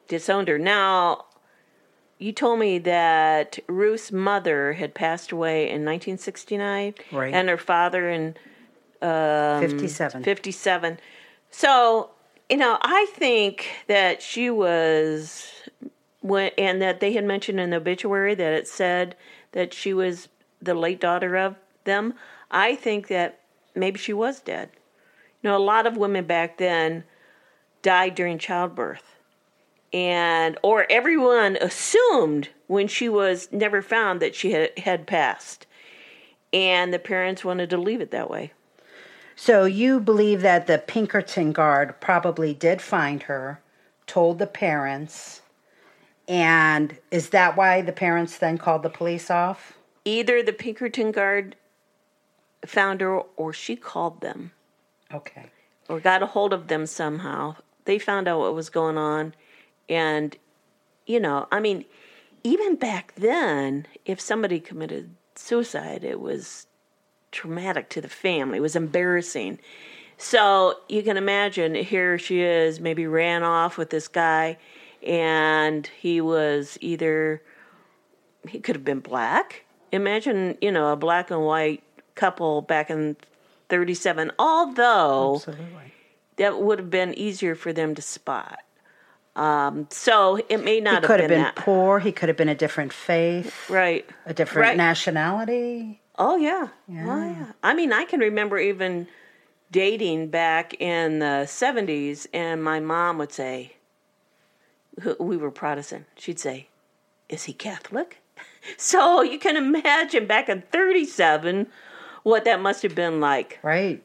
disowned 0.08 0.48
her. 0.48 0.60
Now, 0.60 1.26
you 2.20 2.32
told 2.32 2.60
me 2.60 2.78
that 2.80 3.60
Ruth's 3.68 4.12
mother 4.12 4.74
had 4.74 4.94
passed 4.94 5.32
away 5.32 5.64
in 5.64 5.84
1969 5.84 6.94
Right. 7.12 7.34
and 7.34 7.50
her 7.50 7.58
father 7.58 8.10
in 8.10 8.36
um, 9.02 9.60
57. 9.62 10.24
57. 10.24 11.00
So, 11.52 12.12
you 12.50 12.58
know, 12.58 12.78
I 12.82 13.08
think 13.12 13.68
that 13.88 14.22
she 14.22 14.50
was 14.50 15.48
when 16.22 16.52
and 16.58 16.82
that 16.82 17.00
they 17.00 17.14
had 17.14 17.24
mentioned 17.26 17.60
in 17.60 17.72
the 17.72 17.78
obituary 17.78 18.36
that 18.36 18.54
it 18.54 18.68
said 18.68 19.16
that 19.52 19.74
she 19.74 19.94
was 19.94 20.28
the 20.66 20.74
late 20.74 21.00
daughter 21.00 21.36
of 21.36 21.56
them. 21.84 22.14
I 22.52 22.76
think 22.76 23.08
that 23.08 23.40
maybe 23.76 24.00
she 24.00 24.14
was 24.14 24.40
dead. 24.40 24.70
You 25.42 25.50
know, 25.50 25.58
a 25.58 25.60
lot 25.60 25.88
of 25.88 25.98
women 25.98 26.26
back 26.26 26.58
then 26.58 27.04
died 27.82 28.16
during 28.16 28.38
childbirth. 28.38 29.16
And 29.94 30.58
or 30.62 30.86
everyone 30.90 31.58
assumed 31.58 32.50
when 32.68 32.88
she 32.88 33.08
was 33.08 33.48
never 33.52 33.82
found 33.82 34.20
that 34.20 34.36
she 34.36 34.52
had, 34.52 34.78
had 34.80 35.08
passed. 35.08 35.68
And 36.52 36.94
the 36.94 37.00
parents 37.00 37.46
wanted 37.46 37.70
to 37.70 37.78
leave 37.78 38.02
it 38.02 38.12
that 38.12 38.30
way. 38.30 38.52
So 39.36 39.66
you 39.66 40.00
believe 40.00 40.42
that 40.42 40.68
the 40.68 40.78
Pinkerton 40.78 41.52
guard 41.52 42.00
probably 42.00 42.54
did 42.54 42.82
find 42.82 43.24
her, 43.24 43.62
told 44.08 44.40
the 44.40 44.48
parents, 44.48 45.42
and 46.28 46.98
is 47.12 47.30
that 47.30 47.56
why 47.56 47.82
the 47.82 47.92
parents 47.92 48.38
then 48.38 48.58
called 48.58 48.84
the 48.84 48.90
police 48.90 49.30
off? 49.30 49.75
Either 50.06 50.42
the 50.42 50.54
Pinkerton 50.54 51.12
guard 51.12 51.56
found 52.66 53.02
her 53.02 53.20
or 53.36 53.52
she 53.52 53.76
called 53.76 54.22
them 54.22 54.52
Okay. 55.14 55.48
or 55.90 56.00
got 56.00 56.24
a 56.24 56.28
hold 56.28 56.54
of 56.54 56.68
them 56.68 56.86
somehow. 56.86 57.56
They 57.86 58.00
found 58.00 58.28
out 58.28 58.40
what 58.40 58.56
was 58.56 58.70
going 58.70 58.98
on. 58.98 59.36
And, 59.90 60.36
you 61.06 61.20
know, 61.20 61.48
I 61.52 61.60
mean, 61.60 61.86
even 62.44 62.76
back 62.76 63.14
then, 63.16 63.88
if 64.06 64.20
somebody 64.20 64.60
committed 64.60 65.12
suicide, 65.36 66.04
it 66.04 66.20
was 66.20 66.68
traumatic 67.32 67.90
to 67.90 68.02
the 68.02 68.10
family, 68.10 68.60
it 68.60 68.62
was 68.62 68.76
embarrassing. 68.76 69.60
So 70.18 70.76
you 70.88 71.04
can 71.04 71.18
imagine 71.18 71.76
here 71.76 72.18
she 72.18 72.42
is, 72.42 72.80
maybe 72.80 73.06
ran 73.06 73.44
off 73.44 73.78
with 73.78 73.90
this 73.90 74.08
guy, 74.08 74.58
and 75.06 75.86
he 76.00 76.22
was 76.22 76.78
either, 76.80 77.42
he 78.48 78.60
could 78.62 78.76
have 78.76 78.86
been 78.86 79.02
black. 79.02 79.65
Imagine, 79.96 80.58
you 80.62 80.72
know, 80.72 80.92
a 80.92 80.96
black 80.96 81.32
and 81.32 81.46
white 81.46 81.82
couple 82.16 82.62
back 82.62 82.90
in 82.90 83.16
37, 83.70 84.32
although 84.38 85.36
Absolutely. 85.36 85.94
that 86.36 86.60
would 86.62 86.80
have 86.80 86.90
been 86.90 87.14
easier 87.18 87.56
for 87.56 87.72
them 87.72 87.96
to 87.96 88.02
spot. 88.02 88.60
Um, 89.38 89.88
so 89.90 90.38
it 90.50 90.64
may 90.64 90.76
He 90.76 90.82
not 90.82 91.04
could 91.04 91.20
have 91.20 91.22
have 91.22 91.30
been, 91.30 91.38
been 91.38 91.44
that. 91.44 91.56
poor. 91.56 92.00
He 92.00 92.12
could 92.12 92.30
have 92.30 92.38
been 92.38 92.50
a 92.50 92.56
different 92.56 92.92
faith, 92.94 93.70
Right. 93.70 94.06
a 94.26 94.34
different 94.34 94.68
Right. 94.68 94.78
nationality. 94.78 96.02
Oh 96.18 96.36
yeah. 96.38 96.68
Oh 96.90 96.94
yeah. 97.26 97.52
I 97.64 97.74
mean, 97.74 97.92
I 97.94 98.06
can 98.06 98.20
remember 98.22 98.58
even 98.58 99.08
dating 99.72 100.28
back 100.30 100.74
in 100.80 101.20
the 101.20 101.44
70s 101.48 102.28
and 102.34 102.64
my 102.64 102.80
mom 102.80 103.18
would 103.18 103.32
say 103.34 103.74
we 105.20 105.36
were 105.36 105.52
Protestant. 105.52 106.06
She'd 106.16 106.40
say, 106.40 106.68
"Is 107.28 107.44
he 107.46 107.54
Catholic?" 107.54 108.22
So 108.78 109.22
you 109.22 109.38
can 109.38 109.58
imagine 109.58 110.26
back 110.26 110.50
in 110.50 110.64
37 110.72 111.68
what 112.24 112.46
that 112.46 112.60
must 112.60 112.82
have 112.82 112.96
been 112.96 113.20
like. 113.22 113.60
Right. 113.62 114.04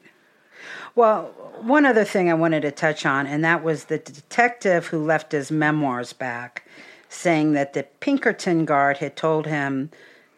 Well, 0.93 1.33
one 1.61 1.85
other 1.85 2.03
thing 2.03 2.29
I 2.29 2.35
wanted 2.35 2.61
to 2.61 2.71
touch 2.71 3.05
on, 3.05 3.25
and 3.25 3.43
that 3.43 3.63
was 3.63 3.85
the 3.85 3.97
detective 3.97 4.87
who 4.87 5.03
left 5.03 5.31
his 5.31 5.51
memoirs 5.51 6.13
back, 6.13 6.67
saying 7.09 7.53
that 7.53 7.73
the 7.73 7.83
Pinkerton 7.99 8.65
guard 8.65 8.97
had 8.97 9.15
told 9.15 9.47
him, 9.47 9.89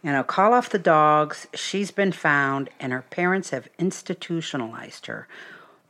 you 0.03 0.11
know, 0.11 0.23
call 0.23 0.53
off 0.53 0.69
the 0.69 0.79
dogs. 0.79 1.47
She's 1.53 1.91
been 1.91 2.11
found, 2.11 2.69
and 2.79 2.93
her 2.93 3.03
parents 3.09 3.49
have 3.49 3.67
institutionalized 3.79 5.07
her. 5.07 5.27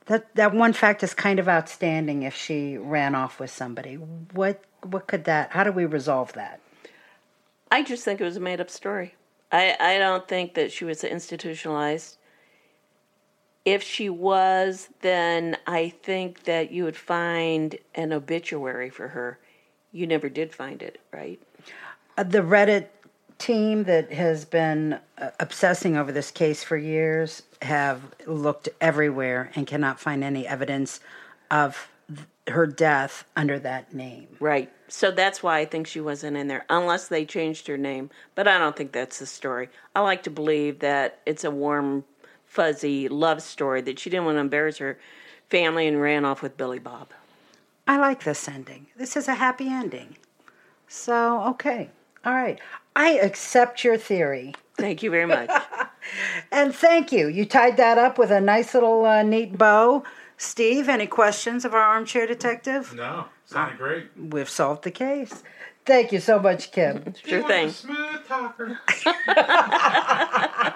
That 0.05 0.33
that 0.35 0.53
one 0.53 0.73
fact 0.73 1.03
is 1.03 1.13
kind 1.13 1.39
of 1.39 1.47
outstanding. 1.47 2.23
If 2.23 2.35
she 2.35 2.77
ran 2.77 3.15
off 3.15 3.39
with 3.39 3.49
somebody, 3.49 3.95
what 3.95 4.63
what 4.83 5.07
could 5.07 5.25
that? 5.25 5.51
How 5.51 5.63
do 5.63 5.71
we 5.71 5.85
resolve 5.85 6.33
that? 6.33 6.59
I 7.73 7.81
just 7.81 8.05
think 8.05 8.21
it 8.21 8.23
was 8.23 8.37
a 8.37 8.39
made 8.39 8.61
up 8.61 8.69
story. 8.69 9.15
I, 9.51 9.75
I 9.79 9.97
don't 9.97 10.27
think 10.27 10.53
that 10.53 10.71
she 10.71 10.85
was 10.85 11.03
institutionalized. 11.03 12.17
If 13.65 13.81
she 13.81 14.09
was, 14.09 14.89
then 15.01 15.57
I 15.65 15.89
think 16.03 16.43
that 16.43 16.71
you 16.71 16.83
would 16.83 16.95
find 16.95 17.75
an 17.95 18.13
obituary 18.13 18.91
for 18.91 19.07
her. 19.07 19.39
You 19.91 20.05
never 20.05 20.29
did 20.29 20.53
find 20.53 20.83
it, 20.83 21.01
right? 21.11 21.41
Uh, 22.15 22.21
the 22.21 22.43
Reddit 22.43 22.89
team 23.39 23.85
that 23.85 24.13
has 24.13 24.45
been 24.45 24.99
uh, 25.17 25.31
obsessing 25.39 25.97
over 25.97 26.11
this 26.11 26.29
case 26.29 26.63
for 26.63 26.77
years 26.77 27.41
have 27.63 28.01
looked 28.27 28.69
everywhere 28.81 29.49
and 29.55 29.65
cannot 29.65 29.99
find 29.99 30.23
any 30.23 30.45
evidence 30.45 30.99
of 31.49 31.89
her 32.47 32.67
death 32.67 33.25
under 33.35 33.59
that 33.59 33.93
name. 33.93 34.27
Right. 34.39 34.71
So 34.87 35.11
that's 35.11 35.41
why 35.41 35.59
I 35.59 35.65
think 35.65 35.87
she 35.87 36.01
wasn't 36.01 36.37
in 36.37 36.47
there, 36.47 36.65
unless 36.69 37.07
they 37.07 37.25
changed 37.25 37.67
her 37.67 37.77
name. 37.77 38.09
But 38.35 38.47
I 38.47 38.57
don't 38.57 38.75
think 38.75 38.91
that's 38.91 39.19
the 39.19 39.25
story. 39.25 39.69
I 39.95 40.01
like 40.01 40.23
to 40.23 40.29
believe 40.29 40.79
that 40.79 41.19
it's 41.25 41.43
a 41.43 41.51
warm, 41.51 42.03
fuzzy 42.45 43.07
love 43.07 43.41
story 43.41 43.81
that 43.81 43.97
she 43.99 44.09
didn't 44.09 44.25
want 44.25 44.35
to 44.35 44.41
embarrass 44.41 44.77
her 44.77 44.99
family 45.49 45.87
and 45.87 46.01
ran 46.01 46.25
off 46.25 46.41
with 46.41 46.57
Billy 46.57 46.79
Bob. 46.79 47.09
I 47.87 47.97
like 47.97 48.23
this 48.23 48.47
ending. 48.47 48.87
This 48.97 49.15
is 49.15 49.27
a 49.27 49.35
happy 49.35 49.67
ending. 49.67 50.17
So, 50.87 51.41
okay. 51.49 51.89
All 52.25 52.33
right. 52.33 52.59
I 52.95 53.13
accept 53.13 53.83
your 53.83 53.97
theory. 53.97 54.53
Thank 54.77 55.03
you 55.03 55.09
very 55.09 55.25
much. 55.25 55.49
And 56.51 56.73
thank 56.73 57.11
you. 57.11 57.27
You 57.27 57.45
tied 57.45 57.77
that 57.77 57.97
up 57.97 58.17
with 58.17 58.31
a 58.31 58.41
nice 58.41 58.73
little 58.73 59.05
uh, 59.05 59.23
neat 59.23 59.57
bow. 59.57 60.03
Steve, 60.37 60.89
any 60.89 61.07
questions 61.07 61.65
of 61.65 61.73
our 61.73 61.81
armchair 61.81 62.27
detective? 62.27 62.93
No, 62.93 63.25
sounded 63.45 63.77
great. 63.77 64.09
We've 64.17 64.49
solved 64.49 64.83
the 64.83 64.91
case. 64.91 65.43
Thank 65.85 66.11
you 66.11 66.19
so 66.19 66.39
much, 66.39 66.71
Kim. 66.71 67.13
sure 67.25 67.47
thing. 67.47 67.69
Smooth 67.69 68.27
talker. 68.27 68.79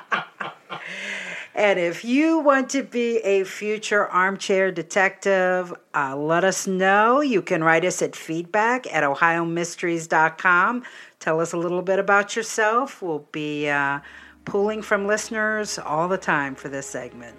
And 1.57 1.79
if 1.79 2.05
you 2.05 2.37
want 2.37 2.69
to 2.69 2.83
be 2.83 3.17
a 3.17 3.43
future 3.43 4.05
armchair 4.05 4.71
detective, 4.71 5.73
uh, 5.95 6.15
let 6.15 6.43
us 6.43 6.67
know. 6.67 7.21
You 7.21 7.41
can 7.41 7.63
write 7.63 7.83
us 7.83 8.03
at 8.03 8.15
feedback 8.15 8.85
at 8.93 9.03
ohiomysteries.com. 9.03 10.83
Tell 11.19 11.41
us 11.41 11.53
a 11.53 11.57
little 11.57 11.81
bit 11.81 11.97
about 11.97 12.35
yourself. 12.35 13.01
We'll 13.01 13.27
be 13.31 13.69
uh, 13.69 14.01
pulling 14.45 14.83
from 14.83 15.07
listeners 15.07 15.79
all 15.79 16.07
the 16.07 16.19
time 16.19 16.53
for 16.53 16.69
this 16.69 16.85
segment. 16.85 17.35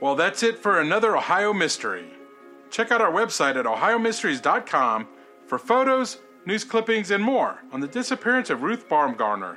Well, 0.00 0.14
that's 0.14 0.42
it 0.42 0.58
for 0.58 0.80
another 0.80 1.16
Ohio 1.16 1.52
Mystery. 1.52 2.06
Check 2.70 2.90
out 2.92 3.00
our 3.00 3.12
website 3.12 3.56
at 3.56 3.64
ohiomysteries.com 3.64 5.08
for 5.46 5.58
photos, 5.58 6.18
news 6.44 6.64
clippings, 6.64 7.10
and 7.10 7.22
more 7.22 7.62
on 7.72 7.80
the 7.80 7.88
disappearance 7.88 8.50
of 8.50 8.62
Ruth 8.62 8.88
Baumgardner. 8.88 9.56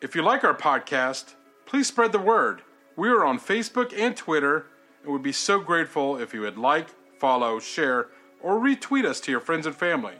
If 0.00 0.16
you 0.16 0.22
like 0.22 0.42
our 0.42 0.56
podcast, 0.56 1.34
please 1.66 1.86
spread 1.86 2.10
the 2.10 2.18
word. 2.18 2.62
We 2.96 3.08
are 3.08 3.24
on 3.24 3.38
Facebook 3.38 3.96
and 3.96 4.16
Twitter, 4.16 4.66
and 5.02 5.12
would 5.12 5.22
be 5.22 5.32
so 5.32 5.60
grateful 5.60 6.16
if 6.16 6.34
you 6.34 6.40
would 6.40 6.58
like, 6.58 6.88
follow, 7.18 7.60
share, 7.60 8.08
or 8.40 8.58
retweet 8.58 9.04
us 9.04 9.20
to 9.20 9.30
your 9.30 9.40
friends 9.40 9.66
and 9.66 9.76
family. 9.76 10.16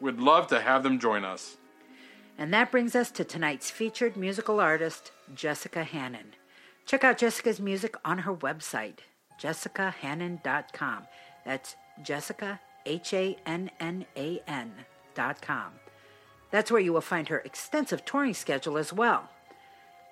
We'd 0.00 0.18
love 0.18 0.48
to 0.48 0.60
have 0.60 0.82
them 0.82 0.98
join 0.98 1.24
us. 1.24 1.56
And 2.36 2.52
that 2.52 2.70
brings 2.70 2.94
us 2.94 3.10
to 3.12 3.24
tonight's 3.24 3.70
featured 3.70 4.16
musical 4.16 4.60
artist, 4.60 5.12
Jessica 5.34 5.84
Hannan. 5.84 6.34
Check 6.90 7.04
out 7.04 7.18
Jessica's 7.18 7.60
music 7.60 7.94
on 8.04 8.18
her 8.18 8.34
website, 8.34 8.98
jessicahannan.com. 9.40 11.06
That's 11.46 11.76
Jessica, 12.02 12.58
H 12.84 13.14
A 13.14 13.36
N 13.46 13.70
N 13.78 14.06
A 14.16 14.42
N 14.48 14.72
dot 15.14 15.40
com. 15.40 15.74
That's 16.50 16.68
where 16.68 16.80
you 16.80 16.92
will 16.92 17.00
find 17.00 17.28
her 17.28 17.38
extensive 17.38 18.04
touring 18.04 18.34
schedule 18.34 18.76
as 18.76 18.92
well. 18.92 19.28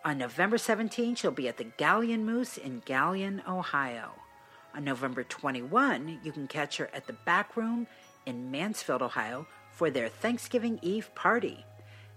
On 0.04 0.18
November 0.18 0.56
17, 0.56 1.16
she'll 1.16 1.32
be 1.32 1.48
at 1.48 1.56
the 1.56 1.64
Galion 1.64 2.20
Moose 2.20 2.56
in 2.56 2.80
Galion, 2.82 3.44
Ohio. 3.48 4.12
On 4.72 4.84
November 4.84 5.24
21, 5.24 6.20
you 6.22 6.30
can 6.30 6.46
catch 6.46 6.76
her 6.76 6.88
at 6.94 7.08
the 7.08 7.16
Back 7.24 7.56
Room 7.56 7.88
in 8.24 8.52
Mansfield, 8.52 9.02
Ohio 9.02 9.48
for 9.72 9.90
their 9.90 10.08
Thanksgiving 10.08 10.78
Eve 10.82 11.12
party. 11.16 11.64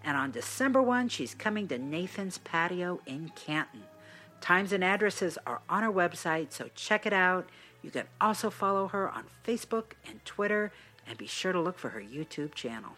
And 0.04 0.16
on 0.16 0.30
December 0.30 0.84
1, 0.84 1.10
she's 1.10 1.34
coming 1.34 1.68
to 1.70 1.80
Nathan's 1.80 2.38
Patio 2.38 3.02
in 3.08 3.32
Canton. 3.36 3.82
Times 4.42 4.74
and 4.74 4.84
addresses 4.84 5.38
are 5.46 5.62
on 5.70 5.84
our 5.84 5.94
website, 5.94 6.52
so 6.52 6.70
check 6.76 7.06
it 7.06 7.14
out. 7.14 7.48
You 7.84 7.92
can 7.92 8.06
also 8.20 8.50
follow 8.50 8.88
her 8.88 9.10
on 9.10 9.26
Facebook 9.48 9.94
and 10.08 10.24
Twitter, 10.26 10.72
and 11.08 11.18
be 11.18 11.28
sure 11.28 11.52
to 11.54 11.60
look 11.60 11.78
for 11.78 11.90
her 11.90 12.02
YouTube 12.02 12.54
channel. 12.56 12.92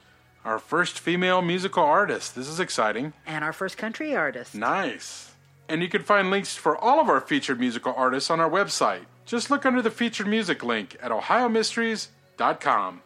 Our 0.45 0.57
first 0.59 0.99
female 0.99 1.41
musical 1.41 1.83
artist. 1.83 2.35
This 2.35 2.47
is 2.47 2.59
exciting. 2.59 3.13
And 3.25 3.43
our 3.43 3.53
first 3.53 3.77
country 3.77 4.15
artist. 4.15 4.55
Nice. 4.55 5.31
And 5.69 5.81
you 5.81 5.87
can 5.87 6.03
find 6.03 6.29
links 6.29 6.55
for 6.55 6.77
all 6.77 6.99
of 6.99 7.07
our 7.07 7.21
featured 7.21 7.59
musical 7.59 7.93
artists 7.95 8.29
on 8.29 8.39
our 8.39 8.49
website. 8.49 9.05
Just 9.25 9.49
look 9.49 9.65
under 9.65 9.81
the 9.81 9.91
featured 9.91 10.27
music 10.27 10.63
link 10.63 10.97
at 11.01 11.11
ohiomysteries.com. 11.11 13.01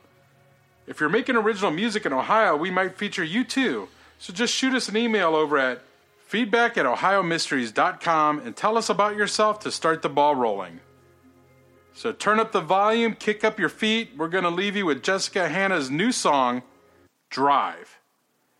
If 0.87 0.99
you're 0.99 1.09
making 1.09 1.35
original 1.35 1.71
music 1.71 2.05
in 2.05 2.13
Ohio, 2.13 2.55
we 2.55 2.71
might 2.71 2.97
feature 2.97 3.23
you 3.23 3.43
too. 3.43 3.89
So 4.17 4.33
just 4.33 4.53
shoot 4.53 4.73
us 4.73 4.89
an 4.89 4.97
email 4.97 5.35
over 5.35 5.57
at 5.57 5.81
feedback 6.27 6.77
at 6.77 6.85
ohiomysteries.com 6.85 8.39
and 8.39 8.55
tell 8.55 8.77
us 8.77 8.89
about 8.89 9.15
yourself 9.15 9.59
to 9.61 9.71
start 9.71 10.01
the 10.01 10.09
ball 10.09 10.35
rolling. 10.35 10.81
So 11.93 12.11
turn 12.11 12.39
up 12.39 12.51
the 12.51 12.61
volume, 12.61 13.15
kick 13.15 13.43
up 13.43 13.57
your 13.57 13.69
feet. 13.69 14.11
We're 14.17 14.27
going 14.27 14.43
to 14.43 14.49
leave 14.49 14.75
you 14.75 14.85
with 14.85 15.01
Jessica 15.01 15.47
Hanna's 15.47 15.89
new 15.89 16.11
song, 16.11 16.63
Drive. 17.29 17.99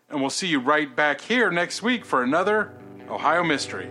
And 0.08 0.20
we'll 0.20 0.30
see 0.30 0.48
you 0.48 0.60
right 0.60 0.94
back 0.96 1.20
here 1.20 1.50
next 1.50 1.82
week 1.82 2.04
for 2.04 2.22
another 2.22 2.72
Ohio 3.08 3.44
Mystery. 3.44 3.90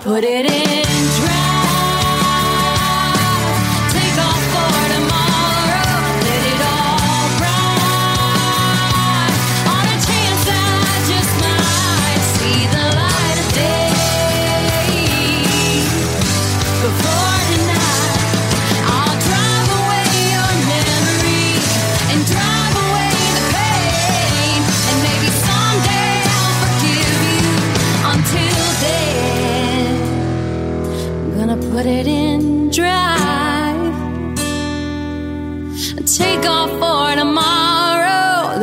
put 0.00 0.24
it 0.24 0.46
in 0.46 0.69